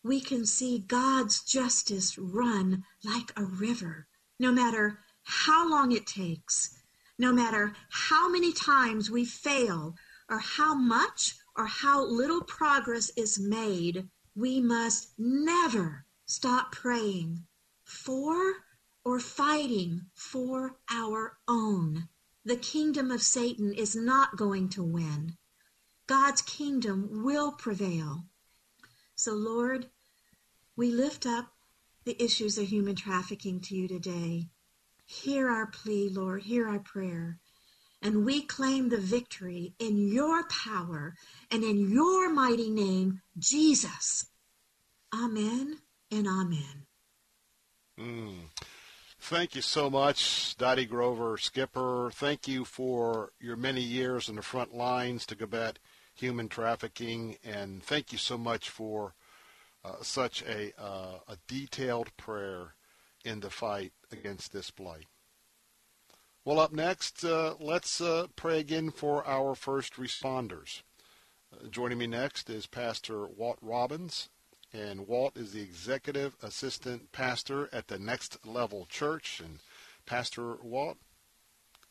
[0.03, 4.07] we can see God's justice run like a river,
[4.39, 6.75] no matter how long it takes,
[7.19, 9.95] no matter how many times we fail,
[10.29, 17.43] or how much or how little progress is made, we must never stop praying
[17.83, 18.37] for
[19.05, 22.09] or fighting for our own.
[22.45, 25.37] The kingdom of Satan is not going to win.
[26.07, 28.27] God's kingdom will prevail.
[29.17, 29.91] So, Lord,
[30.77, 31.49] we lift up
[32.05, 34.47] the issues of human trafficking to you today.
[35.07, 36.45] Hear our plea, Lord.
[36.45, 37.41] Hear our prayer.
[38.01, 41.17] And we claim the victory in your power
[41.51, 44.27] and in your mighty name, Jesus.
[45.13, 45.81] Amen
[46.11, 46.87] and amen.
[47.99, 48.35] Mm.
[49.19, 52.11] Thank you so much, Dottie Groover, Skipper.
[52.13, 55.79] Thank you for your many years in the front lines to combat
[56.15, 59.15] human trafficking, and thank you so much for
[59.85, 62.75] uh, such a, uh, a detailed prayer
[63.25, 65.07] in the fight against this blight.
[66.45, 70.83] Well, up next, uh, let's uh, pray again for our first responders.
[71.53, 74.31] Uh, joining me next is Pastor Walt Robbins,
[74.73, 79.41] and Walt is the executive assistant pastor at the Next Level Church.
[79.45, 79.59] And
[80.07, 80.97] Pastor Walt,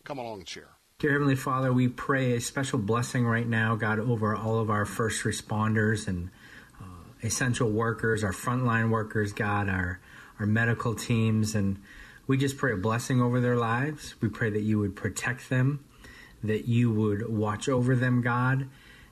[0.04, 0.70] come along, chair.
[1.00, 4.86] Dear Heavenly Father, we pray a special blessing right now, God, over all of our
[4.86, 6.30] first responders and
[6.82, 6.86] uh,
[7.24, 10.00] essential workers, our frontline workers, God, our
[10.40, 11.82] our medical teams, and
[12.26, 14.16] we just pray a blessing over their lives.
[14.22, 15.84] We pray that you would protect them,
[16.42, 18.70] that you would watch over them, God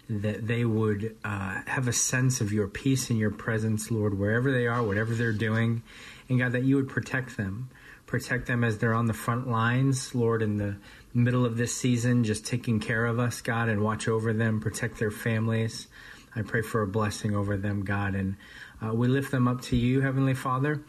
[0.09, 4.51] that they would uh, have a sense of your peace and your presence, Lord, wherever
[4.51, 5.83] they are, whatever they're doing.
[6.29, 7.69] And God, that you would protect them.
[8.05, 10.77] Protect them as they're on the front lines, Lord, in the
[11.13, 14.97] middle of this season, just taking care of us, God, and watch over them, protect
[14.97, 15.87] their families.
[16.35, 18.15] I pray for a blessing over them, God.
[18.15, 18.37] And
[18.81, 20.83] uh, we lift them up to you, Heavenly Father.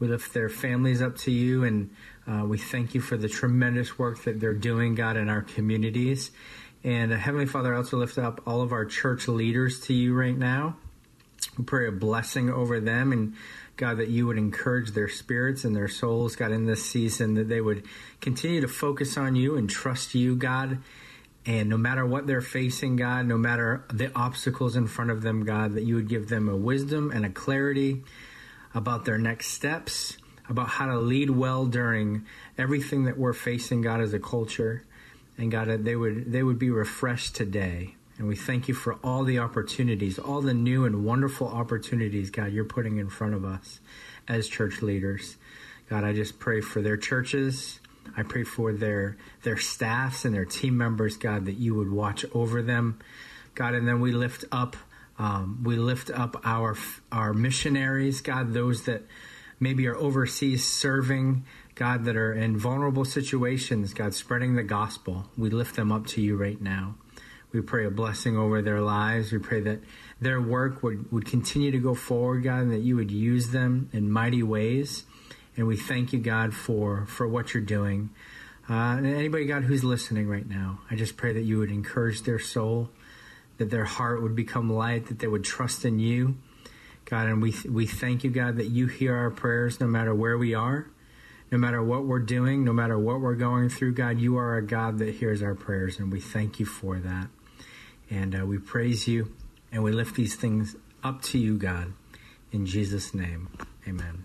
[0.00, 1.90] We lift their families up to you, and
[2.26, 6.32] uh, we thank you for the tremendous work that they're doing, God, in our communities.
[6.84, 10.14] And uh, Heavenly Father, I also lift up all of our church leaders to you
[10.14, 10.76] right now.
[11.58, 13.34] We pray a blessing over them and
[13.76, 17.48] God, that you would encourage their spirits and their souls, God, in this season, that
[17.48, 17.84] they would
[18.20, 20.78] continue to focus on you and trust you, God.
[21.44, 25.44] And no matter what they're facing, God, no matter the obstacles in front of them,
[25.44, 28.02] God, that you would give them a wisdom and a clarity
[28.74, 32.24] about their next steps, about how to lead well during
[32.56, 34.84] everything that we're facing, God, as a culture
[35.36, 37.96] and God, they would they would be refreshed today.
[38.16, 42.52] And we thank you for all the opportunities, all the new and wonderful opportunities, God,
[42.52, 43.80] you're putting in front of us
[44.28, 45.36] as church leaders.
[45.90, 47.80] God, I just pray for their churches.
[48.16, 52.24] I pray for their their staffs and their team members, God, that you would watch
[52.32, 53.00] over them,
[53.54, 53.74] God.
[53.74, 54.76] And then we lift up
[55.18, 56.76] um, we lift up our
[57.10, 59.02] our missionaries, God, those that
[59.60, 61.44] maybe are overseas serving,
[61.74, 65.26] God, that are in vulnerable situations, God, spreading the gospel.
[65.36, 66.94] We lift them up to you right now.
[67.52, 69.32] We pray a blessing over their lives.
[69.32, 69.80] We pray that
[70.20, 73.90] their work would, would continue to go forward, God, and that you would use them
[73.92, 75.04] in mighty ways.
[75.56, 78.10] And we thank you, God, for, for what you're doing.
[78.68, 82.22] Uh, and anybody, God, who's listening right now, I just pray that you would encourage
[82.22, 82.90] their soul,
[83.58, 86.36] that their heart would become light, that they would trust in you.
[87.04, 90.38] God, and we, we thank you, God, that you hear our prayers no matter where
[90.38, 90.88] we are
[91.54, 94.66] no matter what we're doing, no matter what we're going through, God, you are a
[94.66, 97.28] God that hears our prayers, and we thank you for that.
[98.10, 99.32] And uh, we praise you
[99.70, 100.74] and we lift these things
[101.04, 101.92] up to you, God.
[102.50, 103.50] In Jesus' name,
[103.86, 104.24] amen.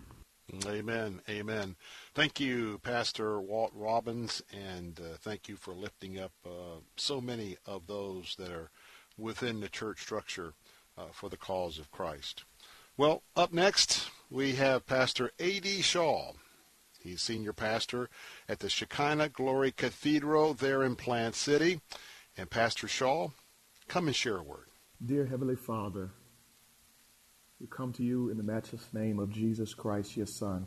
[0.65, 1.21] Amen.
[1.29, 1.75] Amen.
[2.15, 7.57] Thank you, Pastor Walt Robbins, and uh, thank you for lifting up uh, so many
[7.67, 8.71] of those that are
[9.19, 10.55] within the church structure
[10.97, 12.45] uh, for the cause of Christ.
[12.97, 15.83] Well, up next, we have Pastor A.D.
[15.83, 16.31] Shaw.
[17.15, 18.09] Senior pastor
[18.47, 21.81] at the Shekinah Glory Cathedral there in Plant City.
[22.37, 23.29] And Pastor Shaw,
[23.87, 24.67] come and share a word.
[25.05, 26.11] Dear Heavenly Father,
[27.59, 30.65] we come to you in the matchless name of Jesus Christ, your Son.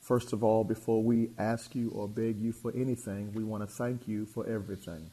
[0.00, 3.74] First of all, before we ask you or beg you for anything, we want to
[3.74, 5.10] thank you for everything.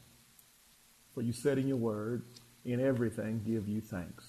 [1.14, 2.22] For you said in your word,
[2.64, 4.24] in everything give you thanks.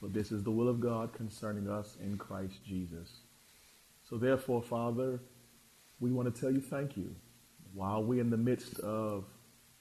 [0.00, 3.20] For this is the will of God concerning us in Christ Jesus.
[4.08, 5.20] So therefore, Father,
[6.00, 7.14] we want to tell you thank you.
[7.74, 9.24] While we're in the midst of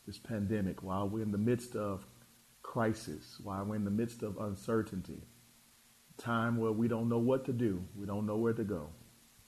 [0.05, 2.05] this pandemic, while we're in the midst of
[2.61, 5.21] crisis, while we're in the midst of uncertainty,
[6.17, 8.89] time where we don't know what to do, we don't know where to go,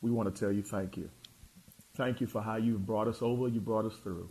[0.01, 1.09] we want to tell you thank you.
[1.97, 4.29] Thank you for how you've brought us over, you brought us through.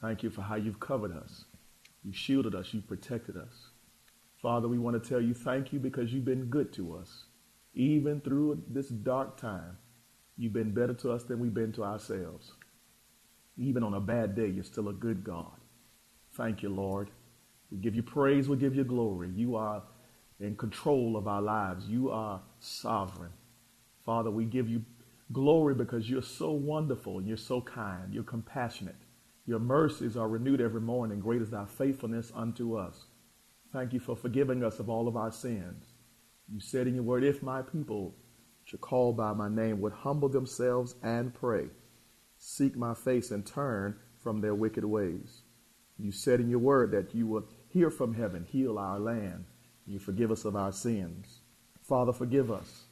[0.00, 1.44] Thank you for how you've covered us.
[2.02, 3.68] You shielded us, you protected us.
[4.40, 7.24] Father, we want to tell you thank you because you've been good to us.
[7.74, 9.76] Even through this dark time,
[10.36, 12.52] you've been better to us than we've been to ourselves.
[13.56, 15.52] Even on a bad day, you're still a good God.
[16.34, 17.10] Thank you, Lord.
[17.70, 19.30] We give you praise, we give you glory.
[19.34, 19.82] You are
[20.40, 21.86] in control of our lives.
[21.86, 23.32] You are sovereign.
[24.04, 24.84] Father, we give you
[25.32, 28.12] glory because you're so wonderful and you're so kind.
[28.12, 28.96] You're compassionate.
[29.46, 31.20] Your mercies are renewed every morning.
[31.20, 33.06] Great is thy faithfulness unto us.
[33.72, 35.93] Thank you for forgiving us of all of our sins.
[36.52, 38.14] You said in your word, if my people
[38.64, 41.66] should call by my name, would humble themselves and pray,
[42.38, 45.42] seek my face and turn from their wicked ways.
[45.98, 49.44] You said in your word that you would hear from heaven, heal our land,
[49.86, 51.40] you forgive us of our sins.
[51.82, 52.84] Father, forgive us.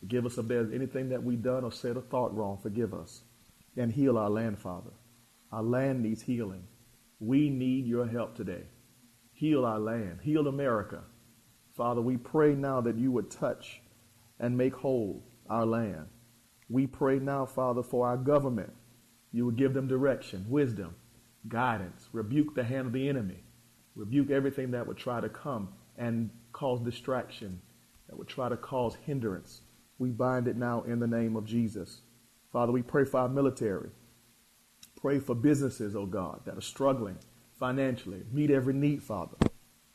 [0.00, 2.58] Forgive us if there's anything that we've done or said or thought wrong.
[2.60, 3.22] Forgive us.
[3.76, 4.90] And heal our land, Father.
[5.52, 6.64] Our land needs healing.
[7.20, 8.64] We need your help today.
[9.32, 10.18] Heal our land.
[10.22, 11.04] Heal America.
[11.72, 13.80] Father, we pray now that you would touch
[14.38, 16.06] and make whole our land.
[16.68, 18.72] We pray now, Father, for our government.
[19.32, 20.94] You would give them direction, wisdom,
[21.48, 23.42] guidance, rebuke the hand of the enemy,
[23.94, 27.60] rebuke everything that would try to come and cause distraction,
[28.08, 29.62] that would try to cause hindrance.
[29.98, 32.02] We bind it now in the name of Jesus.
[32.52, 33.90] Father, we pray for our military.
[35.00, 37.16] Pray for businesses, oh God, that are struggling
[37.58, 38.22] financially.
[38.30, 39.36] Meet every need, Father.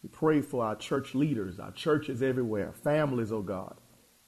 [0.07, 3.75] We pray for our church leaders, our churches everywhere, families, oh God,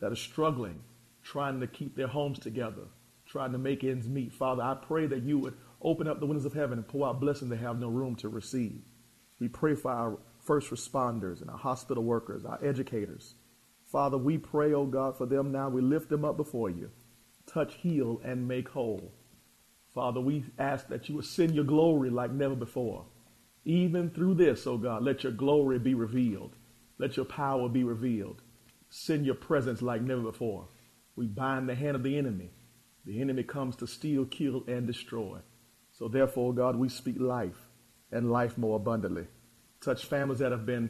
[0.02, 0.82] that are struggling,
[1.24, 2.90] trying to keep their homes together,
[3.26, 4.34] trying to make ends meet.
[4.34, 7.22] Father, I pray that you would open up the windows of heaven and pour out
[7.22, 8.82] blessing they have no room to receive.
[9.40, 13.36] We pray for our first responders and our hospital workers, our educators.
[13.90, 15.70] Father, we pray, oh God, for them now.
[15.70, 16.92] We lift them up before you.
[17.48, 19.14] Touch, heal, and make whole.
[19.96, 23.06] Father, we ask that you would send your glory like never before.
[23.70, 26.56] Even through this, oh God, let your glory be revealed.
[26.98, 28.42] Let your power be revealed.
[28.90, 30.68] Send your presence like never before.
[31.16, 32.50] We bind the hand of the enemy.
[33.06, 35.38] The enemy comes to steal, kill, and destroy.
[35.92, 37.68] So therefore, God, we speak life
[38.12, 39.28] and life more abundantly
[39.82, 40.90] touch families that have been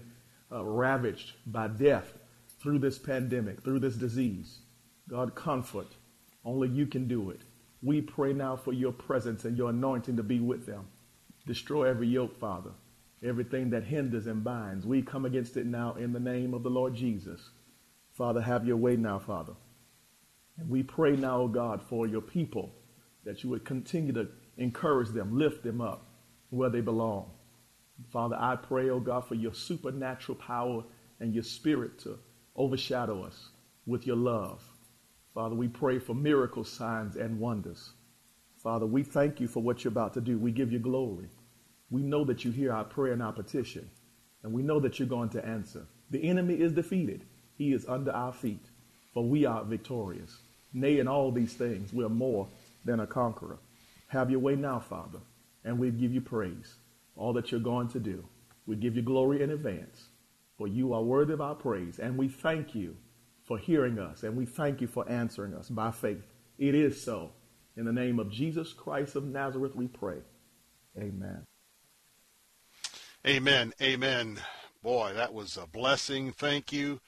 [0.50, 2.14] uh, ravaged by death
[2.62, 4.60] through this pandemic, through this disease.
[5.10, 5.88] God, comfort.
[6.46, 7.42] Only you can do it.
[7.82, 10.88] We pray now for your presence and your anointing to be with them.
[11.50, 12.70] Destroy every yoke, Father,
[13.24, 14.86] everything that hinders and binds.
[14.86, 17.42] We come against it now in the name of the Lord Jesus.
[18.14, 19.54] Father, have your way now, Father.
[20.60, 22.72] And we pray now, O God, for your people
[23.26, 24.28] that you would continue to
[24.58, 26.06] encourage them, lift them up
[26.52, 27.32] where they belong.
[28.12, 30.84] Father, I pray, oh God, for your supernatural power
[31.20, 32.20] and your spirit to
[32.56, 33.50] overshadow us
[33.88, 34.62] with your love.
[35.34, 37.90] Father, we pray for miracles, signs, and wonders.
[38.62, 40.38] Father, we thank you for what you're about to do.
[40.38, 41.30] We give you glory.
[41.92, 43.90] We know that you hear our prayer and our petition,
[44.44, 45.86] and we know that you're going to answer.
[46.12, 47.26] The enemy is defeated.
[47.58, 48.66] He is under our feet,
[49.14, 50.38] for we are victorious.
[50.74, 52.48] Nay, in all these things, we're more
[52.86, 53.58] than a conqueror.
[54.08, 55.20] Have your way now, Father,
[55.64, 56.76] and we give you praise
[57.16, 58.24] all that you're going to do.
[58.66, 60.06] We give you glory in advance,
[60.58, 62.00] for you are worthy of our praise.
[62.00, 62.96] And we thank you
[63.44, 66.24] for hearing us, and we thank you for answering us by faith.
[66.58, 67.32] It is so.
[67.76, 70.20] In the name of Jesus Christ of Nazareth, we pray.
[70.98, 71.44] Amen.
[73.28, 73.74] Amen.
[73.82, 74.40] Amen.
[74.82, 76.32] Boy, that was a blessing.
[76.32, 77.02] Thank you,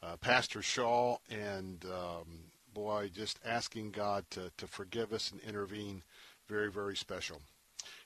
[0.00, 1.16] uh, Pastor Shaw.
[1.28, 6.04] And um, boy, just asking God to, to forgive us and intervene.
[6.48, 7.42] Very, very special.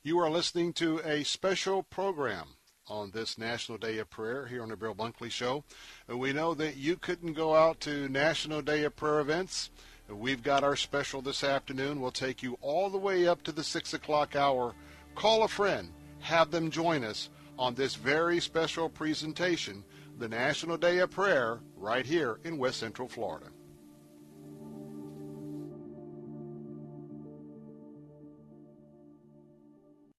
[0.03, 2.47] You are listening to a special program
[2.89, 5.63] on this National Day of Prayer here on the Bill Bunkley Show.
[6.09, 9.69] We know that you couldn't go out to National Day of Prayer events.
[10.09, 12.01] We've got our special this afternoon.
[12.01, 14.73] We'll take you all the way up to the 6 o'clock hour.
[15.15, 15.91] Call a friend.
[16.21, 17.29] Have them join us
[17.61, 19.85] on this very special presentation,
[20.19, 23.49] the National Day of Prayer, right here in West Central Florida.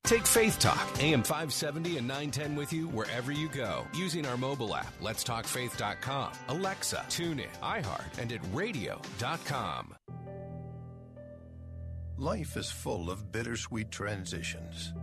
[0.03, 4.76] Take Faith Talk, AM 570 and 910 with you wherever you go using our mobile
[4.76, 9.95] app, letstalkfaith.com, Alexa, TuneIn, iHeart, and at radio.com.
[12.18, 14.93] Life is full of bittersweet transitions.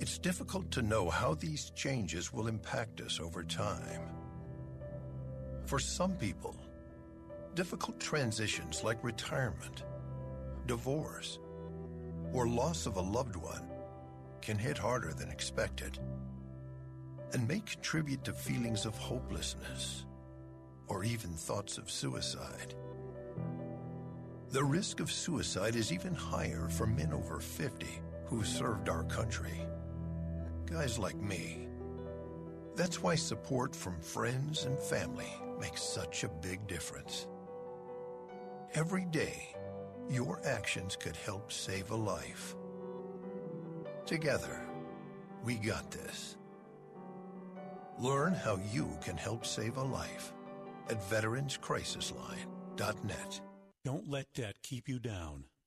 [0.00, 4.00] It's difficult to know how these changes will impact us over time.
[5.66, 6.56] For some people,
[7.54, 9.84] difficult transitions like retirement,
[10.66, 11.38] divorce,
[12.32, 13.68] or loss of a loved one
[14.40, 15.98] can hit harder than expected
[17.34, 20.06] and may contribute to feelings of hopelessness
[20.86, 22.74] or even thoughts of suicide.
[24.48, 27.86] The risk of suicide is even higher for men over 50
[28.24, 29.66] who served our country.
[30.70, 31.66] Guys like me.
[32.76, 35.26] That's why support from friends and family
[35.58, 37.26] makes such a big difference.
[38.74, 39.56] Every day,
[40.08, 42.54] your actions could help save a life.
[44.06, 44.62] Together,
[45.44, 46.36] we got this.
[47.98, 50.32] Learn how you can help save a life
[50.88, 53.40] at veteranscrisisline.net.
[53.84, 55.46] Don't let debt keep you down.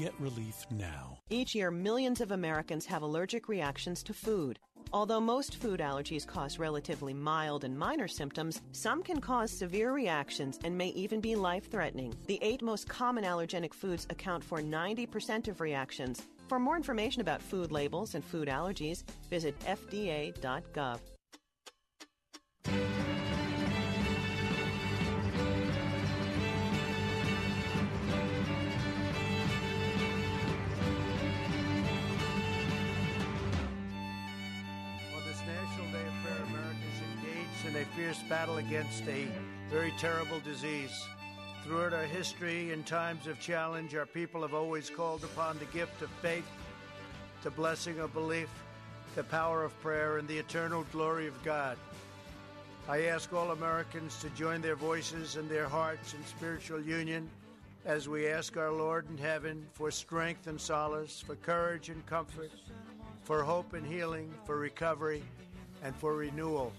[0.00, 1.18] Get relief now.
[1.28, 4.58] Each year, millions of Americans have allergic reactions to food.
[4.94, 10.58] Although most food allergies cause relatively mild and minor symptoms, some can cause severe reactions
[10.64, 12.14] and may even be life threatening.
[12.28, 16.22] The eight most common allergenic foods account for 90% of reactions.
[16.48, 20.98] For more information about food labels and food allergies, visit FDA.gov.
[37.80, 39.26] a fierce battle against a
[39.70, 41.06] very terrible disease.
[41.64, 46.02] Throughout our history, in times of challenge, our people have always called upon the gift
[46.02, 46.44] of faith,
[47.42, 48.50] the blessing of belief,
[49.14, 51.78] the power of prayer, and the eternal glory of God.
[52.86, 57.30] I ask all Americans to join their voices and their hearts in spiritual union
[57.86, 62.50] as we ask our Lord in heaven for strength and solace, for courage and comfort,
[63.22, 65.22] for hope and healing, for recovery,
[65.82, 66.74] and for renewal.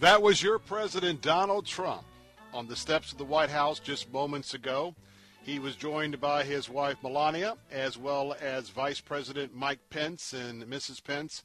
[0.00, 2.04] That was your President Donald Trump
[2.52, 4.94] on the steps of the White House just moments ago.
[5.42, 10.62] He was joined by his wife Melania, as well as Vice President Mike Pence and
[10.64, 11.02] Mrs.
[11.02, 11.44] Pence,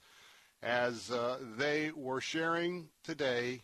[0.62, 3.62] as uh, they were sharing today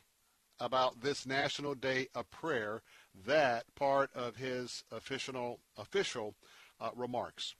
[0.57, 2.81] about this National Day of Prayer,
[3.25, 6.33] that part of his official, official
[6.79, 7.55] uh, remarks.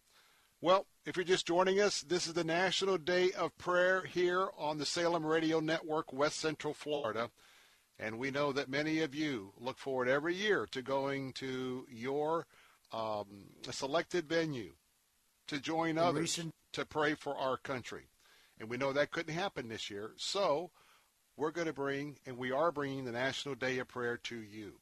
[0.59, 4.79] Well, if you're just joining us, this is the National Day of Prayer here on
[4.79, 7.29] the Salem Radio Network, West Central Florida.
[7.99, 12.47] And we know that many of you look forward every year to going to your
[12.91, 14.73] um, selected venue
[15.47, 18.09] to join others recent- to pray for our country.
[18.59, 20.13] And we know that couldn't happen this year.
[20.17, 20.71] So
[21.35, 24.79] we're going to bring, and we are bringing the National Day of Prayer to you.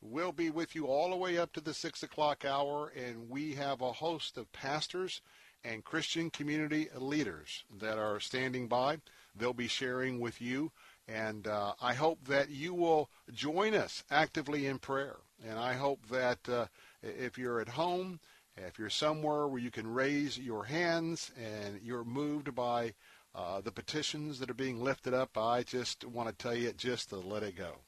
[0.00, 3.54] We'll be with you all the way up to the 6 o'clock hour, and we
[3.54, 5.20] have a host of pastors
[5.64, 8.98] and Christian community leaders that are standing by.
[9.34, 10.70] They'll be sharing with you,
[11.08, 15.16] and uh, I hope that you will join us actively in prayer.
[15.44, 16.66] And I hope that uh,
[17.02, 18.20] if you're at home,
[18.56, 22.94] if you're somewhere where you can raise your hands and you're moved by
[23.34, 27.08] uh, the petitions that are being lifted up, I just want to tell you just
[27.10, 27.78] to let it go.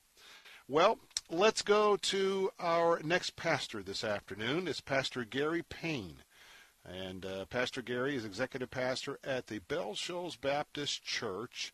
[0.69, 0.99] Well,
[1.31, 4.67] let's go to our next pastor this afternoon.
[4.67, 6.17] It's Pastor Gary Payne.
[6.85, 11.73] And uh, Pastor Gary is executive pastor at the Bell Shoals Baptist Church.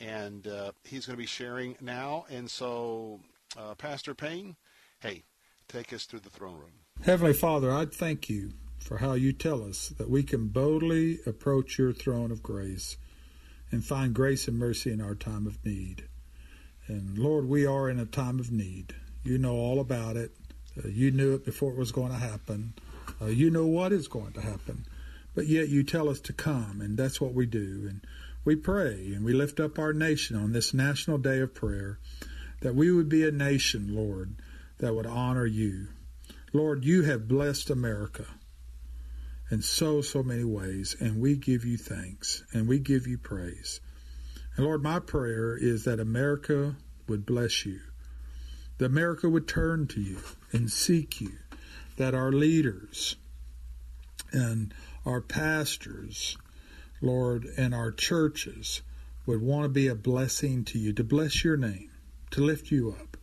[0.00, 2.24] And uh, he's going to be sharing now.
[2.30, 3.20] And so,
[3.58, 4.56] uh, Pastor Payne,
[5.00, 5.24] hey,
[5.68, 6.72] take us through the throne room.
[7.02, 11.78] Heavenly Father, I thank you for how you tell us that we can boldly approach
[11.78, 12.96] your throne of grace
[13.70, 16.08] and find grace and mercy in our time of need.
[16.86, 18.94] And Lord, we are in a time of need.
[19.22, 20.32] You know all about it.
[20.76, 22.74] Uh, you knew it before it was going to happen.
[23.20, 24.86] Uh, you know what is going to happen.
[25.34, 27.86] But yet you tell us to come, and that's what we do.
[27.88, 28.00] And
[28.44, 31.98] we pray and we lift up our nation on this National Day of Prayer
[32.60, 34.36] that we would be a nation, Lord,
[34.78, 35.88] that would honor you.
[36.52, 38.26] Lord, you have blessed America
[39.50, 43.80] in so, so many ways, and we give you thanks and we give you praise.
[44.56, 46.76] And Lord, my prayer is that America
[47.08, 47.80] would bless you,
[48.78, 50.18] that America would turn to you
[50.52, 51.32] and seek you,
[51.96, 53.16] that our leaders
[54.32, 54.72] and
[55.04, 56.38] our pastors,
[57.00, 58.82] Lord, and our churches
[59.26, 61.90] would want to be a blessing to you, to bless your name,
[62.30, 63.16] to lift you up.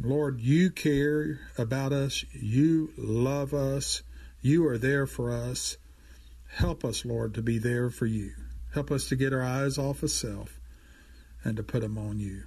[0.00, 2.24] Lord, you care about us.
[2.32, 4.02] You love us.
[4.40, 5.76] You are there for us.
[6.46, 8.32] Help us, Lord, to be there for you.
[8.74, 10.60] Help us to get our eyes off of self
[11.44, 12.42] and to put them on you.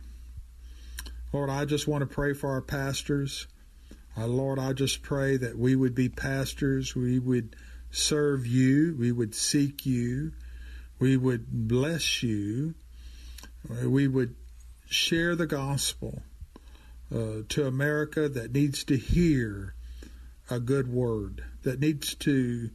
[1.33, 3.47] Lord, I just want to pray for our pastors.
[4.17, 6.95] Uh, Lord, I just pray that we would be pastors.
[6.95, 7.55] We would
[7.89, 8.95] serve you.
[8.99, 10.33] We would seek you.
[10.99, 12.75] We would bless you.
[13.69, 14.35] We would
[14.87, 16.21] share the gospel
[17.13, 19.73] uh, to America that needs to hear
[20.49, 22.69] a good word, that needs to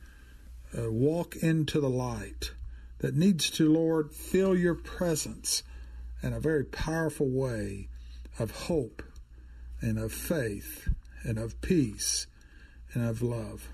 [0.76, 2.52] uh, walk into the light,
[2.98, 5.62] that needs to, Lord, feel your presence
[6.22, 7.88] in a very powerful way
[8.38, 9.02] of hope
[9.80, 10.88] and of faith
[11.22, 12.26] and of peace
[12.92, 13.68] and of love.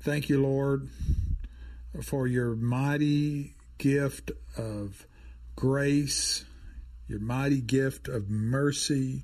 [0.00, 0.88] Thank you, Lord,
[2.02, 5.06] for your mighty gift of
[5.56, 6.44] grace,
[7.08, 9.22] your mighty gift of mercy,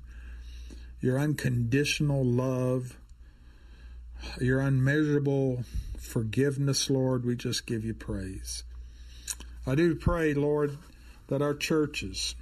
[0.99, 2.97] your unconditional love,
[4.39, 5.63] your unmeasurable
[5.99, 7.25] forgiveness, Lord.
[7.25, 8.63] We just give you praise.
[9.65, 10.77] I do pray, Lord,
[11.27, 12.35] that our churches,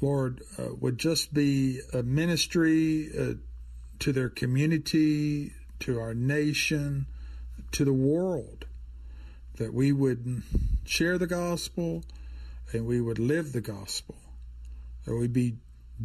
[0.00, 3.34] Lord, uh, would just be a ministry uh,
[4.00, 7.06] to their community, to our nation,
[7.72, 8.66] to the world,
[9.56, 10.42] that we would
[10.84, 12.04] share the gospel
[12.72, 14.16] and we would live the gospel,
[15.04, 15.56] that we be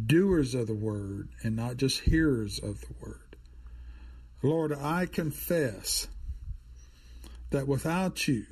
[0.06, 3.36] doers of the word and not just hearers of the word.
[4.42, 6.08] Lord, I confess
[7.50, 8.46] that without you,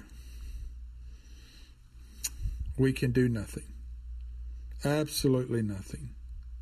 [2.82, 3.72] we can do nothing.
[4.84, 6.10] Absolutely nothing.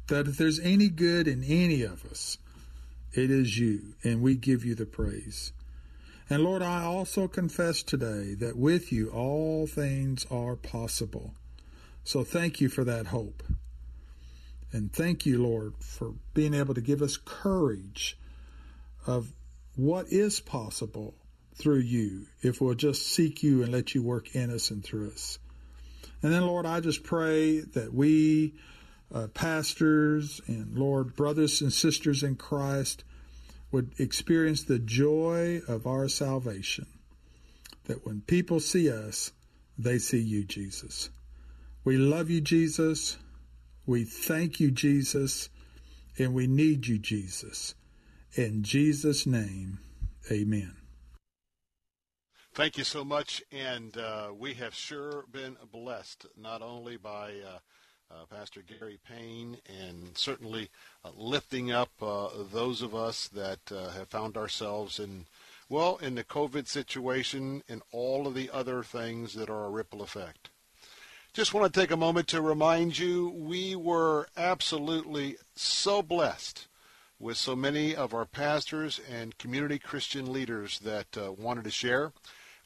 [0.08, 2.36] That if there's any good in any of us,
[3.12, 5.52] it is you, and we give you the praise.
[6.28, 11.34] And Lord, I also confess today that with you all things are possible.
[12.04, 13.42] So thank you for that hope.
[14.72, 18.18] And thank you, Lord, for being able to give us courage
[19.06, 19.32] of
[19.74, 21.14] what is possible
[21.54, 25.08] through you if we'll just seek you and let you work in us and through
[25.08, 25.38] us.
[26.22, 28.54] And then, Lord, I just pray that we,
[29.12, 33.04] uh, pastors and Lord, brothers and sisters in Christ,
[33.72, 36.86] would experience the joy of our salvation.
[37.84, 39.32] That when people see us,
[39.78, 41.10] they see you, Jesus.
[41.84, 43.16] We love you, Jesus.
[43.86, 45.48] We thank you, Jesus.
[46.18, 47.74] And we need you, Jesus.
[48.34, 49.78] In Jesus' name,
[50.30, 50.79] amen.
[52.52, 53.42] Thank you so much.
[53.52, 57.32] And uh, we have sure been blessed, not only by.
[57.44, 57.58] Uh,
[58.12, 60.68] uh, Pastor Gary Payne, and certainly
[61.04, 65.26] uh, lifting up uh, those of us that have found ourselves in,
[65.68, 70.02] well, in the COVID situation and all of the other things that are a ripple
[70.02, 70.50] effect.
[71.32, 76.66] Just want to take a moment to remind you we were absolutely so blessed
[77.20, 82.12] with so many of our pastors and community Christian leaders that uh, wanted to share.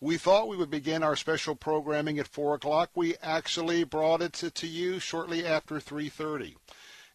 [0.00, 2.90] We thought we would begin our special programming at 4 o'clock.
[2.94, 6.56] We actually brought it to, to you shortly after 3.30.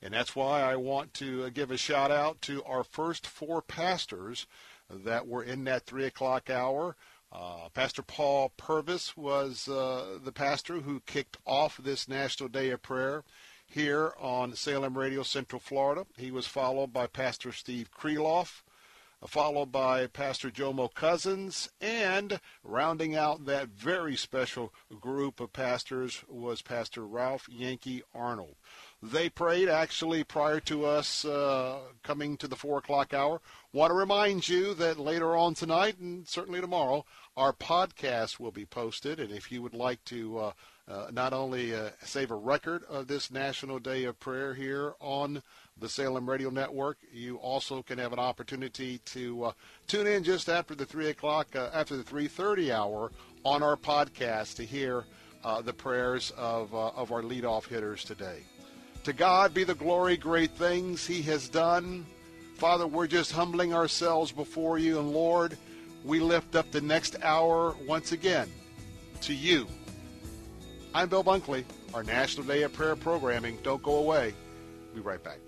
[0.02, 3.62] And that's why I want to uh, give a shout out to our first four
[3.62, 4.48] pastors
[4.90, 6.96] that were in that 3 o'clock hour.
[7.32, 12.82] Uh, pastor Paul Purvis was uh, the pastor who kicked off this National Day of
[12.82, 13.24] Prayer
[13.68, 16.08] here on Salem Radio Central Florida.
[16.18, 18.64] He was followed by Pastor Steve Kreloff
[19.28, 26.62] followed by Pastor Jomo Cousins, and rounding out that very special group of pastors was
[26.62, 28.56] Pastor Ralph Yankee Arnold.
[29.02, 33.42] They prayed actually prior to us uh, coming to the 4 o'clock hour.
[33.72, 37.06] Want to remind you that later on tonight and certainly tomorrow,
[37.38, 39.20] our podcast will be posted.
[39.20, 40.52] And if you would like to uh,
[40.90, 45.44] uh, not only uh, save a record of this National Day of Prayer here on
[45.80, 46.98] the Salem Radio Network.
[47.12, 49.52] You also can have an opportunity to uh,
[49.88, 53.12] tune in just after the three o'clock, uh, after the three thirty hour,
[53.44, 55.06] on our podcast to hear
[55.44, 58.44] uh, the prayers of uh, of our leadoff hitters today.
[59.06, 62.06] To God be the glory, great things He has done.
[62.56, 65.58] Father, we're just humbling ourselves before you, and Lord,
[66.04, 68.52] we lift up the next hour once again
[69.22, 69.66] to you.
[70.94, 73.58] I'm Bill Bunkley, our National Day of Prayer programming.
[73.64, 74.34] Don't go away.
[74.94, 75.40] Be right back.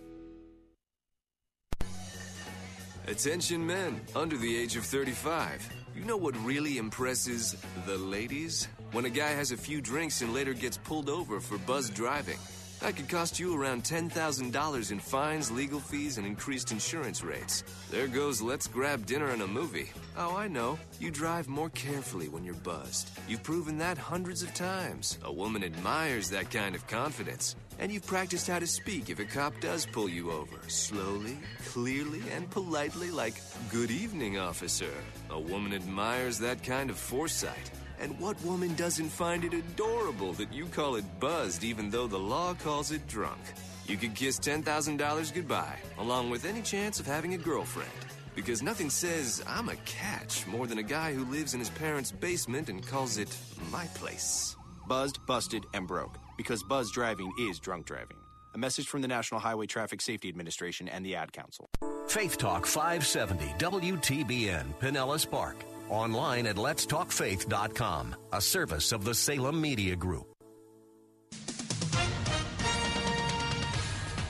[3.07, 5.67] Attention men under the age of 35.
[5.95, 8.67] You know what really impresses the ladies?
[8.91, 12.37] When a guy has a few drinks and later gets pulled over for buzz driving.
[12.79, 17.63] That could cost you around $10,000 in fines, legal fees, and increased insurance rates.
[17.91, 19.91] There goes let's grab dinner and a movie.
[20.17, 20.79] Oh, I know.
[20.99, 23.09] You drive more carefully when you're buzzed.
[23.27, 25.19] You've proven that hundreds of times.
[25.23, 27.55] A woman admires that kind of confidence.
[27.79, 30.57] And you've practiced how to speak if a cop does pull you over.
[30.67, 33.35] Slowly, clearly, and politely, like,
[33.71, 34.93] Good evening, officer.
[35.29, 37.71] A woman admires that kind of foresight.
[37.99, 42.19] And what woman doesn't find it adorable that you call it buzzed even though the
[42.19, 43.39] law calls it drunk?
[43.85, 47.91] You could kiss $10,000 goodbye, along with any chance of having a girlfriend.
[48.35, 52.11] Because nothing says I'm a catch more than a guy who lives in his parents'
[52.11, 53.35] basement and calls it
[53.71, 54.55] my place.
[54.87, 56.17] Buzzed, busted, and broke.
[56.41, 58.17] Because buzz driving is drunk driving.
[58.55, 61.69] A message from the National Highway Traffic Safety Administration and the Ad Council.
[62.07, 65.57] Faith Talk 570 WTBN Pinellas Park.
[65.87, 70.33] Online at letstalkfaith.com, a service of the Salem Media Group.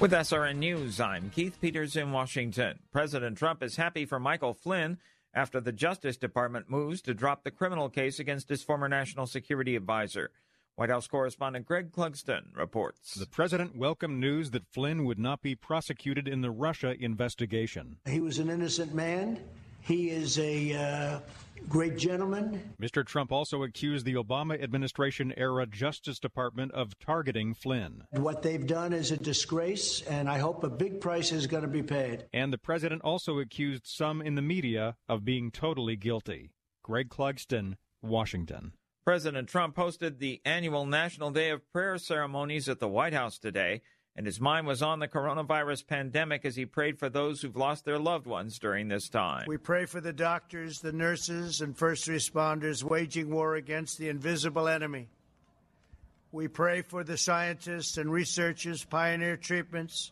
[0.02, 2.80] With SRN News, I'm Keith Peters in Washington.
[2.92, 4.98] President Trump is happy for Michael Flynn
[5.34, 9.78] after the Justice Department moves to drop the criminal case against his former national security
[9.78, 10.32] advisor.
[10.82, 13.14] White House correspondent Greg Clugston reports.
[13.14, 17.98] The president welcomed news that Flynn would not be prosecuted in the Russia investigation.
[18.08, 19.40] He was an innocent man.
[19.82, 21.20] He is a uh,
[21.70, 22.74] great gentleman.
[22.82, 23.06] Mr.
[23.06, 28.06] Trump also accused the Obama administration era Justice Department of targeting Flynn.
[28.10, 31.70] What they've done is a disgrace, and I hope a big price is going to
[31.70, 32.26] be paid.
[32.34, 36.50] And the president also accused some in the media of being totally guilty.
[36.82, 38.74] Greg Clugston, Washington.
[39.06, 43.82] President Trump hosted the annual National Day of Prayer ceremonies at the White House today
[44.16, 47.86] and his mind was on the coronavirus pandemic as he prayed for those who've lost
[47.86, 49.46] their loved ones during this time.
[49.48, 54.68] We pray for the doctors, the nurses, and first responders waging war against the invisible
[54.68, 55.08] enemy.
[56.32, 60.12] We pray for the scientists and researchers pioneer treatments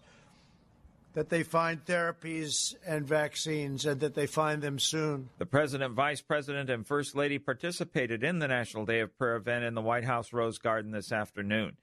[1.20, 5.28] that they find therapies and vaccines and that they find them soon.
[5.38, 9.66] The President, Vice President, and First Lady participated in the National Day of Prayer event
[9.66, 11.76] in the White House Rose Garden this afternoon.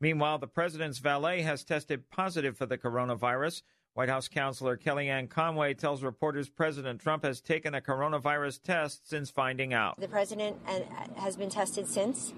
[0.00, 3.60] Meanwhile, the president's valet has tested positive for the coronavirus.
[3.92, 9.28] White House counselor Kellyanne Conway tells reporters President Trump has taken a coronavirus test since
[9.28, 10.00] finding out.
[10.00, 10.80] The president uh,
[11.20, 12.32] has been tested since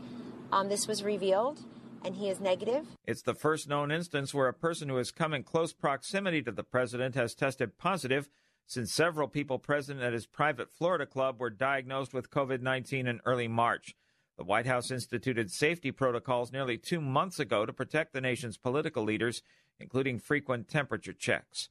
[0.51, 1.61] um, this was revealed,
[2.05, 2.87] and he is negative.
[3.07, 6.53] It's the first known instance where a person who has come in close proximity to
[6.53, 8.29] the president has tested positive
[8.67, 13.21] since several people present at his private Florida club were diagnosed with COVID 19 in
[13.25, 13.97] early March.
[14.39, 19.03] The White House instituted safety protocols nearly two months ago to protect the nation's political
[19.03, 19.43] leaders,
[19.79, 21.69] including frequent temperature checks.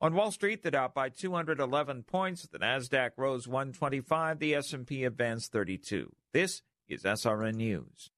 [0.00, 5.52] On Wall Street, the Dow by 211 points, the Nasdaq rose 125, the S&P advanced
[5.52, 6.12] 32.
[6.32, 8.10] This is SRN News.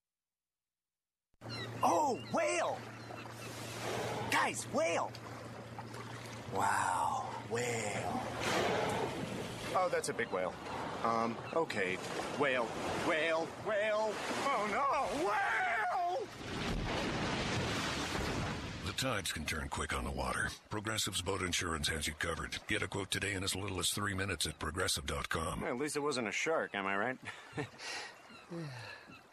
[1.82, 2.78] Oh, whale!
[4.30, 5.12] Guys, whale!
[6.54, 8.22] Wow, whale.
[9.76, 10.54] Oh, that's a big whale.
[11.04, 11.96] Um, okay.
[12.38, 12.64] Whale.
[13.06, 13.46] Whale.
[13.66, 14.12] Whale.
[14.44, 15.28] Oh no!
[15.28, 16.26] Whale!
[18.86, 20.48] The tides can turn quick on the water.
[20.70, 22.56] Progressive's boat insurance has you covered.
[22.66, 25.60] Get a quote today in as little as three minutes at progressive.com.
[25.60, 27.18] Well, at least it wasn't a shark, am I right?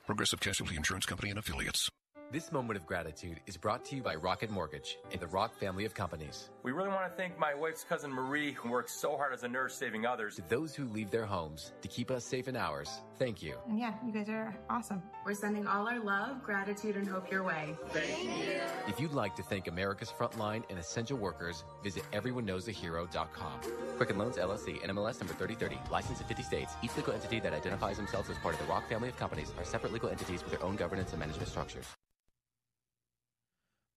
[0.06, 1.90] Progressive Casualty Insurance Company and Affiliates.
[2.36, 5.86] This moment of gratitude is brought to you by Rocket Mortgage and the Rock family
[5.86, 6.50] of companies.
[6.64, 9.48] We really want to thank my wife's cousin Marie, who works so hard as a
[9.48, 10.36] nurse saving others.
[10.36, 13.56] To those who leave their homes to keep us safe in ours, thank you.
[13.70, 15.02] And yeah, you guys are awesome.
[15.26, 17.74] We're sending all our love, gratitude, and hope your way.
[17.92, 18.60] Thank you.
[18.86, 23.60] If you'd like to thank America's frontline and essential workers, visit everyoneknowsahero.com.
[23.96, 26.74] Quicken Loans LLC, NMLS number 3030, licensed in 50 states.
[26.84, 29.64] Each legal entity that identifies themselves as part of the Rock family of companies are
[29.64, 31.86] separate legal entities with their own governance and management structures.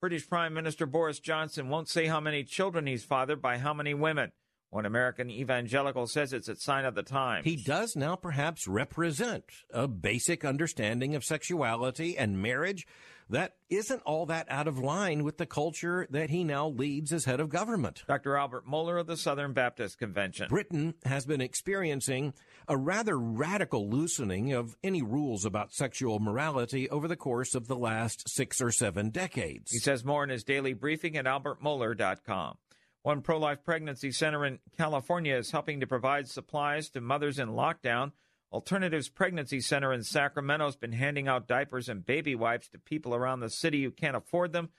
[0.01, 3.95] British Prime Minister Boris Johnson won't say how many children he's fathered by how many
[3.95, 4.31] women.
[4.71, 7.45] One American evangelical says it's a sign of the times.
[7.45, 12.87] He does now perhaps represent a basic understanding of sexuality and marriage
[13.31, 17.25] that isn't all that out of line with the culture that he now leads as
[17.25, 18.05] head of government.
[18.07, 18.37] Dr.
[18.37, 20.49] Albert Mohler of the Southern Baptist Convention.
[20.49, 22.35] Britain has been experiencing
[22.69, 27.77] a rather radical loosening of any rules about sexual morality over the course of the
[27.77, 29.71] last six or seven decades.
[29.73, 32.59] He says more in his daily briefing at albertmohler.com.
[33.03, 37.49] One pro life pregnancy center in California is helping to provide supplies to mothers in
[37.49, 38.13] lockdown.
[38.53, 43.15] Alternatives Pregnancy Center in Sacramento has been handing out diapers and baby wipes to people
[43.15, 44.71] around the city who can't afford them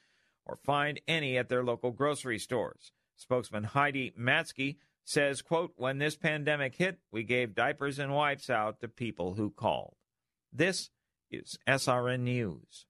[0.46, 2.92] or find any at their local grocery stores.
[3.16, 4.78] Spokesman Heidi Matzke
[5.10, 9.50] says, quote, when this pandemic hit, we gave diapers and wipes out to people who
[9.50, 9.96] called.
[10.54, 10.92] This
[11.32, 12.86] is SRN News.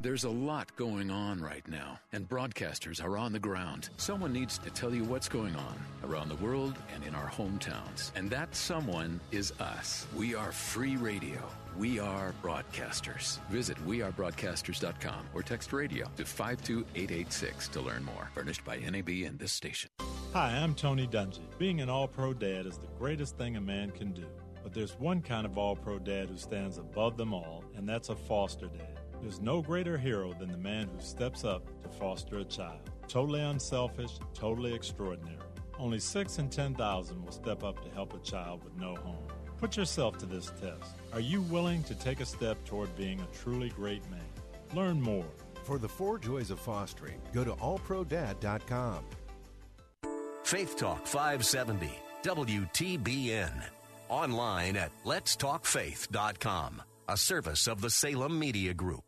[0.00, 3.88] There's a lot going on right now, and broadcasters are on the ground.
[3.96, 8.12] Someone needs to tell you what's going on around the world and in our hometowns.
[8.14, 10.06] And that someone is us.
[10.14, 11.42] We are free radio.
[11.76, 13.40] We are broadcasters.
[13.48, 18.30] Visit wearebroadcasters.com or text radio to 52886 to learn more.
[18.36, 19.90] Furnished by NAB and this station.
[20.32, 21.40] Hi, I'm Tony Dungy.
[21.58, 24.26] Being an all pro dad is the greatest thing a man can do.
[24.62, 28.10] But there's one kind of all pro dad who stands above them all, and that's
[28.10, 28.98] a foster dad.
[29.20, 32.90] There's no greater hero than the man who steps up to foster a child.
[33.08, 35.38] Totally unselfish, totally extraordinary.
[35.78, 39.26] Only 6 in 10,000 will step up to help a child with no home.
[39.58, 40.94] Put yourself to this test.
[41.12, 44.20] Are you willing to take a step toward being a truly great man?
[44.74, 45.26] Learn more.
[45.64, 49.04] For the four joys of fostering, go to allprodad.com.
[50.44, 51.90] Faith Talk 570,
[52.22, 53.52] WTBN.
[54.08, 59.07] Online at letstalkfaith.com, a service of the Salem Media Group.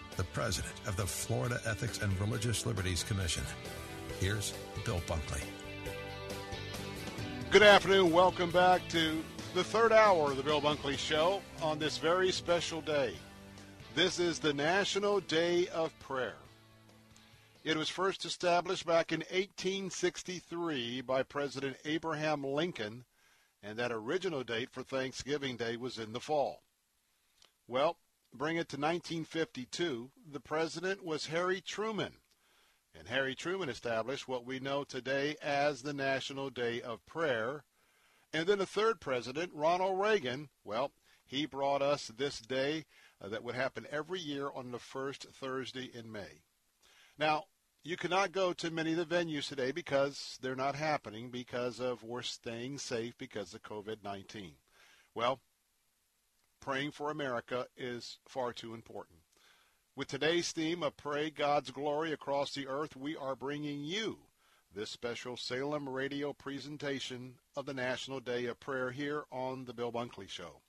[0.17, 3.43] the president of the Florida Ethics and Religious Liberties Commission.
[4.19, 4.53] Here's
[4.85, 5.41] Bill Bunkley.
[7.49, 8.11] Good afternoon.
[8.11, 9.23] Welcome back to
[9.53, 13.13] the third hour of the Bill Bunkley Show on this very special day.
[13.93, 16.35] This is the National Day of Prayer.
[17.63, 23.03] It was first established back in 1863 by President Abraham Lincoln,
[23.61, 26.61] and that original date for Thanksgiving Day was in the fall.
[27.67, 27.97] Well,
[28.33, 32.13] bring it to 1952, the president was Harry Truman,
[32.97, 37.63] and Harry Truman established what we know today as the National Day of Prayer.
[38.33, 40.91] And then a third president, Ronald Reagan, well,
[41.25, 42.85] he brought us this day
[43.21, 46.43] uh, that would happen every year on the first Thursday in May.
[47.17, 47.45] Now,
[47.83, 52.03] you cannot go to many of the venues today because they're not happening because of
[52.03, 54.51] we're staying safe because of COVID-19.
[55.15, 55.41] Well,
[56.61, 59.17] praying for America is far too important.
[59.95, 64.19] With today's theme of Pray God's Glory Across the Earth, we are bringing you
[64.73, 69.91] this special Salem radio presentation of the National Day of Prayer here on the Bill
[69.91, 70.61] Bunkley Show.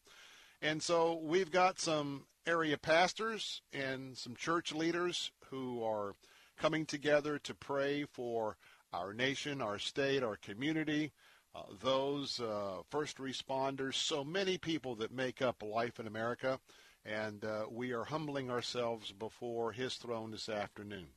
[0.62, 6.14] And so we've got some area pastors and some church leaders who are
[6.58, 8.56] coming together to pray for
[8.94, 11.12] our nation, our state, our community,
[11.54, 16.58] uh, those uh, first responders, so many people that make up life in America.
[17.04, 21.08] And uh, we are humbling ourselves before his throne this afternoon.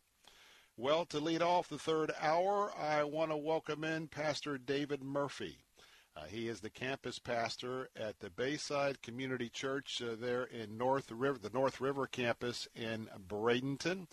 [0.78, 5.58] Well, to lead off the third hour, I want to welcome in Pastor David Murphy.
[6.18, 11.12] Uh, he is the campus pastor at the Bayside Community Church uh, there in North
[11.12, 14.08] River, the North River campus in Bradenton.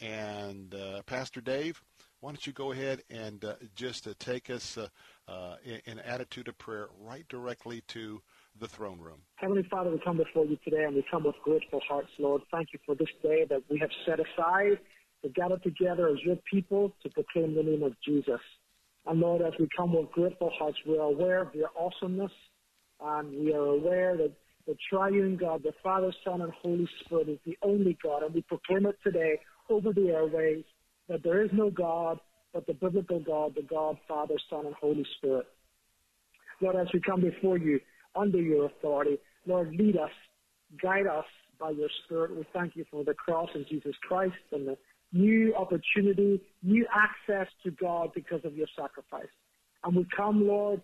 [0.00, 0.74] And
[1.06, 1.80] Pastor Dave,
[2.22, 4.86] why don't you go ahead and uh, just uh, take us uh,
[5.28, 8.22] uh, in, in attitude of prayer right directly to
[8.60, 9.18] the throne room.
[9.36, 12.42] Heavenly Father, we come before you today and we come with grateful hearts, Lord.
[12.52, 14.78] Thank you for this day that we have set aside
[15.24, 18.40] to gather together as your people to proclaim the name of Jesus.
[19.04, 22.32] And Lord, as we come with grateful hearts, we are aware of your awesomeness
[23.00, 24.32] And we are aware that
[24.68, 28.22] the triune God, the Father, Son, and Holy Spirit is the only God.
[28.22, 30.62] And we proclaim it today over the airways
[31.08, 32.18] that there is no God
[32.52, 35.46] but the biblical God, the God, Father, Son, and Holy Spirit.
[36.60, 37.80] Lord, as we come before you
[38.14, 40.10] under your authority, Lord, lead us,
[40.80, 41.24] guide us
[41.58, 42.36] by your Spirit.
[42.36, 44.76] We thank you for the cross of Jesus Christ and the
[45.12, 49.30] new opportunity, new access to God because of your sacrifice.
[49.84, 50.80] And we come, Lord,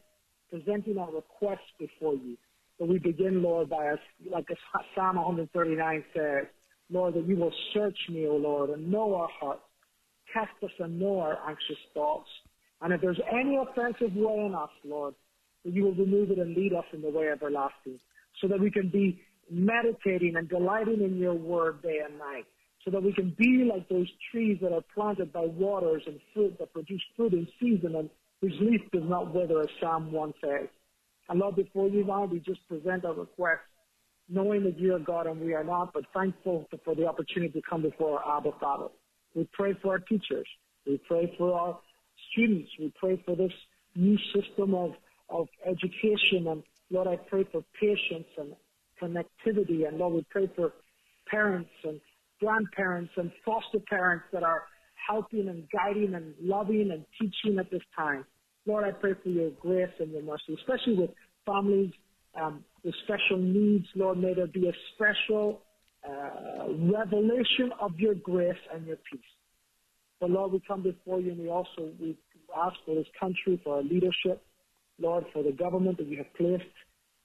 [0.51, 2.36] presenting our requests before you.
[2.78, 3.99] But we begin, Lord, by us,
[4.31, 4.47] like
[4.95, 6.47] Psalm 139 says,
[6.90, 9.62] Lord, that you will search me, O Lord, and know our hearts.
[10.33, 12.29] Test us and know our anxious thoughts.
[12.81, 15.15] And if there's any offensive way in us, Lord,
[15.65, 17.99] that you will remove it and lead us in the way everlasting,
[18.41, 22.45] so that we can be meditating and delighting in your word day and night,
[22.85, 26.57] so that we can be like those trees that are planted by waters and fruit
[26.59, 28.11] that produce fruit in season and
[28.41, 30.69] whose leaf does not wither, as Psalm 1 says.
[31.29, 33.63] And Lord, before you now, we just present our request,
[34.29, 37.69] knowing that you are God and we are not, but thankful for the opportunity to
[37.69, 38.89] come before our Abba Father.
[39.35, 40.47] We pray for our teachers.
[40.87, 41.79] We pray for our
[42.33, 42.71] students.
[42.79, 43.53] We pray for this
[43.95, 44.93] new system of,
[45.29, 46.47] of education.
[46.49, 48.55] And Lord, I pray for patience and
[49.01, 49.87] connectivity.
[49.87, 50.73] And Lord, we pray for
[51.31, 52.01] parents and
[52.41, 54.65] grandparents and foster parents that are
[55.09, 58.25] helping and guiding and loving and teaching at this time.
[58.67, 61.11] Lord, I pray for your grace and your mercy, especially with
[61.47, 61.93] families
[62.41, 63.87] um, with special needs.
[63.95, 65.63] Lord, may there be a special
[66.07, 69.20] uh, revelation of your grace and your peace.
[70.20, 72.16] But Lord, we come before you and we also we
[72.57, 74.43] ask for this country, for our leadership,
[75.01, 76.65] Lord, for the government that you have placed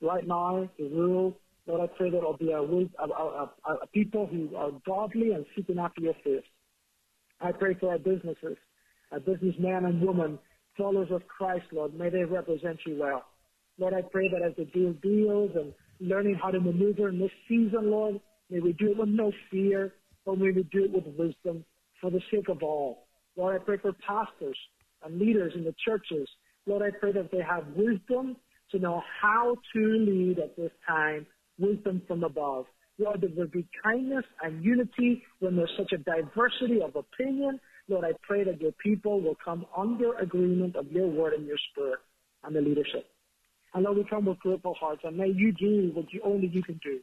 [0.02, 1.38] right now to rule.
[1.66, 6.14] Lord, I pray that it'll be a people who are godly and seeking after your
[6.24, 6.44] face.
[7.40, 8.58] I pray for our businesses,
[9.12, 10.40] our businessmen and women,
[10.78, 11.94] followers of Christ, Lord.
[11.94, 13.24] May they represent you well.
[13.78, 17.32] Lord, I pray that as they do deals and learning how to maneuver in this
[17.48, 18.20] season, Lord,
[18.54, 19.94] may we do it with no fear,
[20.26, 21.66] but may we do it with wisdom
[22.00, 23.08] for the sake of all.
[23.36, 24.58] Lord, I pray for pastors
[25.04, 26.30] and leaders in the churches.
[26.68, 28.38] Lord, I pray that they have wisdom
[28.72, 31.26] to know how to lead at this time,
[31.58, 32.66] wisdom from above.
[33.00, 37.60] Lord, that there be kindness and unity when there's such a diversity of opinion.
[37.90, 41.58] Lord, I pray that your people will come under agreement of your word and your
[41.72, 42.00] spirit
[42.44, 43.08] and the leadership.
[43.74, 46.62] And Lord, we come with grateful hearts, and may you do what you only you
[46.62, 47.00] can do.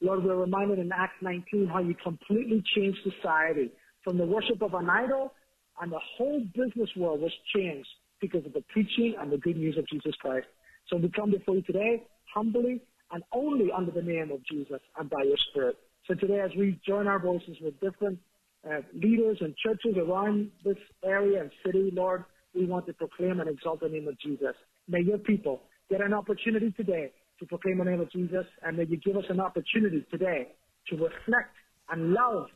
[0.00, 3.70] Lord, we're reminded in Acts 19 how you completely changed society
[4.04, 5.32] from the worship of an idol,
[5.80, 7.88] and the whole business world was changed
[8.20, 10.46] because of the preaching and the good news of Jesus Christ.
[10.88, 12.04] So we come before you today
[12.34, 12.80] humbly
[13.10, 15.76] and only under the name of Jesus and by your Spirit.
[16.06, 18.18] So today, as we join our voices with different
[18.68, 23.48] uh, leaders and churches around this area and city, Lord, we want to proclaim and
[23.48, 24.54] exalt the name of Jesus.
[24.88, 28.84] May your people get an opportunity today to proclaim the name of Jesus, and may
[28.84, 30.48] you give us an opportunity today
[30.88, 31.54] to reflect
[31.90, 32.46] and love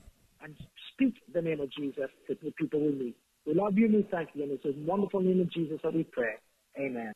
[0.42, 0.56] and
[0.92, 3.16] speak the name of Jesus to the people we meet.
[3.46, 5.94] We love you and we thank you, and it's the wonderful name of Jesus that
[5.94, 6.34] we pray.
[6.78, 7.12] Amen.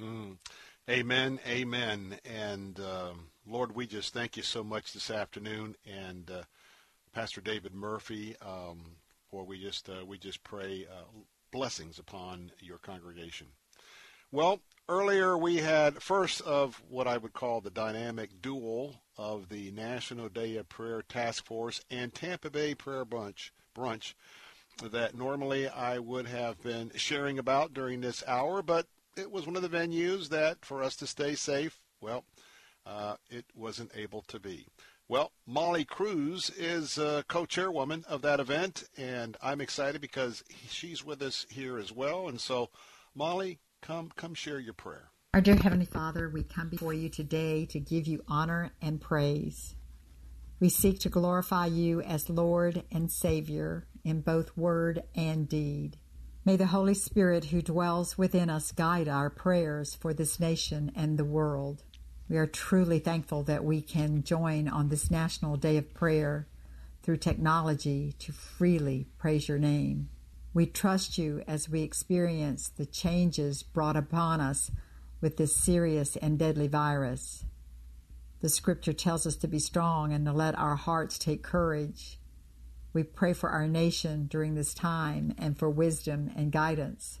[0.00, 0.36] Mm.
[0.88, 2.18] Amen, amen.
[2.24, 6.42] And um, Lord, we just thank you so much this afternoon, and uh,
[7.12, 8.96] Pastor David Murphy, um,
[9.30, 11.04] for we just uh, we just pray uh,
[11.52, 13.48] blessings upon your congregation.
[14.32, 14.60] Well,
[14.90, 20.28] earlier we had first of what I would call the dynamic duel of the National
[20.28, 23.50] Day of Prayer Task Force and Tampa Bay Prayer Brunch.
[23.72, 24.14] Brunch
[24.90, 28.86] that normally I would have been sharing about during this hour, but
[29.16, 32.24] it was one of the venues that, for us to stay safe, well,
[32.84, 34.66] uh, it wasn't able to be.
[35.06, 41.22] Well, Molly Cruz is uh, co-chairwoman of that event, and I'm excited because she's with
[41.22, 42.28] us here as well.
[42.28, 42.70] And so,
[43.14, 45.10] Molly, come come share your prayer.
[45.34, 49.74] Our dear Heavenly Father, we come before you today to give you honor and praise.
[50.58, 55.96] We seek to glorify you as Lord and Savior in both word and deed.
[56.44, 61.18] May the Holy Spirit who dwells within us guide our prayers for this nation and
[61.18, 61.84] the world.
[62.28, 66.48] We are truly thankful that we can join on this National Day of Prayer
[67.02, 70.08] through technology to freely praise your name.
[70.52, 74.70] We trust you as we experience the changes brought upon us
[75.20, 77.44] with this serious and deadly virus.
[78.40, 82.18] The scripture tells us to be strong and to let our hearts take courage.
[82.92, 87.20] We pray for our nation during this time and for wisdom and guidance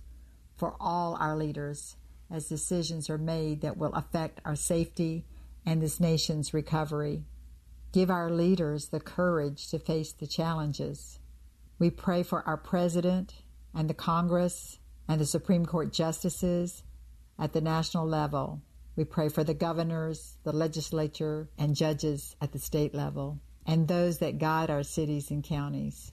[0.56, 1.96] for all our leaders
[2.30, 5.24] as decisions are made that will affect our safety
[5.64, 7.22] and this nation's recovery.
[7.92, 11.19] Give our leaders the courage to face the challenges.
[11.80, 13.36] We pray for our president
[13.74, 14.78] and the Congress
[15.08, 16.82] and the Supreme Court justices
[17.38, 18.60] at the national level.
[18.96, 24.18] We pray for the governors, the legislature, and judges at the state level, and those
[24.18, 26.12] that guide our cities and counties.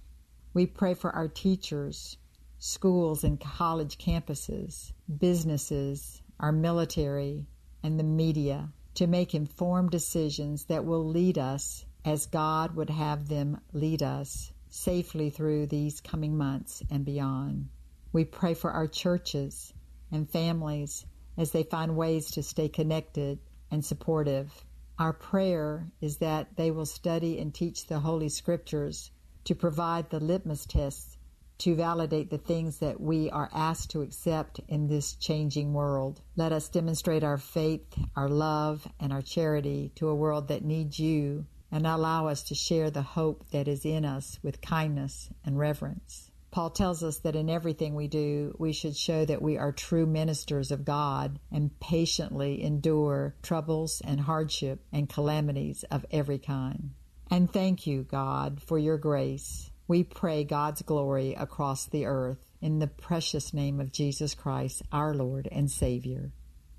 [0.54, 2.16] We pray for our teachers,
[2.60, 7.46] schools and college campuses, businesses, our military,
[7.84, 13.28] and the media to make informed decisions that will lead us as God would have
[13.28, 17.70] them lead us safely through these coming months and beyond.
[18.14, 19.74] We pray for our churches
[20.12, 21.06] and families
[21.38, 23.40] as they find ways to stay connected
[23.72, 24.52] and supportive.
[25.00, 29.12] Our prayer is that they will study and teach the Holy Scriptures
[29.46, 31.18] to provide the litmus tests
[31.60, 36.22] to validate the things that we are asked to accept in this changing world.
[36.36, 41.00] Let us demonstrate our faith, our love, and our charity to a world that needs
[41.00, 45.58] you, and allow us to share the hope that is in us with kindness and
[45.58, 46.32] reverence.
[46.50, 50.06] Paul tells us that in everything we do, we should show that we are true
[50.06, 56.92] ministers of God and patiently endure troubles and hardship and calamities of every kind.
[57.30, 59.70] And thank you, God, for your grace.
[59.88, 65.14] We pray God's glory across the earth in the precious name of Jesus Christ, our
[65.14, 66.32] Lord and Savior.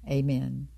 [0.09, 0.69] Amen.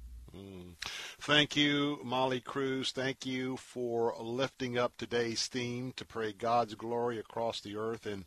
[1.22, 2.92] Thank you, Molly Cruz.
[2.92, 8.06] Thank you for lifting up today's theme to pray God's glory across the earth.
[8.06, 8.24] And,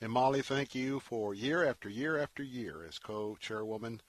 [0.00, 4.00] and Molly, thank you for year after year after year as co-chairwoman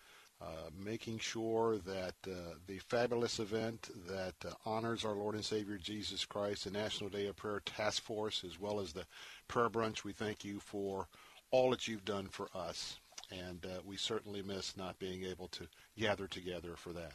[0.41, 5.78] uh, making sure that uh, the fabulous event that uh, honors our Lord and Savior
[5.78, 9.06] Jesus Christ, the National Day of Prayer Task Force, as well as the
[9.49, 11.10] prayer brunch, we thank you for
[11.52, 12.98] all that you've done for us.
[13.30, 15.68] And uh, we certainly miss not being able to
[15.98, 17.12] gather together for that.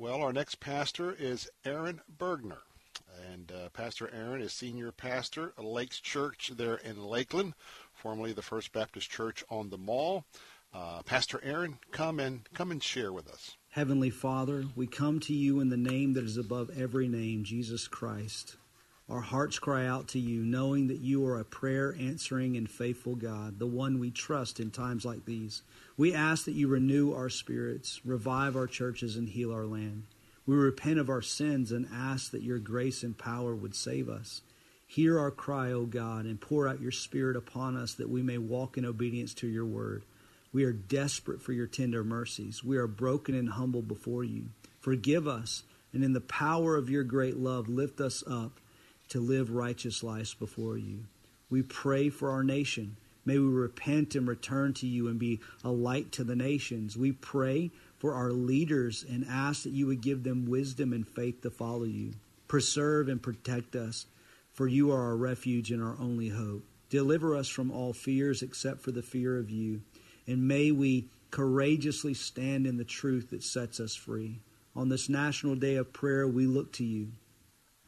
[0.00, 2.60] Well, our next pastor is Aaron Bergner.
[3.32, 7.54] And uh, Pastor Aaron is senior pastor at Lakes Church there in Lakeland,
[7.94, 10.24] formerly the First Baptist Church on the Mall.
[10.72, 13.56] Uh, Pastor Aaron, come and come and share with us.
[13.70, 17.88] Heavenly Father, we come to you in the name that is above every name, Jesus
[17.88, 18.56] Christ.
[19.08, 23.14] Our hearts cry out to you, knowing that you are a prayer answering and faithful
[23.14, 25.62] God, the one we trust in times like these.
[25.96, 30.02] We ask that you renew our spirits, revive our churches, and heal our land.
[30.44, 34.42] We repent of our sins and ask that your grace and power would save us.
[34.86, 38.38] Hear our cry, O God, and pour out your Spirit upon us that we may
[38.38, 40.04] walk in obedience to your word.
[40.52, 42.62] We are desperate for your tender mercies.
[42.62, 44.50] We are broken and humble before you.
[44.80, 45.62] Forgive us,
[45.94, 48.60] and in the power of your great love, lift us up
[49.10, 51.04] to live righteous lives before you.
[51.50, 52.96] We pray for our nation.
[53.24, 56.96] May we repent and return to you and be a light to the nations.
[56.96, 61.42] We pray for our leaders and ask that you would give them wisdom and faith
[61.42, 62.12] to follow you.
[62.46, 64.06] Preserve and protect us,
[64.52, 66.64] for you are our refuge and our only hope.
[66.90, 69.82] Deliver us from all fears except for the fear of you
[70.28, 74.40] and may we courageously stand in the truth that sets us free.
[74.76, 77.08] On this National Day of Prayer, we look to you.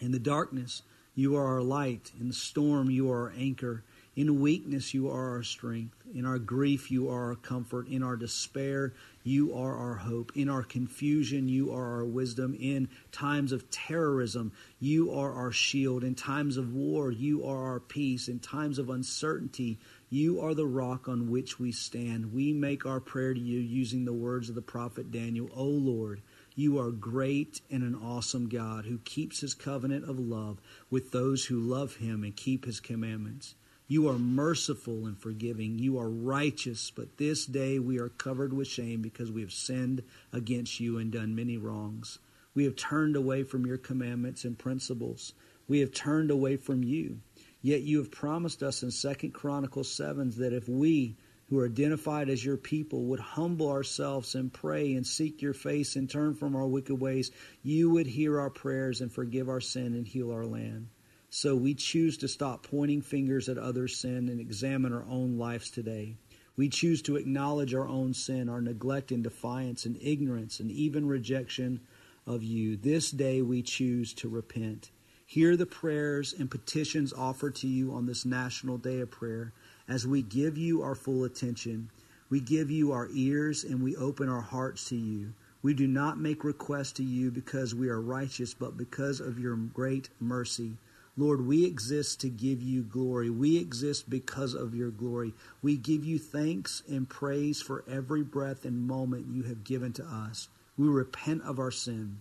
[0.01, 0.83] In the darkness,
[1.21, 2.13] you are our light.
[2.19, 3.85] In the storm, you are our anchor.
[4.17, 5.95] In weakness, you are our strength.
[6.15, 7.89] In our grief, you are our comfort.
[7.89, 10.33] In our despair, you are our hope.
[10.35, 12.57] In our confusion, you are our wisdom.
[12.59, 16.05] In times of terrorism, you are our shield.
[16.05, 18.27] In times of war, you are our peace.
[18.27, 19.79] In times of uncertainty,
[20.09, 22.33] you are the rock on which we stand.
[22.33, 25.51] We make our prayer to you using the words of the prophet Daniel.
[25.55, 26.23] O Lord,
[26.61, 30.61] you are great and an awesome God who keeps his covenant of love
[30.91, 33.55] with those who love him and keep his commandments.
[33.89, 35.79] You are merciful and forgiving.
[35.79, 40.03] You are righteous, but this day we are covered with shame because we have sinned
[40.35, 42.19] against you and done many wrongs.
[42.55, 45.33] We have turned away from your commandments and principles.
[45.67, 47.21] We have turned away from you.
[47.63, 51.17] Yet you have promised us in Second Chronicles 7 that if we,
[51.51, 55.97] who are identified as your people, would humble ourselves and pray and seek your face
[55.97, 59.95] and turn from our wicked ways, you would hear our prayers and forgive our sin
[59.95, 60.87] and heal our land.
[61.29, 65.71] So we choose to stop pointing fingers at others' sin and examine our own lives
[65.71, 66.17] today.
[66.57, 71.07] We choose to acknowledge our own sin, our neglect and defiance and ignorance and even
[71.07, 71.81] rejection
[72.27, 72.77] of you.
[72.77, 74.91] This day we choose to repent.
[75.27, 79.53] Hear the prayers and petitions offered to you on this National Day of Prayer
[79.91, 81.91] as we give you our full attention.
[82.31, 85.35] We give you our ears and we open our hearts to you.
[85.63, 89.57] We do not make requests to you because we are righteous, but because of your
[89.57, 90.77] great mercy.
[91.17, 93.29] Lord, we exist to give you glory.
[93.29, 95.35] We exist because of your glory.
[95.61, 100.05] We give you thanks and praise for every breath and moment you have given to
[100.05, 100.49] us.
[100.79, 102.21] We repent of our sin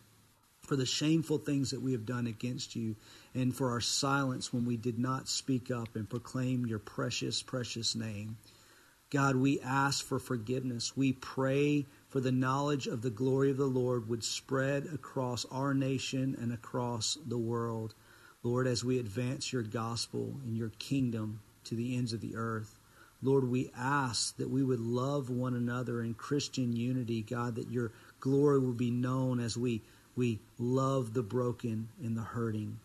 [0.70, 2.96] for the shameful things that we have done against you,
[3.34, 7.96] and for our silence when we did not speak up and proclaim your precious, precious
[7.96, 8.38] name.
[9.12, 10.96] God, we ask for forgiveness.
[10.96, 15.74] We pray for the knowledge of the glory of the Lord would spread across our
[15.74, 17.96] nation and across the world.
[18.44, 22.78] Lord, as we advance your gospel and your kingdom to the ends of the earth.
[23.22, 27.92] Lord, we ask that we would love one another in Christian unity, God, that your
[28.20, 29.82] glory will be known as we,
[30.16, 32.80] we love the broken and the hurting.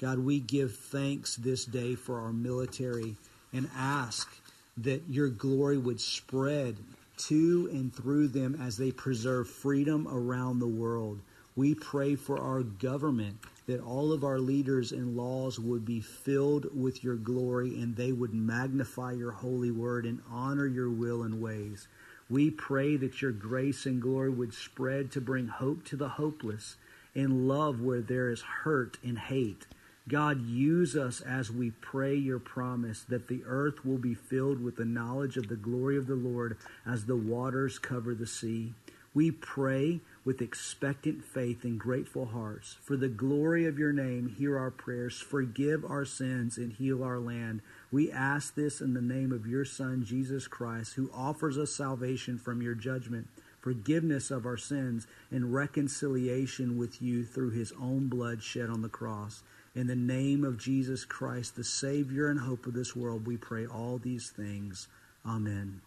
[0.00, 3.16] God, we give thanks this day for our military
[3.52, 4.34] and ask
[4.78, 6.78] that your glory would spread
[7.18, 11.20] to and through them as they preserve freedom around the world.
[11.54, 16.74] We pray for our government that all of our leaders and laws would be filled
[16.74, 21.42] with your glory and they would magnify your holy word and honor your will and
[21.42, 21.88] ways.
[22.30, 26.76] We pray that your grace and glory would spread to bring hope to the hopeless
[27.14, 29.66] and love where there is hurt and hate.
[30.08, 34.76] God, use us as we pray your promise that the earth will be filled with
[34.76, 36.56] the knowledge of the glory of the Lord
[36.86, 38.74] as the waters cover the sea.
[39.12, 42.76] We pray with expectant faith and grateful hearts.
[42.82, 47.18] For the glory of your name, hear our prayers, forgive our sins, and heal our
[47.18, 47.60] land.
[47.90, 52.38] We ask this in the name of your Son, Jesus Christ, who offers us salvation
[52.38, 53.26] from your judgment,
[53.60, 58.88] forgiveness of our sins, and reconciliation with you through his own blood shed on the
[58.88, 59.42] cross.
[59.74, 63.66] In the name of Jesus Christ, the Savior and hope of this world, we pray
[63.66, 64.88] all these things.
[65.24, 65.80] Amen.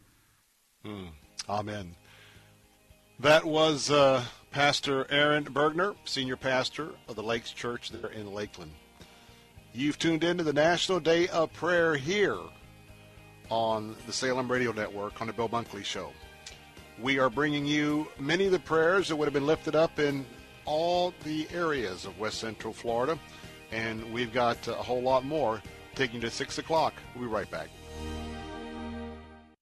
[0.86, 1.10] Mm,
[1.50, 1.96] amen.
[3.20, 8.72] That was uh, Pastor Aaron Bergner, senior pastor of the Lakes Church there in Lakeland.
[9.74, 12.38] You've tuned into the National Day of Prayer here
[13.50, 16.12] on the Salem Radio Network on the Bill Bunkley Show.
[17.02, 20.26] We are bringing you many of the prayers that would have been lifted up in
[20.66, 23.20] all the areas of West Central Florida,
[23.74, 25.62] and we've got a whole lot more
[25.96, 26.94] taking to 6 o'clock.
[27.16, 27.70] We'll be right back.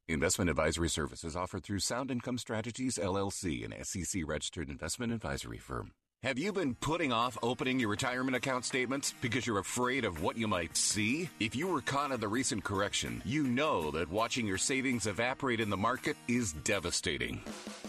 [0.08, 5.94] Investment advisory services offered through Sound Income Strategies LLC, an SEC registered investment advisory firm.
[6.24, 10.38] Have you been putting off opening your retirement account statements because you're afraid of what
[10.38, 11.32] you might see?
[11.40, 15.60] If you were caught in the recent correction, you know that watching your savings evaporate
[15.60, 17.42] in the market is devastating.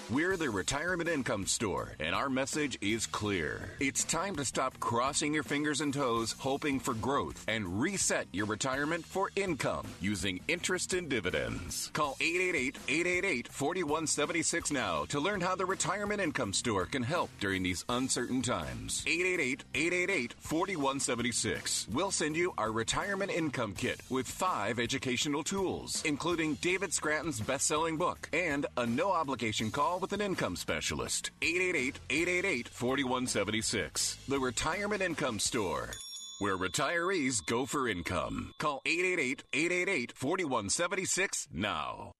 [0.08, 3.76] We're the Retirement Income Store, and our message is clear.
[3.80, 8.46] It's time to stop crossing your fingers and toes hoping for growth and reset your
[8.46, 11.90] retirement for income using interest and dividends.
[11.92, 17.62] Call 888 888 4176 now to learn how the Retirement Income Store can help during
[17.62, 19.02] these uncertain times.
[19.06, 21.88] 888 888 4176.
[21.92, 27.66] We'll send you our Retirement Income Kit with five educational tools, including David Scranton's best
[27.66, 31.30] selling book and a no obligation call with an income specialist.
[31.42, 34.18] 888 888 4176.
[34.28, 35.90] The Retirement Income Store.
[36.38, 38.52] Where retirees go for income.
[38.58, 42.12] Call 888 888 4176 now.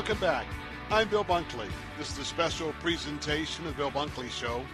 [0.00, 0.46] Welcome back.
[0.90, 1.68] I'm Bill Bunkley.
[1.98, 4.64] This is a special presentation of the Bill Bunkley Show.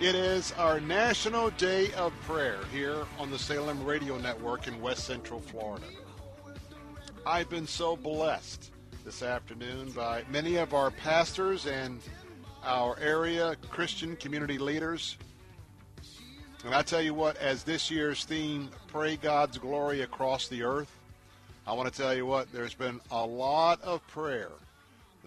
[0.00, 5.06] It is our National Day of Prayer here on the Salem Radio Network in West
[5.06, 5.86] Central Florida.
[7.24, 8.70] I've been so blessed
[9.02, 11.98] this afternoon by many of our pastors and
[12.62, 15.16] our area Christian community leaders.
[16.66, 20.99] And I tell you what, as this year's theme, Pray God's Glory Across the Earth,
[21.66, 24.50] I want to tell you what, there's been a lot of prayer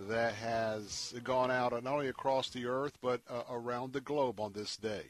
[0.09, 4.53] that has gone out not only across the earth, but uh, around the globe on
[4.53, 5.03] this day.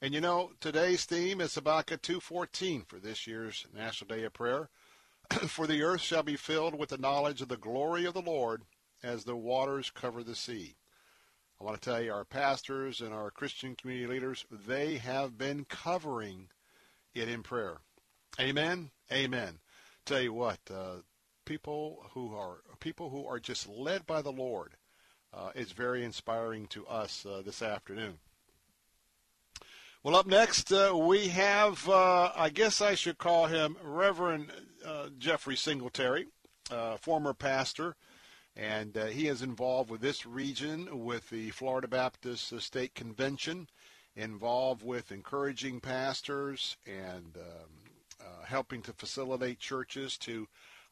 [0.00, 4.68] And you know, today's theme is Habakkuk 2.14 for this year's National Day of Prayer.
[5.48, 8.62] for the earth shall be filled with the knowledge of the glory of the Lord
[9.02, 10.76] as the waters cover the sea.
[11.60, 15.64] I want to tell you, our pastors and our Christian community leaders, they have been
[15.64, 16.48] covering
[17.12, 17.78] it in prayer.
[18.40, 18.90] Amen?
[19.12, 19.58] Amen
[20.04, 20.96] tell you what, uh,
[21.44, 24.74] people who are people who are just led by the Lord
[25.32, 28.18] uh, is very inspiring to us uh, this afternoon.
[30.02, 34.50] Well, up next uh, we have, uh, I guess I should call him Reverend
[34.84, 36.26] uh, Jeffrey Singletary,
[37.00, 37.94] former pastor,
[38.56, 43.68] and he is involved with this region with the Florida Baptist State Convention,
[44.16, 47.81] involved with encouraging pastors and um,
[48.24, 50.48] uh, helping to facilitate churches to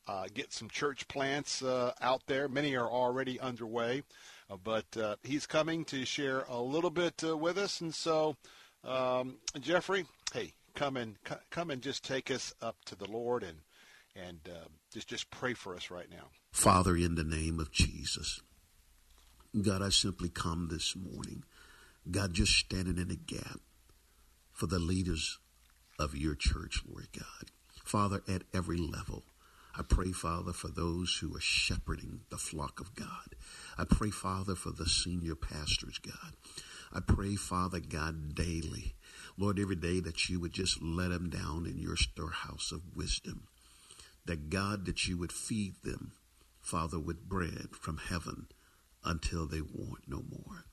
[0.08, 2.48] uh, get some church plants uh, out there.
[2.48, 4.02] Many are already underway,
[4.50, 7.80] uh, but uh, he's coming to share a little bit with us.
[7.80, 8.36] And so,
[8.84, 11.16] um, Jeffrey, hey, come and
[11.50, 13.58] come and just take us up to the Lord and
[14.16, 14.40] and
[14.92, 16.30] just just pray for us right now.
[16.52, 18.40] Father, in the name of Jesus,
[19.60, 21.44] God, I simply come this morning,
[22.10, 23.60] God, just standing in the gap
[24.52, 25.39] for the leaders
[26.00, 27.50] of your church, Lord God.
[27.84, 29.22] Father, at every level.
[29.78, 33.36] I pray, Father, for those who are shepherding the flock of God.
[33.78, 36.32] I pray, Father, for the senior pastors, God.
[36.92, 38.94] I pray, Father God, daily,
[39.38, 43.46] Lord, every day that you would just let them down in your storehouse of wisdom.
[44.24, 46.12] That God, that you would feed them,
[46.60, 48.46] Father, with bread from heaven
[49.04, 50.64] until they want no more.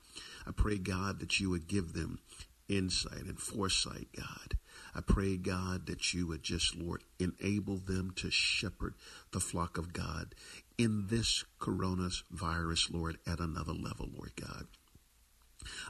[0.47, 2.19] I pray, God, that you would give them
[2.67, 4.57] insight and foresight, God.
[4.97, 8.95] I pray, God, that you would just, Lord, enable them to shepherd
[9.31, 10.33] the flock of God
[10.79, 14.65] in this coronavirus, Lord, at another level, Lord God.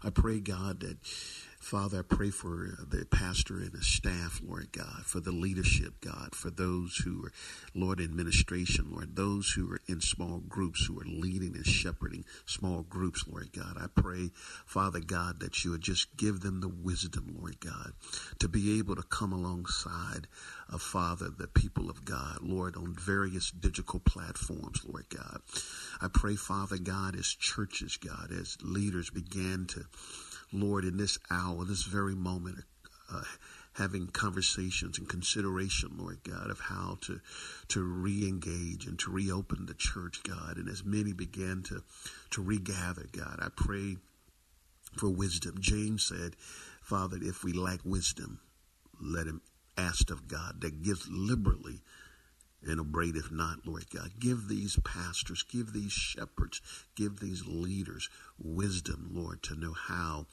[0.03, 0.98] I pray, God, that
[1.67, 5.95] Father, I pray for uh, the pastor and the staff, Lord God, for the leadership,
[5.99, 7.33] God, for those who are,
[7.75, 12.83] Lord, administration, Lord, those who are in small groups, who are leading and shepherding small
[12.83, 13.75] groups, Lord God.
[13.77, 14.31] I pray,
[14.65, 17.91] Father God, that you would just give them the wisdom, Lord God,
[18.39, 20.27] to be able to come alongside
[20.69, 25.41] of, Father, the people of God, Lord, on various digital platforms, Lord God.
[25.99, 29.83] I pray, Father God, as churches, God, as leaders began to
[30.51, 32.64] Lord, in this hour, this very moment,
[33.11, 33.24] uh,
[33.74, 37.22] having conversations and consideration, Lord God, of how to
[37.69, 40.58] to re-engage and to reopen the church, God.
[40.58, 41.84] And as many began to
[42.32, 43.98] to regather, God, I pray
[44.98, 45.56] for wisdom.
[45.59, 46.35] James said,
[46.82, 48.40] Father, if we lack wisdom,
[49.00, 49.42] let him
[49.77, 51.82] ask of God that gives liberally
[52.66, 54.11] and upbraideth not, Lord God.
[54.19, 56.61] Give these pastors, give these shepherds,
[56.95, 60.27] give these leaders wisdom, Lord, to know how,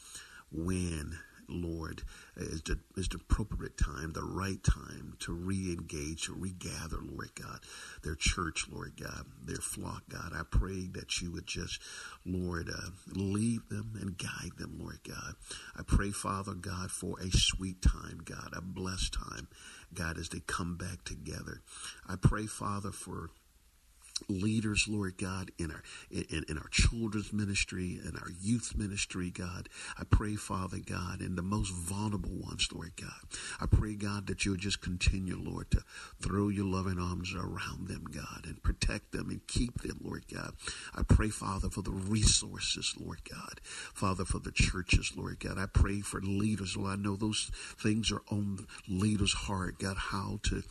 [0.51, 2.03] when, Lord,
[2.36, 7.61] is the, is the appropriate time, the right time to re-engage, to regather, Lord God,
[8.03, 10.33] their church, Lord God, their flock, God.
[10.35, 11.81] I pray that you would just,
[12.25, 15.35] Lord, uh, lead them and guide them, Lord God.
[15.77, 19.49] I pray, Father God, for a sweet time, God, a blessed time,
[19.94, 21.62] God, as they come back together.
[22.08, 23.31] I pray, Father, for
[24.28, 29.68] leaders, Lord God, in our in, in our children's ministry and our youth ministry, God.
[29.99, 33.10] I pray, Father God, in the most vulnerable ones, Lord God.
[33.60, 35.83] I pray, God, that you'll just continue, Lord, to
[36.20, 40.52] throw your loving arms around them, God, and protect them and keep them, Lord God.
[40.94, 43.60] I pray, Father, for the resources, Lord God.
[43.65, 45.59] Father, for the churches, Lord God.
[45.59, 46.76] I pray for leaders.
[46.76, 50.62] Lord, I know those things are on the leaders' heart, God, how to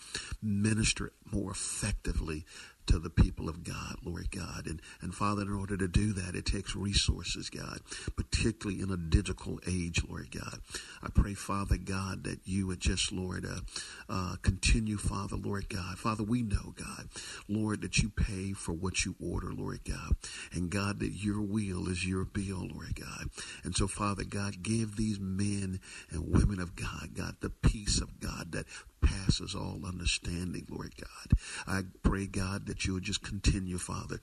[0.42, 2.46] minister more effectively
[2.88, 4.68] to the people of God, Lord God.
[4.68, 7.80] And, and Father, in order to do that, it takes resources, God,
[8.16, 10.60] particularly in a digital age, Lord God.
[11.02, 13.62] I pray, Father God, that you would just, Lord, uh,
[14.10, 15.98] uh, continue, Father, Lord God.
[15.98, 17.08] Father, we know, God,
[17.48, 20.16] Lord, that you pay for what you order, Lord God.
[20.52, 23.30] And God, that your will is your bill, Lord God.
[23.64, 25.80] And so, Father God, give these men
[26.12, 28.66] and women of God, God, the peace of God that
[29.14, 31.40] passes all understanding, Lord God.
[31.68, 34.20] I pray, God, that you would just continue, Father,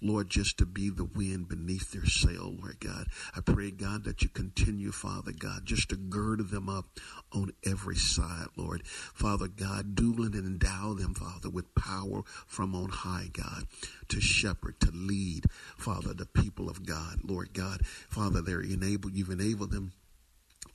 [0.00, 3.06] Lord, just to be the wind beneath their sail, Lord God.
[3.36, 6.86] I pray, God, that you continue, Father God, just to gird them up
[7.32, 8.86] on every side, Lord.
[8.86, 13.66] Father God, do and endow them, Father, with power from on high, God,
[14.08, 17.84] to shepherd, to lead, Father, the people of God, Lord God.
[18.08, 19.92] Father, they're enabled, you've enabled them,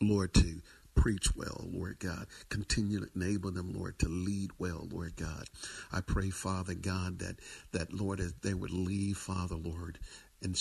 [0.02, 0.62] Lord, to
[1.00, 2.28] preach well, Lord God.
[2.50, 5.46] Continue to enable them, Lord, to lead well, Lord God.
[5.94, 7.38] I pray, Father God, that,
[7.72, 9.98] that Lord, as they would lead, Father, Lord,
[10.42, 10.56] in,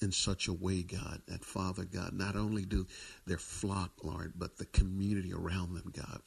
[0.00, 2.86] in such a way, God, that Father God, not only do
[3.26, 6.20] their flock, Lord, but the community around them, God,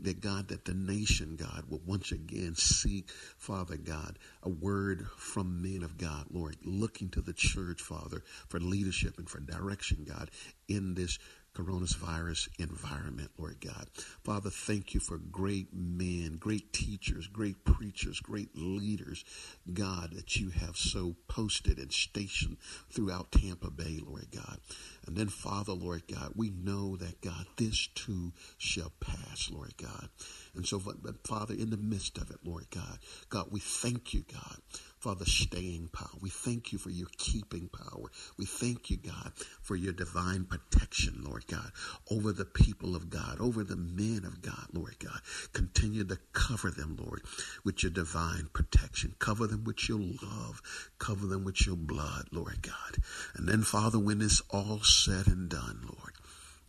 [0.00, 5.62] that God, that the nation, God, will once again seek, Father God, a word from
[5.62, 10.30] men of God, Lord, looking to the church, Father, for leadership and for direction, God,
[10.68, 11.18] in this
[11.58, 13.88] coronavirus environment, Lord God.
[14.24, 19.24] Father, thank you for great men, great teachers, great preachers, great leaders,
[19.72, 22.58] God, that you have so posted and stationed
[22.90, 24.58] throughout Tampa Bay, Lord God.
[25.06, 30.08] And then, Father, Lord God, we know that, God, this too shall pass, Lord God.
[30.54, 32.98] And so, but Father, in the midst of it, Lord God,
[33.30, 34.58] God, we thank you, God,
[34.98, 36.08] for the staying power.
[36.20, 38.10] We thank you for your keeping power.
[38.36, 41.70] We thank you, God, for your divine protection, Lord God,
[42.10, 45.20] over the people of God, over the men of God, Lord God.
[45.52, 47.22] Continue to cover them, Lord,
[47.64, 49.14] with your divine protection.
[49.18, 50.60] Cover them with your love.
[50.98, 53.02] Cover them with your blood, Lord God.
[53.34, 56.14] And then, Father, when it's all said and done, Lord,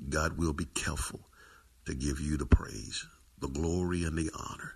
[0.08, 1.22] God will be careful
[1.86, 3.06] to give you the praise,
[3.40, 4.76] the glory, and the honor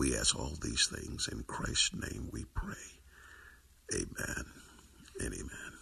[0.00, 2.72] We ask all these things in Christ's name we pray.
[3.92, 4.46] Amen
[5.20, 5.72] and amen.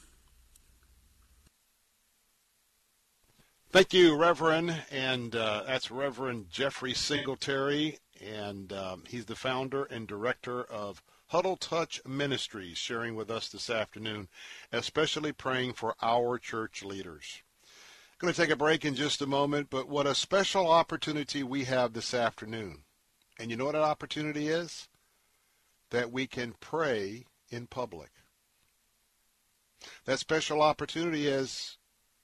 [3.70, 4.74] Thank you, Reverend.
[4.90, 11.56] And uh, that's Reverend Jeffrey Singletary, and um, he's the founder and director of Huddle
[11.56, 14.26] Touch Ministries, sharing with us this afternoon,
[14.72, 17.42] especially praying for our church leaders.
[18.18, 21.66] Going to take a break in just a moment, but what a special opportunity we
[21.66, 22.82] have this afternoon.
[23.38, 24.88] And you know what that opportunity is?
[25.90, 28.10] That we can pray in public.
[30.04, 31.78] That special opportunity is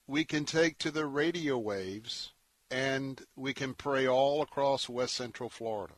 [0.07, 2.33] we can take to the radio waves
[2.70, 5.94] and we can pray all across West Central Florida.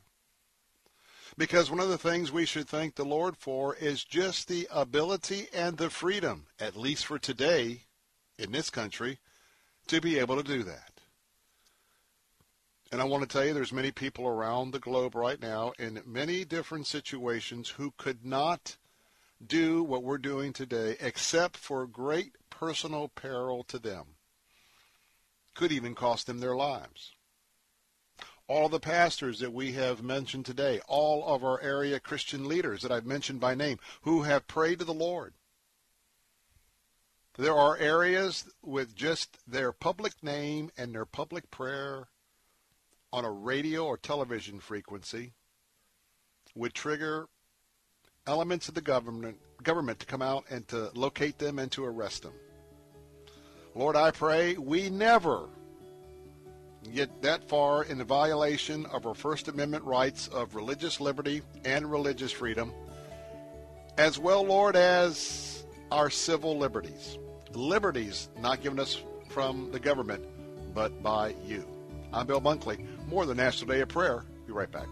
[1.39, 5.49] Because one of the things we should thank the Lord for is just the ability
[5.53, 7.83] and the freedom, at least for today
[8.39, 9.19] in this country,
[9.89, 10.96] to be able to do that.
[12.97, 16.01] And I want to tell you there's many people around the globe right now in
[16.07, 18.79] many different situations who could not
[19.47, 24.07] do what we're doing today except for great personal peril to them.
[25.53, 27.13] Could even cost them their lives.
[28.49, 32.91] All the pastors that we have mentioned today, all of our area Christian leaders that
[32.91, 35.35] I've mentioned by name, who have prayed to the Lord.
[37.37, 42.09] There are areas with just their public name and their public prayer
[43.17, 45.33] on a radio or television frequency
[46.55, 47.27] would trigger
[48.27, 52.25] elements of the government government to come out and to locate them and to arrest
[52.25, 52.35] them.
[53.75, 55.49] Lord, I pray we never
[56.93, 61.91] get that far in the violation of our First Amendment rights of religious liberty and
[61.91, 62.71] religious freedom,
[63.97, 67.17] as well, Lord, as our civil liberties.
[67.55, 70.23] Liberties not given us from the government,
[70.75, 71.76] but by you.
[72.17, 72.83] I'm Bill Bunkley.
[73.09, 74.25] More than National Day of Prayer.
[74.47, 74.87] Be right back.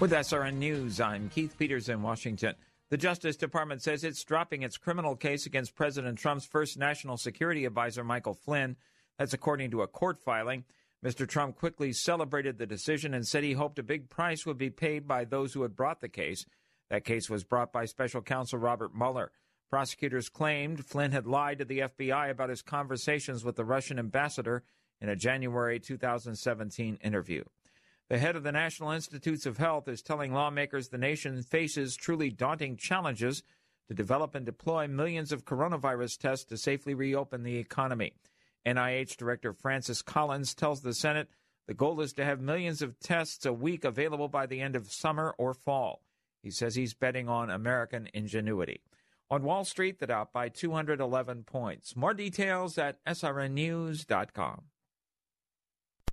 [0.00, 2.54] With SRN News, I'm Keith Peters in Washington.
[2.88, 7.66] The Justice Department says it's dropping its criminal case against President Trump's first national security
[7.66, 8.76] advisor, Michael Flynn.
[9.18, 10.64] That's according to a court filing.
[11.04, 11.28] Mr.
[11.28, 15.06] Trump quickly celebrated the decision and said he hoped a big price would be paid
[15.06, 16.46] by those who had brought the case.
[16.88, 19.30] That case was brought by special counsel Robert Mueller.
[19.70, 24.64] Prosecutors claimed Flynn had lied to the FBI about his conversations with the Russian ambassador
[25.00, 27.44] in a January 2017 interview.
[28.08, 32.30] The head of the National Institutes of Health is telling lawmakers the nation faces truly
[32.30, 33.44] daunting challenges
[33.86, 38.14] to develop and deploy millions of coronavirus tests to safely reopen the economy.
[38.66, 41.28] NIH Director Francis Collins tells the Senate
[41.68, 44.90] the goal is to have millions of tests a week available by the end of
[44.90, 46.02] summer or fall.
[46.42, 48.80] He says he's betting on American ingenuity.
[49.30, 51.94] On Wall Street, the Dow by 211 points.
[51.94, 54.62] More details at srnnews.com.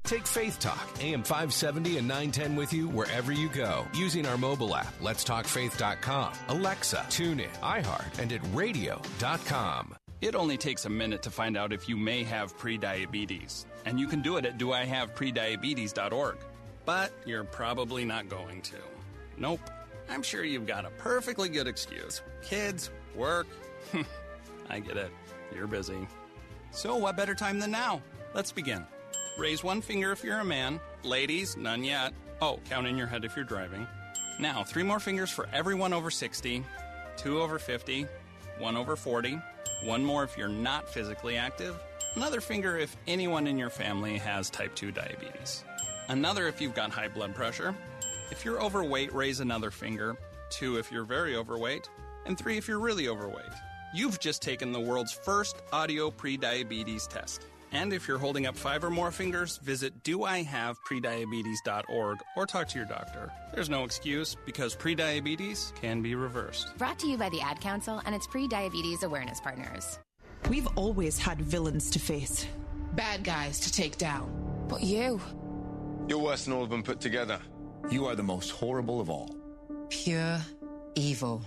[0.03, 4.73] Take Faith Talk, AM 570 and 910 with you wherever you go using our mobile
[4.73, 9.95] app, Let's Talk letstalkfaith.com, Alexa, TuneIn, iHeart, and at radio.com.
[10.21, 14.07] It only takes a minute to find out if you may have prediabetes, and you
[14.07, 16.37] can do it at doihaveprediabetes.org.
[16.85, 18.77] But you're probably not going to.
[19.37, 19.59] Nope.
[20.09, 22.21] I'm sure you've got a perfectly good excuse.
[22.41, 23.47] Kids, work.
[24.69, 25.11] I get it.
[25.53, 26.07] You're busy.
[26.71, 28.01] So, what better time than now?
[28.33, 28.85] Let's begin.
[29.37, 30.79] Raise one finger if you're a man.
[31.03, 32.13] Ladies, none yet.
[32.41, 33.87] Oh, count in your head if you're driving.
[34.39, 36.63] Now, three more fingers for everyone over 60,
[37.15, 38.05] two over 50,
[38.59, 39.39] one over 40,
[39.83, 41.75] one more if you're not physically active,
[42.15, 45.63] another finger if anyone in your family has type 2 diabetes,
[46.09, 47.75] another if you've got high blood pressure.
[48.29, 50.17] If you're overweight, raise another finger,
[50.49, 51.89] two if you're very overweight,
[52.27, 53.45] and three if you're really overweight.
[53.93, 57.47] You've just taken the world's first audio prediabetes test.
[57.71, 62.87] And if you're holding up five or more fingers, visit doihaveprediabetes.org or talk to your
[62.87, 63.31] doctor.
[63.53, 66.77] There's no excuse because prediabetes can be reversed.
[66.77, 69.99] Brought to you by the Ad Council and its pre-diabetes awareness partners.
[70.49, 72.45] We've always had villains to face,
[72.93, 74.31] bad guys to take down.
[74.69, 75.19] But you.
[76.07, 77.39] You're worse than all of them put together.
[77.89, 79.35] You are the most horrible of all.
[79.89, 80.39] Pure
[80.97, 81.41] evil.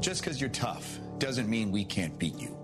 [0.00, 2.56] Just because you're tough doesn't mean we can't beat you.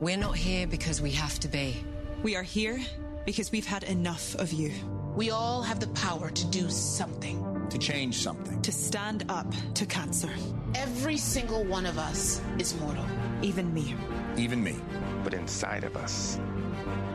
[0.00, 1.84] We're not here because we have to be.
[2.22, 2.80] We are here
[3.24, 4.72] because we've had enough of you.
[5.14, 7.66] We all have the power to do something.
[7.70, 8.60] To change something.
[8.62, 10.30] To stand up to cancer.
[10.74, 13.06] Every single one of us is mortal.
[13.42, 13.94] Even me.
[14.36, 14.76] Even me.
[15.22, 16.38] But inside of us,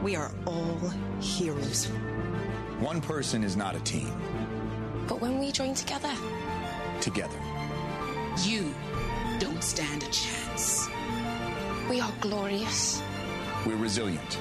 [0.01, 0.79] we are all
[1.19, 1.87] heroes.
[2.79, 4.11] One person is not a team.
[5.07, 6.13] But when we join together,
[7.01, 7.37] together,
[8.37, 8.73] you
[9.39, 10.89] don't stand a chance.
[11.89, 13.01] We are glorious.
[13.65, 14.39] We're resilient.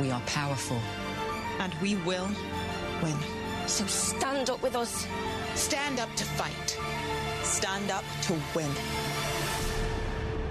[0.00, 0.80] We are powerful.
[1.58, 2.28] And we will
[3.02, 3.16] win.
[3.66, 5.06] So stand up with us.
[5.54, 6.78] Stand up to fight.
[7.42, 8.70] Stand up to win.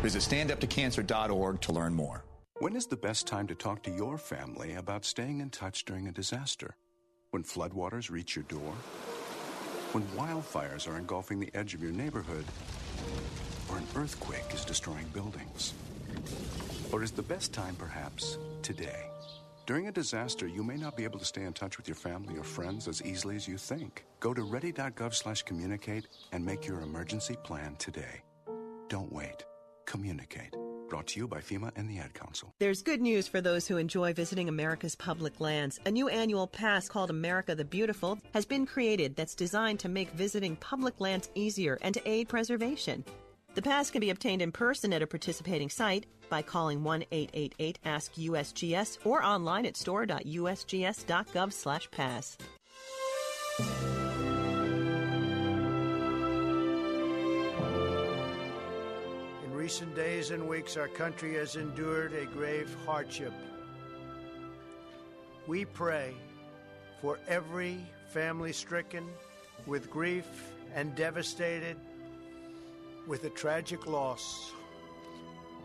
[0.02, 2.24] Visit standuptocancer.org to learn more.
[2.60, 6.08] When is the best time to talk to your family about staying in touch during
[6.08, 6.76] a disaster?
[7.32, 8.74] When floodwaters reach your door?
[9.92, 12.46] When wildfires are engulfing the edge of your neighborhood?
[13.70, 15.74] Or an earthquake is destroying buildings?
[16.92, 19.10] Or is the best time perhaps today?
[19.66, 22.38] During a disaster, you may not be able to stay in touch with your family
[22.38, 24.06] or friends as easily as you think.
[24.20, 28.22] Go to ready.gov/communicate and make your emergency plan today.
[28.90, 29.44] Don't wait.
[29.86, 30.54] Communicate.
[30.90, 32.54] Brought to you by FEMA and the Ad Council.
[32.60, 35.80] There's good news for those who enjoy visiting America's public lands.
[35.86, 40.12] A new annual pass called America the Beautiful has been created that's designed to make
[40.12, 43.04] visiting public lands easier and to aid preservation.
[43.56, 49.24] The pass can be obtained in person at a participating site by calling 1-888-ASK-USGS or
[49.24, 52.38] online at store.usgs.gov/pass.
[59.66, 63.34] recent days and weeks, our country has endured a grave hardship.
[65.48, 66.14] We pray
[67.02, 67.80] for every
[68.10, 69.08] family stricken
[69.66, 70.28] with grief
[70.76, 71.78] and devastated
[73.08, 74.52] with a tragic loss.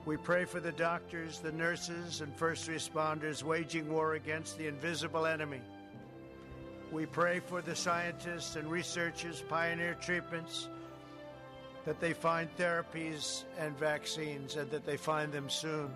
[0.07, 5.27] We pray for the doctors, the nurses, and first responders waging war against the invisible
[5.27, 5.61] enemy.
[6.91, 10.69] We pray for the scientists and researchers pioneer treatments
[11.85, 15.91] that they find therapies and vaccines and that they find them soon.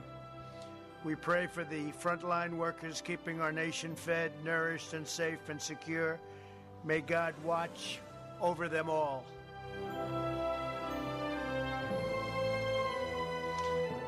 [1.04, 6.18] We pray for the frontline workers keeping our nation fed, nourished, and safe and secure.
[6.84, 8.00] May God watch
[8.40, 9.24] over them all.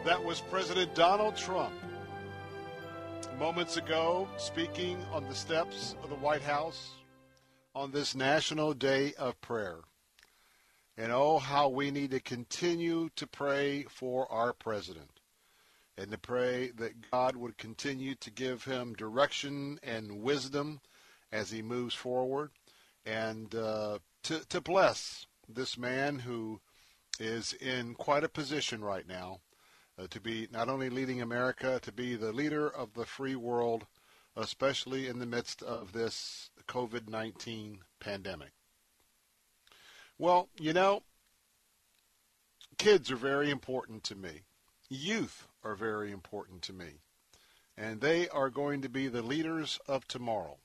[0.04, 1.74] That was President Donald Trump
[3.38, 6.92] moments ago speaking on the steps of the White House
[7.74, 9.80] on this National Day of Prayer.
[10.98, 15.20] And oh, how we need to continue to pray for our president
[15.98, 20.80] and to pray that God would continue to give him direction and wisdom
[21.32, 22.50] as he moves forward
[23.04, 26.60] and uh, to, to bless this man who
[27.20, 29.40] is in quite a position right now
[29.98, 33.86] uh, to be not only leading America, to be the leader of the free world,
[34.36, 38.55] especially in the midst of this COVID 19 pandemic.
[40.18, 41.02] Well, you know,
[42.78, 44.42] kids are very important to me.
[44.88, 47.00] Youth are very important to me.
[47.76, 50.56] And they are going to be the leaders of tomorrow.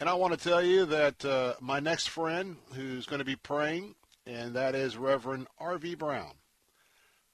[0.00, 3.36] And I want to tell you that uh, my next friend who's going to be
[3.36, 3.94] praying,
[4.26, 5.94] and that is Reverend R.V.
[5.94, 6.32] Brown.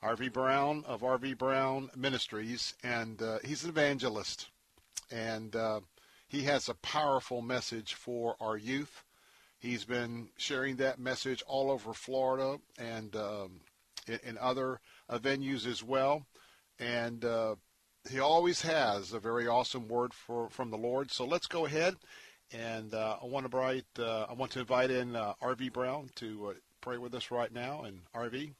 [0.03, 0.29] R.V.
[0.29, 1.35] Brown of R.V.
[1.35, 4.49] Brown Ministries, and uh, he's an evangelist.
[5.11, 5.81] And uh,
[6.29, 9.03] he has a powerful message for our youth.
[9.59, 13.61] He's been sharing that message all over Florida and um,
[14.07, 16.27] in, in, other uh, venues as well.
[16.79, 17.57] And uh,
[18.09, 21.11] he always has a very awesome word for from the Lord.
[21.11, 21.97] So let's go ahead,
[22.53, 25.71] and uh, I want to invite uh, I want to invite in R.V.
[25.71, 27.83] Brown to pray with us right now.
[27.83, 28.53] And R.V.,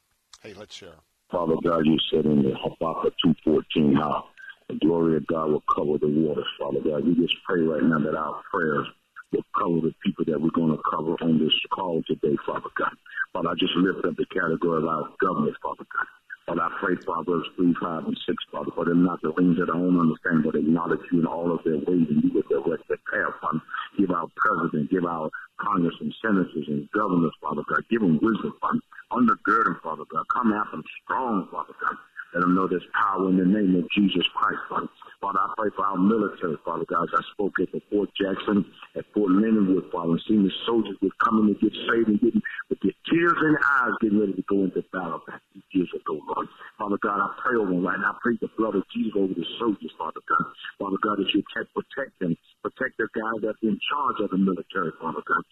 [0.43, 0.95] hey, let's share.
[1.31, 3.13] Father God, you said in the Habakkuk
[3.47, 4.25] 2.14 how
[4.67, 7.05] the glory of God will cover the waters, Father God.
[7.05, 8.87] We just pray right now that our prayers
[9.31, 12.93] will cover the people that we're going to cover on this call today, Father God.
[13.33, 16.07] Father, I just lift up the category of our government, Father God.
[16.47, 19.65] Father, I pray Proverbs 3, 5, and 6, Father, for them not to lean to
[19.65, 22.87] their own understanding, but acknowledge you in all of their ways, and you will direct
[22.89, 23.61] their path, Father.
[23.97, 25.29] Give our president, give our
[25.61, 28.81] Congress and senators and governors, Father God, give them wisdom, Father.
[29.11, 30.25] Undergird them, Father God.
[30.33, 31.97] Come after them strong, Father God.
[32.33, 34.87] Let them know there's power in the name of Jesus Christ, Father.
[35.19, 37.09] Father, I pray for our military, Father God.
[37.11, 38.63] I spoke at the Fort Jackson,
[38.95, 42.21] at Fort Leonard Wood, Father, and seeing the soldiers were coming to get saved and
[42.21, 45.41] getting, with their tears in their eyes, getting ready to go into battle back
[45.73, 46.47] years ago, oh Lord.
[46.77, 48.13] Father God, I pray over them right now.
[48.13, 50.45] I pray the blood of Jesus over the soldiers, Father God.
[50.77, 52.37] Father God, that you protect, protect them.
[52.63, 55.43] Protect the guys that's in charge of the military, Father God.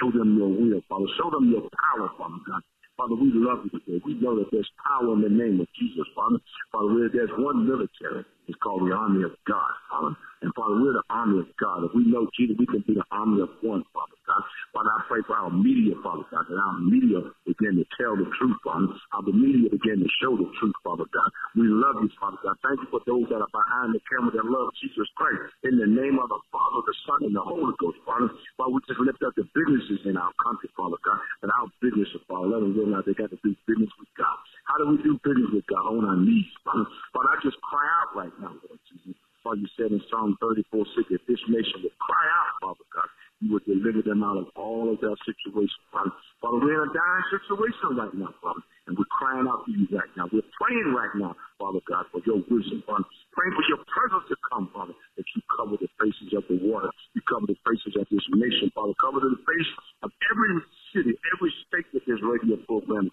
[0.00, 1.06] Show them your will, Father.
[1.20, 2.62] Show them your power, Father God.
[3.02, 3.98] Father, we love you today.
[4.06, 6.38] We know that there's power in the name of Jesus, Father.
[6.70, 8.22] Father, there's one military.
[8.46, 10.14] It's called the army of God, Father.
[10.42, 11.82] And Father, we're the army of God.
[11.82, 14.42] If we know Jesus, we can be the army of one, Father God.
[14.74, 18.26] Father, I pray for our media, Father God, that our media begin to tell the
[18.38, 18.90] truth, Father.
[19.18, 21.30] Our media begin to show the truth, Father God.
[21.58, 22.54] We love you, Father God.
[22.62, 25.42] Thank you for those that are behind the camera that love Jesus Christ.
[25.66, 28.30] In the name of the Father, the Son, and the Holy Ghost, Father.
[28.58, 30.98] Father, we just lift up the businesses in our country, Father
[31.92, 32.00] God.
[32.00, 34.36] Our businesses, Father, let them realize they got to do business with God.
[34.64, 35.84] How do we do business with God?
[35.84, 36.46] On our knees.
[36.64, 36.86] Father,
[37.28, 39.16] I just cry out right now, Lord Jesus.
[39.42, 43.10] Father, you said in Psalm 34 6, if this nation would cry out, Father God,
[43.42, 46.14] you would deliver them out of all of their situations, Father.
[46.38, 49.90] Father, we're in a dying situation right now, Father, and we're crying out to you
[49.90, 50.30] right now.
[50.30, 53.02] We're praying right now, Father God, for your wisdom, Father.
[53.34, 56.94] Praying for your presence to come, Father, that you cover the faces of the water.
[57.18, 58.94] You cover the faces of this nation, Father.
[59.02, 59.70] Cover the face
[60.06, 60.62] of every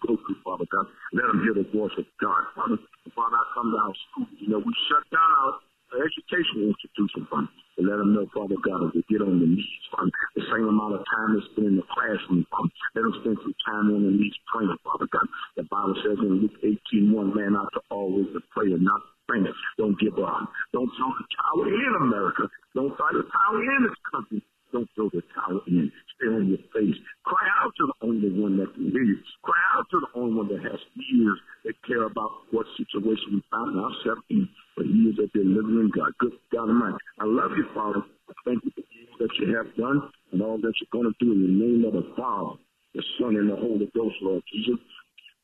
[0.04, 0.86] goes through, Father God.
[1.12, 2.76] Let them hear the voice of God, Father.
[2.76, 4.28] And Father, I come to our schools.
[4.40, 5.60] You know, we shut down our
[5.98, 10.12] educational institution, Father, to let them know, Father God, to get on the knees, Father.
[10.36, 12.70] The same amount of time they spend in the classroom, Father.
[12.94, 15.26] Let them spend some time on the knees praying, Father God.
[15.56, 19.02] The Bible says in Luke 18, one man ought to always to pray and not
[19.26, 19.48] faint.
[19.78, 20.50] Don't give up.
[20.72, 22.46] Don't throw the towel in America.
[22.74, 24.42] Don't throw the towel in this country.
[24.72, 25.90] Don't throw the towel in.
[26.14, 26.94] Stay on your face.
[27.24, 29.18] Cry out to the only one that can hear you.
[29.42, 30.78] Cry out to the only one that has
[31.10, 34.48] ears that care about what situation we find ourselves in.
[34.76, 36.12] But he is a delivering God.
[36.18, 36.96] Good God Almighty.
[37.18, 38.02] I love you, Father.
[38.44, 41.32] Thank you for all that you have done and all that you're going to do
[41.32, 42.56] in the name of the Father,
[42.94, 44.80] the Son, and the Holy Ghost, Lord Jesus.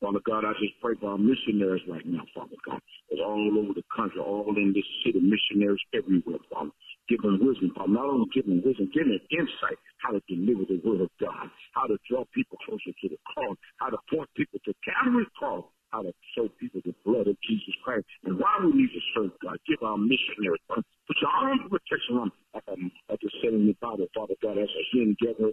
[0.01, 2.81] Father God, I just pray for our missionaries right now, Father God.
[3.09, 6.71] It's all over the country, all in this city, missionaries everywhere, Father.
[7.09, 7.93] Give them wisdom, Father.
[7.93, 11.49] Not only give them wisdom, give them insight how to deliver the word of God,
[11.73, 15.65] how to draw people closer to the cross, how to point people to Calvary's cross,
[15.97, 18.05] how to show people the blood of Jesus Christ.
[18.25, 22.21] And why we need to serve God, give our missionaries, Put your arms of protection
[22.21, 25.49] on them, um, like I said in the Bible, Father God, as a hen gather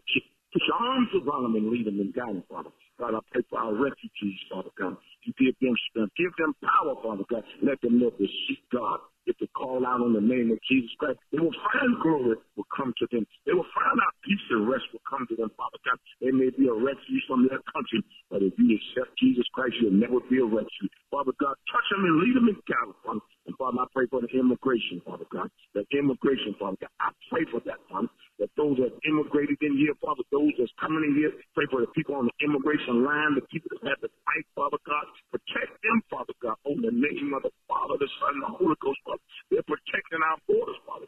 [0.53, 2.69] Put your arms around them and lead them and guide Father.
[2.99, 4.97] God, I pray for our refugees, Father God.
[5.23, 6.13] You give them strength.
[6.17, 7.43] Give them power, Father God.
[7.63, 8.99] Let them know to seek God.
[9.25, 12.67] If they call out on the name of Jesus Christ, they will find glory will
[12.75, 13.25] come to them.
[13.45, 15.97] They will find out peace and rest will come to them, Father God.
[16.17, 18.01] They may be a refugee from their country,
[18.33, 20.89] but if you accept Jesus Christ, you'll never be a refugee.
[21.13, 22.57] Father God, touch them and lead them in
[23.05, 23.21] Father.
[23.45, 25.51] And Father, I pray for the immigration, Father God.
[25.77, 26.93] The immigration, Father God.
[26.97, 28.09] I pray for that, Father.
[28.41, 31.91] That those that immigrated in here, Father, those that's coming in here, pray for the
[31.93, 35.05] people on the immigration line, the people that have to fight, Father God.
[35.29, 38.77] Protect them, Father God, on the name of the Father, the Son, and the Holy
[38.81, 39.21] Ghost, Father.
[39.53, 41.05] They're protecting our borders, Father.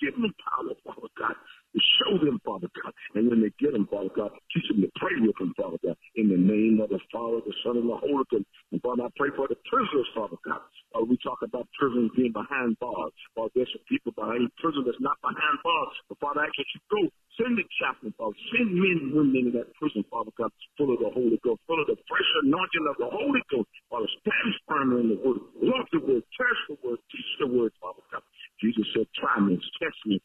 [0.00, 2.92] Give them power, Father God, to show them, Father God.
[3.14, 5.96] And when they get them, Father God, teach them to pray with them, Father God,
[6.16, 8.46] in the name of the Father, the Son, and the Holy Ghost.
[8.72, 10.62] And Father, I pray for the prisoners, Father God.
[10.92, 13.12] Uh, we talk about prisoners being behind bars.
[13.34, 15.94] Father, there's some people behind prison that's not behind bars.
[16.08, 17.02] But Father, I ask that you go,
[17.40, 18.36] send the chaplain, Father.
[18.52, 21.80] Send men and women into that prison, Father God, full of the Holy Ghost, full
[21.80, 23.68] of the fresh anointing of the Holy Ghost.
[23.88, 25.40] Father, stand firm in the word.
[25.60, 28.24] Love the word, cherish the word, teach the word, Father God.
[28.60, 30.20] Jesus said, try me, test me,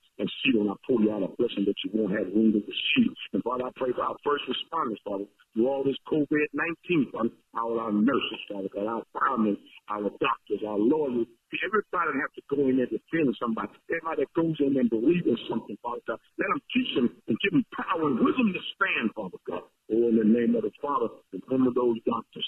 [0.62, 3.12] and I pull you out a blessing that you won't have room to receive.
[3.34, 7.80] And Father, I pray for our first responders, Father, through all this COVID-19, Father, all
[7.80, 9.58] our nurses, Father God, our firemen,
[9.90, 11.28] our doctors, our lawyers,
[11.64, 15.26] everybody have to go in there defend somebody, everybody that goes in there and believes
[15.26, 18.62] in something, Father God, let them teach them and give them power and wisdom to
[18.76, 19.64] stand, Father God.
[19.92, 22.48] Oh, in the name of the Father, remember those doctors.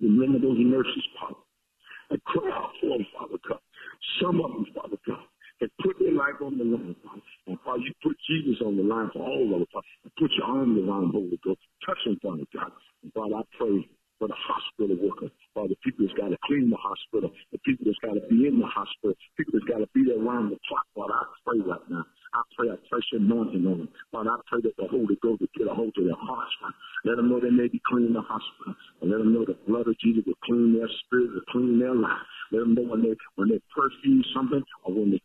[0.00, 1.40] Remember those nurses, Father.
[2.10, 3.60] I cry out for them, Father God.
[4.22, 5.24] Some of them, Father God,
[5.60, 7.56] have put their life on the line, Father.
[7.64, 10.12] Father, you put Jesus on the line for all of us, Father.
[10.20, 11.60] Put your arms around the Holy Ghost.
[11.86, 12.72] Touch them, Father God.
[13.02, 13.88] And Father, I pray
[14.20, 17.88] for the hospital workers, Father, the people that's got to clean the hospital, the people
[17.88, 20.60] that's got to be in the hospital, people that's got to be there around the
[20.68, 22.04] clock, Father, I pray right now.
[22.36, 23.90] I pray a fresh anointing on them.
[24.12, 26.76] Father, I pray that the Holy Ghost will get a hold of their hearts, Father.
[27.08, 28.76] Let them know they may be clean in the hospital.
[29.00, 31.96] And let them know the blood of Jesus will clean their spirit, will clean their
[31.96, 32.22] life.
[32.52, 34.62] Let them know when they when they perfume something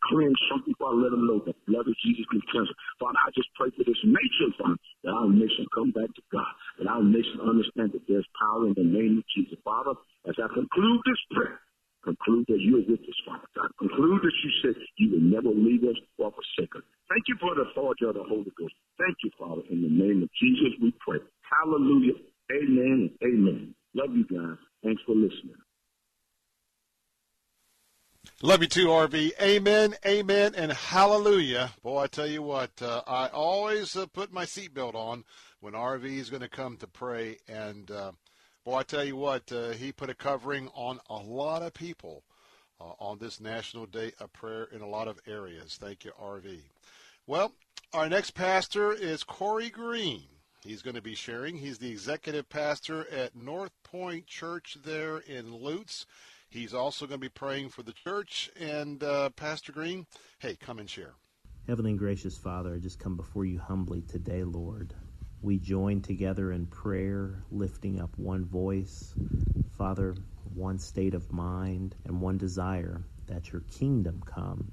[0.09, 2.77] cleanse something, Father, let them know the blood of Jesus can cleanse it.
[2.99, 6.53] Father, I just pray for this nation, Father, that our nation come back to God,
[6.79, 9.57] that our nation understand that there's power in the name of Jesus.
[9.61, 9.93] Father,
[10.25, 11.59] as I conclude this prayer,
[12.01, 13.69] conclude that you're with us, Father God.
[13.77, 16.85] Conclude that you said you will never leave us or forsake us.
[17.09, 18.73] Thank you for the authority of the Holy Ghost.
[18.97, 19.61] Thank you, Father.
[19.69, 21.21] In the name of Jesus, we pray.
[21.45, 22.17] Hallelujah.
[22.51, 23.75] Amen amen.
[23.93, 24.57] Love you guys.
[24.83, 25.44] Thanks for listening.
[28.45, 29.31] Love you too, RV.
[29.41, 31.71] Amen, amen, and hallelujah.
[31.81, 35.23] Boy, I tell you what, uh, I always uh, put my seatbelt on
[35.61, 37.39] when RV is going to come to pray.
[37.47, 38.11] And uh,
[38.63, 42.21] boy, I tell you what, uh, he put a covering on a lot of people
[42.79, 45.79] uh, on this National Day of Prayer in a lot of areas.
[45.81, 46.59] Thank you, RV.
[47.25, 47.51] Well,
[47.95, 50.21] our next pastor is Corey Green.
[50.63, 51.57] He's going to be sharing.
[51.57, 56.05] He's the executive pastor at North Point Church there in Lutz.
[56.55, 58.49] He's also going to be praying for the church.
[58.57, 60.05] And uh, Pastor Green,
[60.39, 61.13] hey, come and share.
[61.67, 64.93] Heavenly and gracious Father, I just come before you humbly today, Lord.
[65.41, 69.13] We join together in prayer, lifting up one voice,
[69.77, 70.15] Father,
[70.53, 74.71] one state of mind, and one desire that your kingdom come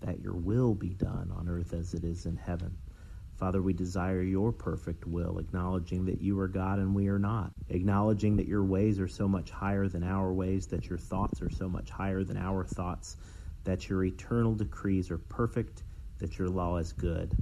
[0.00, 2.76] that your will be done on earth as it is in heaven.
[3.40, 7.52] Father, we desire your perfect will, acknowledging that you are God and we are not,
[7.70, 11.48] acknowledging that your ways are so much higher than our ways, that your thoughts are
[11.48, 13.16] so much higher than our thoughts,
[13.64, 15.82] that your eternal decrees are perfect,
[16.18, 17.34] that your law is good.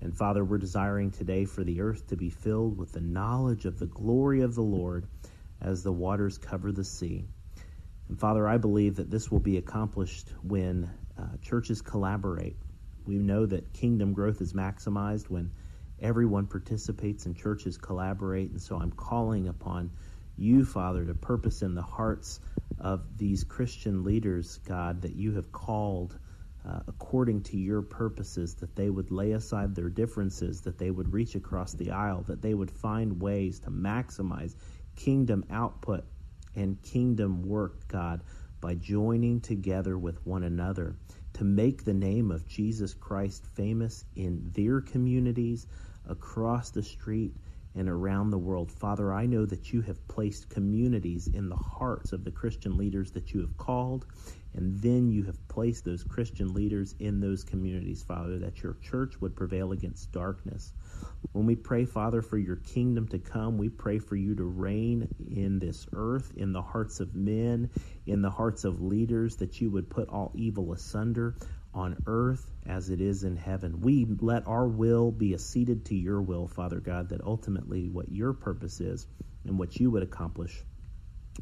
[0.00, 3.78] And Father, we're desiring today for the earth to be filled with the knowledge of
[3.78, 5.06] the glory of the Lord
[5.60, 7.26] as the waters cover the sea.
[8.08, 12.56] And Father, I believe that this will be accomplished when uh, churches collaborate.
[13.08, 15.50] We know that kingdom growth is maximized when
[15.98, 18.50] everyone participates and churches collaborate.
[18.50, 19.90] And so I'm calling upon
[20.36, 22.38] you, Father, to purpose in the hearts
[22.78, 26.18] of these Christian leaders, God, that you have called
[26.68, 31.10] uh, according to your purposes, that they would lay aside their differences, that they would
[31.10, 34.54] reach across the aisle, that they would find ways to maximize
[34.96, 36.04] kingdom output
[36.54, 38.22] and kingdom work, God,
[38.60, 40.96] by joining together with one another
[41.38, 45.68] to make the name of Jesus Christ famous in their communities,
[46.04, 47.36] across the street,
[47.76, 48.72] and around the world.
[48.72, 53.12] Father, I know that you have placed communities in the hearts of the Christian leaders
[53.12, 54.04] that you have called,
[54.58, 59.20] and then you have placed those Christian leaders in those communities, Father, that your church
[59.20, 60.72] would prevail against darkness.
[61.30, 65.08] When we pray, Father, for your kingdom to come, we pray for you to reign
[65.30, 67.70] in this earth, in the hearts of men,
[68.04, 71.36] in the hearts of leaders, that you would put all evil asunder
[71.72, 73.80] on earth as it is in heaven.
[73.80, 78.32] We let our will be acceded to your will, Father God, that ultimately what your
[78.32, 79.06] purpose is
[79.44, 80.64] and what you would accomplish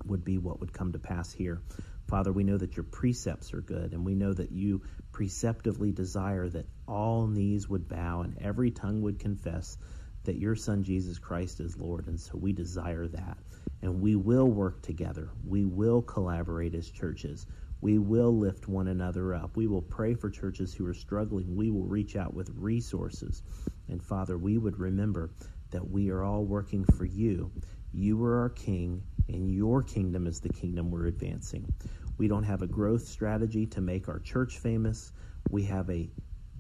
[0.04, 1.62] would be what would come to pass here.
[2.06, 6.48] Father, we know that your precepts are good, and we know that you preceptively desire
[6.48, 9.76] that all knees would bow and every tongue would confess
[10.24, 12.06] that your Son Jesus Christ is Lord.
[12.06, 13.38] And so we desire that.
[13.82, 15.30] And we will work together.
[15.44, 17.46] We will collaborate as churches.
[17.80, 19.56] We will lift one another up.
[19.56, 21.56] We will pray for churches who are struggling.
[21.56, 23.42] We will reach out with resources.
[23.88, 25.30] And Father, we would remember
[25.70, 27.52] that we are all working for you.
[27.98, 31.70] You are our King, and your kingdom is the kingdom we're advancing.
[32.18, 35.12] We don't have a growth strategy to make our church famous.
[35.48, 36.10] We have a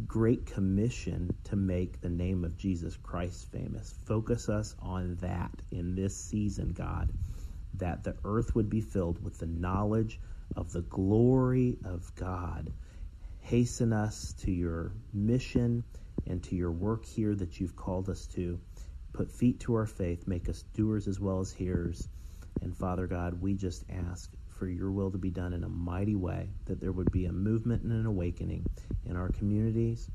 [0.06, 3.92] great commission to make the name of Jesus Christ famous.
[4.06, 7.12] Focus us on that in this season, God,
[7.74, 10.18] that the earth would be filled with the knowledge
[10.56, 12.72] of the glory of God.
[13.40, 15.84] Hasten us to your mission
[16.26, 18.58] and to your work here that you've called us to.
[19.16, 22.06] Put feet to our faith, make us doers as well as hearers.
[22.60, 26.14] And Father God, we just ask for your will to be done in a mighty
[26.14, 28.66] way, that there would be a movement and an awakening
[29.06, 30.10] in our communities,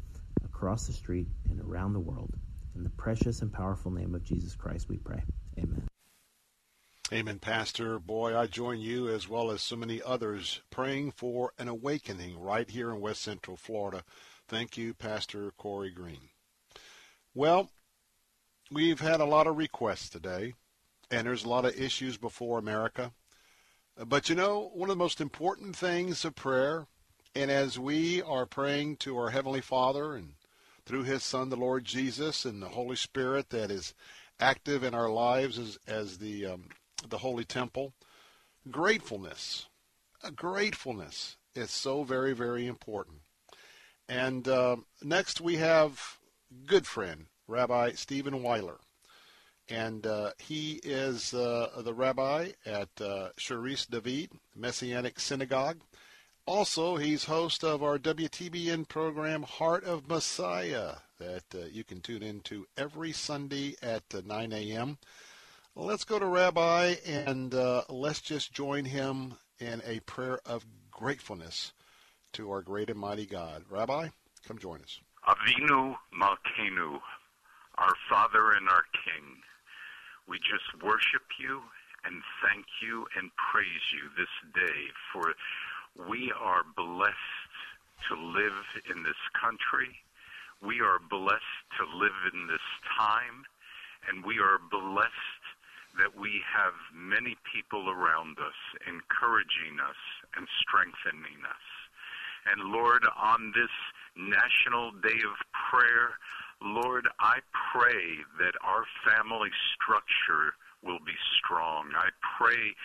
[0.46, 2.32] across the street, and around the world.
[2.76, 5.24] In the precious and powerful name of Jesus Christ, we pray.
[5.58, 5.88] Amen.
[7.12, 7.98] Amen, Pastor.
[7.98, 12.70] Boy, I join you as well as so many others praying for an awakening right
[12.70, 14.04] here in West Central Florida.
[14.48, 16.30] Thank you, Pastor Corey Green.
[17.34, 17.72] Well,
[18.72, 20.54] we've had a lot of requests today,
[21.12, 23.12] and there's a lot of issues before America.
[23.98, 26.88] But you know, one of the most important things of prayer,
[27.36, 30.34] and as we are praying to our Heavenly Father and
[30.86, 33.94] through His Son, the Lord Jesus, and the Holy Spirit that is
[34.40, 36.70] active in our lives as, as the um,
[37.08, 37.94] the Holy Temple,
[38.70, 39.68] gratefulness,
[40.36, 43.18] gratefulness is so very very important.
[44.08, 46.18] And uh, next we have
[46.66, 48.80] good friend Rabbi Stephen Weiler
[49.70, 53.30] and uh, he is uh, the rabbi at uh,
[53.90, 55.80] David Messianic Synagogue.
[56.46, 62.24] Also, he's host of our WTBN program Heart of Messiah that uh, you can tune
[62.24, 64.98] into every Sunday at uh, 9 a.m.
[65.76, 71.74] Let's go to Rabbi and uh, let's just join him in a prayer of gratefulness
[72.34, 73.64] to our great and mighty God.
[73.70, 74.10] Rabbi,
[74.48, 75.00] come join us.
[75.28, 77.00] Avinu Malkeinu,
[77.82, 79.42] our Father and our King
[80.28, 81.62] we just worship you
[82.06, 85.34] and thank you and praise you this day for
[86.08, 87.52] we are blessed
[88.08, 89.92] to live in this country.
[90.64, 92.64] We are blessed to live in this
[92.98, 93.44] time.
[94.08, 95.44] And we are blessed
[96.00, 100.00] that we have many people around us encouraging us
[100.38, 101.68] and strengthening us.
[102.50, 103.70] And Lord, on this
[104.16, 105.38] National Day of
[105.70, 106.18] Prayer,
[106.62, 107.40] Lord, I
[107.74, 111.90] pray that our family structure will be strong.
[111.98, 112.76] I pray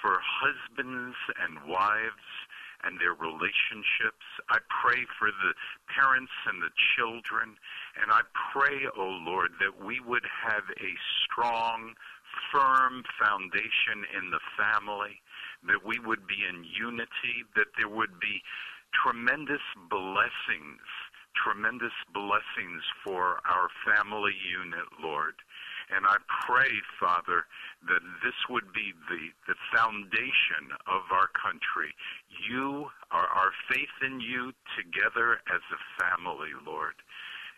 [0.00, 2.26] for husbands and wives
[2.84, 4.24] and their relationships.
[4.48, 5.52] I pray for the
[5.92, 7.56] parents and the children.
[8.00, 10.92] And I pray, O oh Lord, that we would have a
[11.24, 11.94] strong,
[12.52, 15.20] firm foundation in the family,
[15.66, 18.42] that we would be in unity, that there would be
[19.02, 20.84] tremendous blessings,
[21.36, 25.34] tremendous blessings for our family unit, Lord.
[25.94, 27.46] And I pray, Father,
[27.86, 31.94] that this would be the, the foundation of our country.
[32.48, 36.98] You, our, our faith in you together as a family, Lord.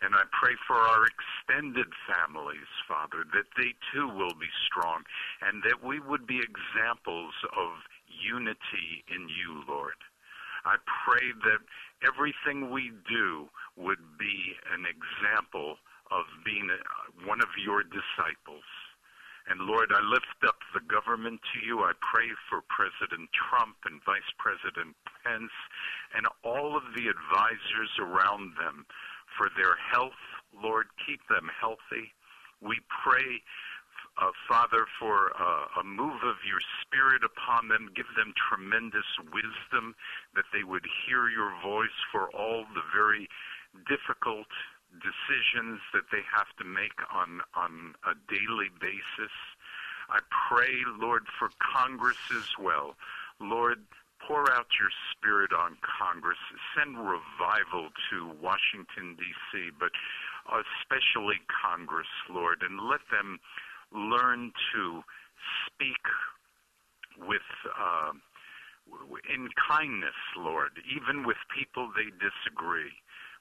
[0.01, 5.03] And I pray for our extended families, Father, that they too will be strong
[5.41, 9.99] and that we would be examples of unity in you, Lord.
[10.65, 11.61] I pray that
[12.05, 15.77] everything we do would be an example
[16.11, 16.69] of being
[17.25, 18.65] one of your disciples.
[19.49, 21.81] And Lord, I lift up the government to you.
[21.81, 24.93] I pray for President Trump and Vice President
[25.25, 25.53] Pence
[26.13, 28.85] and all of the advisors around them
[29.37, 30.21] for their health.
[30.53, 32.13] Lord, keep them healthy.
[32.61, 33.41] We pray,
[34.17, 37.89] uh, Father, for uh, a move of your Spirit upon them.
[37.95, 39.95] Give them tremendous wisdom
[40.35, 43.27] that they would hear your voice for all the very
[43.87, 44.47] difficult
[44.97, 49.33] decisions that they have to make on on a daily basis.
[50.09, 52.95] I pray, Lord, for Congress as well.
[53.39, 53.85] Lord,
[54.25, 56.37] pour out your spirit on Congress.
[56.75, 59.91] Send revival to Washington, D.C., but
[60.49, 63.39] especially Congress, Lord, and let them
[63.93, 65.01] learn to
[65.67, 66.03] speak
[67.27, 67.41] with.
[67.77, 68.13] Uh,
[69.29, 72.89] in kindness, Lord, even with people they disagree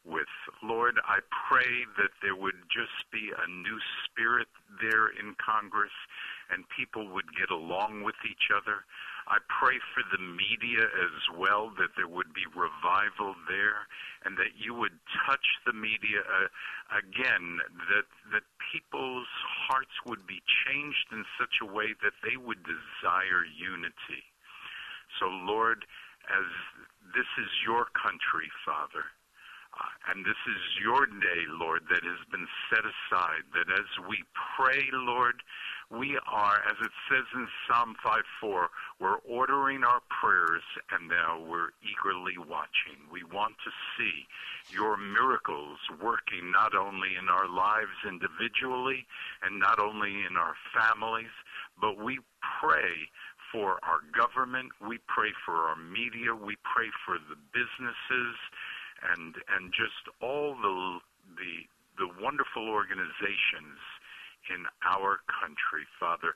[0.04, 0.30] with.
[0.62, 4.48] Lord, I pray that there would just be a new spirit
[4.80, 5.94] there in Congress
[6.50, 8.84] and people would get along with each other.
[9.28, 13.84] I pray for the media as well, that there would be revival there,
[14.24, 14.96] and that you would
[15.28, 16.48] touch the media uh,
[16.96, 17.60] again,
[17.92, 19.28] that, that people's
[19.68, 24.24] hearts would be changed in such a way that they would desire unity.
[25.20, 25.84] So, Lord,
[26.32, 26.48] as
[27.12, 29.04] this is your country, Father,
[30.08, 34.24] and this is your day, Lord, that has been set aside, that as we
[34.56, 35.42] pray, Lord,
[35.90, 41.70] we are, as it says in Psalm 5:4, we're ordering our prayers and now we're
[41.82, 43.08] eagerly watching.
[43.10, 44.26] We want to see
[44.70, 49.06] your miracles working not only in our lives individually
[49.42, 51.32] and not only in our families,
[51.80, 52.20] but we
[52.60, 53.08] pray
[53.50, 58.36] for our government, we pray for our media, we pray for the businesses
[59.02, 60.98] and and just all the
[61.36, 61.54] the
[61.98, 63.78] the wonderful organizations
[64.50, 66.34] in our country, Father.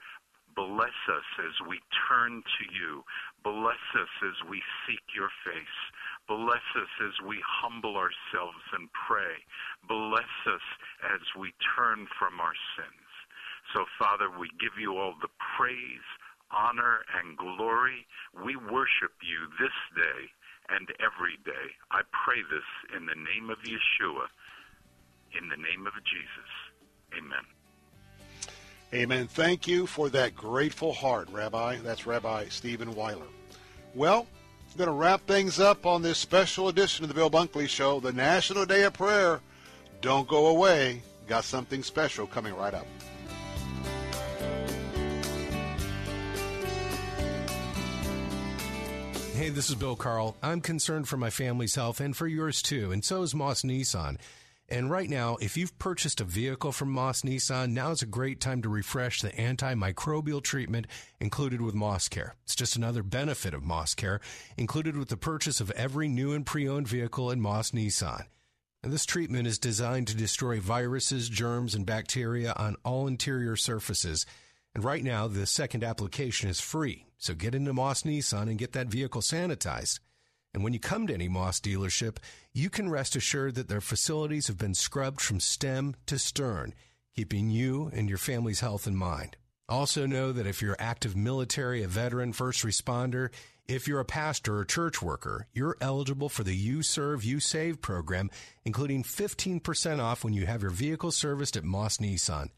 [0.54, 3.02] Bless us as we turn to you.
[3.42, 5.80] Bless us as we seek your face.
[6.28, 9.40] Bless us as we humble ourselves and pray.
[9.88, 10.66] Bless us
[11.08, 13.08] as we turn from our sins.
[13.72, 16.04] So, Father, we give you all the praise,
[16.52, 18.04] honor, and glory.
[18.44, 20.28] We worship you this day
[20.74, 21.72] and every day.
[21.90, 24.26] I pray this in the name of Yeshua,
[25.38, 26.50] in the name of Jesus.
[27.16, 27.44] Amen.
[28.94, 29.26] Amen.
[29.26, 31.78] Thank you for that grateful heart, Rabbi.
[31.82, 33.26] That's Rabbi Stephen Weiler.
[33.94, 34.26] Well,
[34.70, 38.00] I'm going to wrap things up on this special edition of the Bill Bunkley Show,
[38.00, 39.40] the National Day of Prayer.
[40.00, 41.02] Don't go away.
[41.26, 42.86] Got something special coming right up.
[49.42, 50.36] Hey, this is Bill Carl.
[50.40, 54.18] I'm concerned for my family's health and for yours too, and so is Moss Nissan.
[54.68, 58.38] And right now, if you've purchased a vehicle from Moss Nissan, now is a great
[58.38, 60.86] time to refresh the antimicrobial treatment
[61.18, 62.36] included with Moss Care.
[62.44, 64.20] It's just another benefit of Moss Care,
[64.56, 68.26] included with the purchase of every new and pre-owned vehicle in Moss Nissan.
[68.84, 74.24] And this treatment is designed to destroy viruses, germs, and bacteria on all interior surfaces.
[74.74, 77.06] And right now, the second application is free.
[77.18, 80.00] So get into Moss Nissan and get that vehicle sanitized.
[80.54, 82.18] And when you come to any Moss dealership,
[82.52, 86.74] you can rest assured that their facilities have been scrubbed from stem to stern,
[87.14, 89.36] keeping you and your family's health in mind.
[89.68, 93.30] Also know that if you're active military, a veteran, first responder,
[93.66, 97.80] if you're a pastor or church worker, you're eligible for the You Serve, You Save
[97.80, 98.30] program,
[98.64, 102.48] including 15% off when you have your vehicle serviced at Moss Nissan.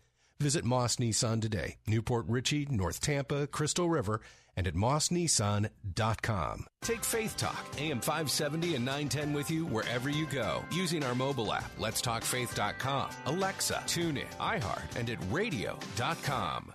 [0.40, 4.20] Visit Moss Nissan today, New Port Richey, North Tampa, Crystal River,
[4.56, 6.66] and at mossnissan.com.
[6.82, 11.52] Take Faith Talk, AM 570 and 910 with you wherever you go using our mobile
[11.52, 16.72] app, Let's Talk letstalkfaith.com, Alexa, TuneIn, iHeart, and at radio.com.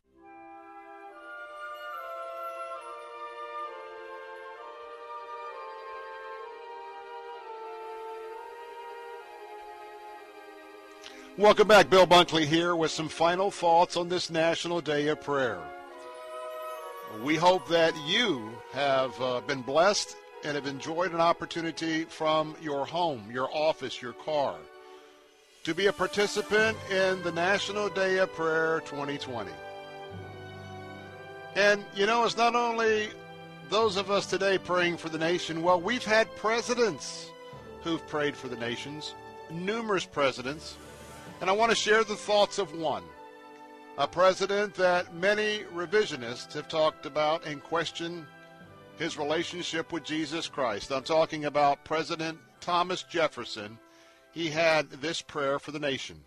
[11.39, 11.89] Welcome back.
[11.89, 15.61] Bill Bunkley here with some final thoughts on this National Day of Prayer.
[17.23, 22.85] We hope that you have uh, been blessed and have enjoyed an opportunity from your
[22.85, 24.55] home, your office, your car,
[25.63, 29.49] to be a participant in the National Day of Prayer 2020.
[31.55, 33.07] And, you know, it's not only
[33.69, 37.31] those of us today praying for the nation, well, we've had presidents
[37.81, 39.15] who've prayed for the nations,
[39.49, 40.75] numerous presidents.
[41.41, 43.03] And I want to share the thoughts of one.
[43.97, 48.25] A president that many revisionists have talked about and questioned
[48.97, 50.91] his relationship with Jesus Christ.
[50.91, 53.77] I'm talking about President Thomas Jefferson.
[54.33, 56.23] He had this prayer for the nation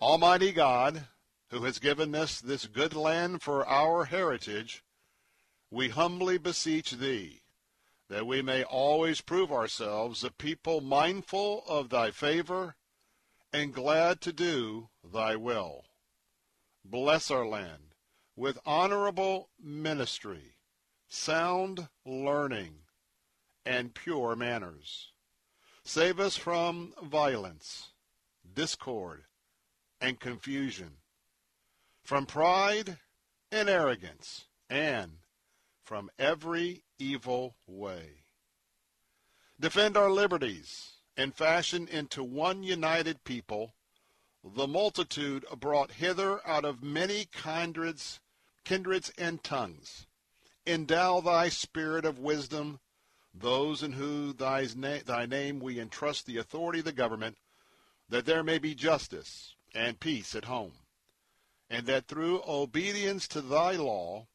[0.00, 1.04] Almighty God,
[1.50, 4.82] who has given us this good land for our heritage,
[5.70, 7.42] we humbly beseech thee
[8.08, 12.74] that we may always prove ourselves a people mindful of thy favor
[13.52, 15.84] and glad to do thy will.
[16.84, 17.94] Bless our land
[18.36, 20.56] with honorable ministry,
[21.08, 22.74] sound learning,
[23.66, 25.12] and pure manners.
[25.84, 27.90] Save us from violence,
[28.54, 29.24] discord,
[30.00, 30.92] and confusion,
[32.04, 32.98] from pride
[33.50, 35.18] and arrogance, and
[35.84, 38.22] from every evil way.
[39.58, 43.74] Defend our liberties and fashion into one united people
[44.42, 48.20] the multitude brought hither out of many kindreds,
[48.64, 50.06] kindreds and tongues.
[50.66, 52.80] Endow thy spirit of wisdom,
[53.34, 57.36] those in whose thy, thy name we entrust the authority of the government,
[58.08, 60.72] that there may be justice and peace at home,
[61.68, 64.26] and that through obedience to thy law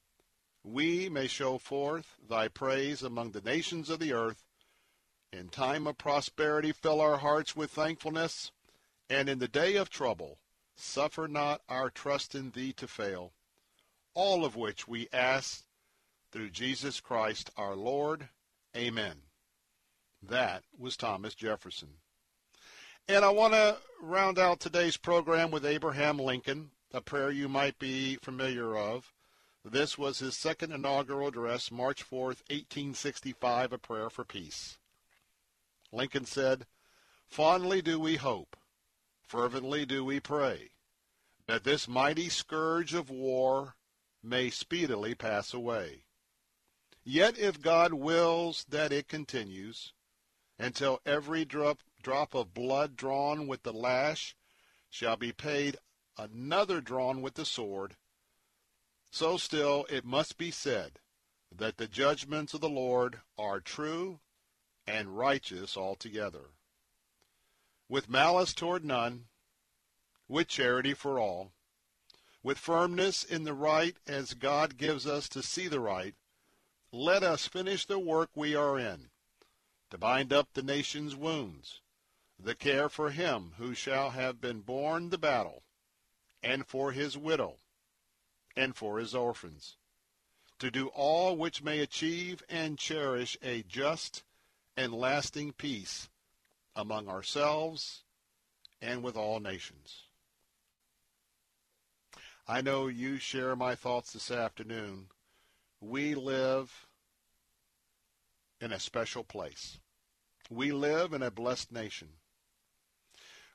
[0.63, 4.44] we may show forth thy praise among the nations of the earth.
[5.31, 8.51] In time of prosperity, fill our hearts with thankfulness,
[9.09, 10.39] and in the day of trouble,
[10.75, 13.33] suffer not our trust in thee to fail.
[14.13, 15.65] All of which we ask
[16.31, 18.29] through Jesus Christ our Lord.
[18.75, 19.21] Amen.
[20.21, 21.89] That was Thomas Jefferson.
[23.07, 27.77] And I want to round out today's program with Abraham Lincoln, a prayer you might
[27.77, 29.13] be familiar of.
[29.63, 34.77] This was his second inaugural address, March 4, 1865, a prayer for peace.
[35.95, 36.67] Lincoln said,
[37.25, 38.57] Fondly do we hope,
[39.21, 40.71] fervently do we pray,
[41.47, 43.75] that this mighty scourge of war
[44.21, 46.03] may speedily pass away.
[47.05, 49.93] Yet if God wills that it continues,
[50.59, 54.35] until every drop, drop of blood drawn with the lash
[54.89, 55.77] shall be paid
[56.17, 57.95] another drawn with the sword,
[59.11, 60.99] so still it must be said
[61.51, 64.19] that the judgments of the Lord are true
[64.87, 66.51] and righteous altogether.
[67.89, 69.25] With malice toward none,
[70.27, 71.51] with charity for all,
[72.43, 76.15] with firmness in the right as God gives us to see the right,
[76.91, 79.09] let us finish the work we are in,
[79.89, 81.81] to bind up the nation's wounds,
[82.39, 85.63] the care for him who shall have been born the battle,
[86.43, 87.55] and for his widow,
[88.55, 89.77] and for his orphans,
[90.59, 94.23] to do all which may achieve and cherish a just
[94.77, 96.09] and lasting peace
[96.75, 98.03] among ourselves
[98.81, 100.03] and with all nations.
[102.47, 105.07] I know you share my thoughts this afternoon.
[105.81, 106.87] We live
[108.61, 109.79] in a special place.
[110.49, 112.09] We live in a blessed nation.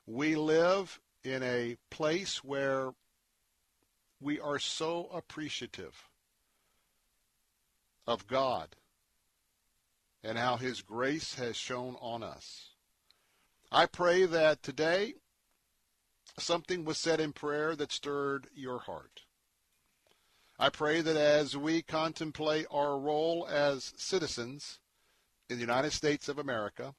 [0.05, 2.91] We live in a place where
[4.19, 6.09] we are so appreciative
[8.05, 8.75] of God
[10.23, 12.69] and how His grace has shown on us.
[13.71, 15.15] I pray that today
[16.37, 19.21] something was said in prayer that stirred your heart.
[20.59, 24.79] I pray that as we contemplate our role as citizens
[25.49, 26.93] in the United States of America,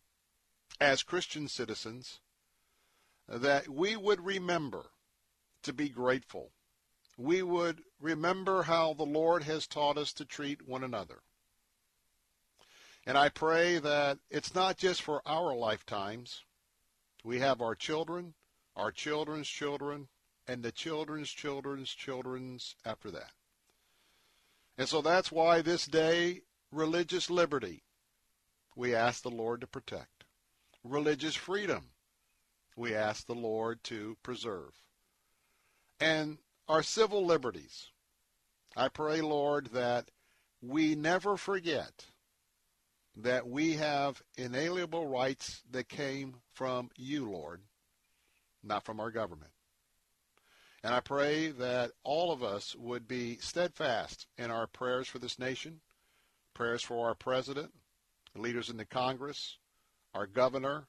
[0.80, 2.20] as Christian citizens,
[3.28, 4.86] that we would remember
[5.62, 6.50] to be grateful
[7.16, 11.22] we would remember how the Lord has taught us to treat one another.
[13.06, 16.44] And I pray that it's not just for our lifetimes.
[17.24, 18.34] We have our children,
[18.76, 20.08] our children's children,
[20.46, 23.32] and the children's children's children's after that.
[24.78, 27.82] And so that's why this day, religious liberty,
[28.74, 30.24] we ask the Lord to protect.
[30.84, 31.90] Religious freedom,
[32.76, 34.72] we ask the Lord to preserve.
[36.00, 37.88] And our civil liberties.
[38.76, 40.10] I pray, Lord, that
[40.62, 42.06] we never forget
[43.16, 47.60] that we have inalienable rights that came from you, Lord,
[48.62, 49.52] not from our government.
[50.82, 55.38] And I pray that all of us would be steadfast in our prayers for this
[55.38, 55.80] nation,
[56.54, 57.72] prayers for our president,
[58.34, 59.58] leaders in the Congress,
[60.14, 60.88] our governor,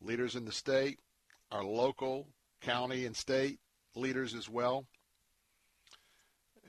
[0.00, 0.98] leaders in the state,
[1.50, 2.28] our local,
[2.60, 3.60] county, and state
[3.94, 4.86] leaders as well.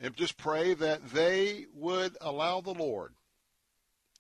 [0.02, 3.14] And just pray that they would allow the Lord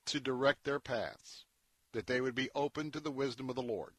[0.05, 1.45] to direct their paths,
[1.93, 3.93] that they would be open to the wisdom of the Lord.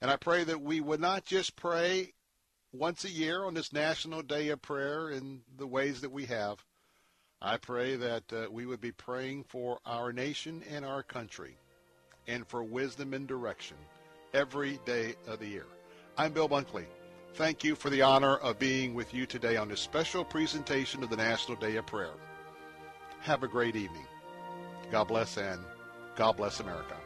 [0.00, 2.12] And I pray that we would not just pray
[2.72, 6.64] once a year on this National Day of Prayer in the ways that we have.
[7.40, 11.56] I pray that uh, we would be praying for our nation and our country
[12.26, 13.76] and for wisdom and direction
[14.32, 15.66] every day of the year.
[16.16, 16.86] I'm Bill Bunkley.
[17.34, 21.10] Thank you for the honor of being with you today on this special presentation of
[21.10, 22.14] the National Day of Prayer.
[23.20, 24.06] Have a great evening.
[24.90, 25.60] God bless and
[26.16, 26.96] God bless America.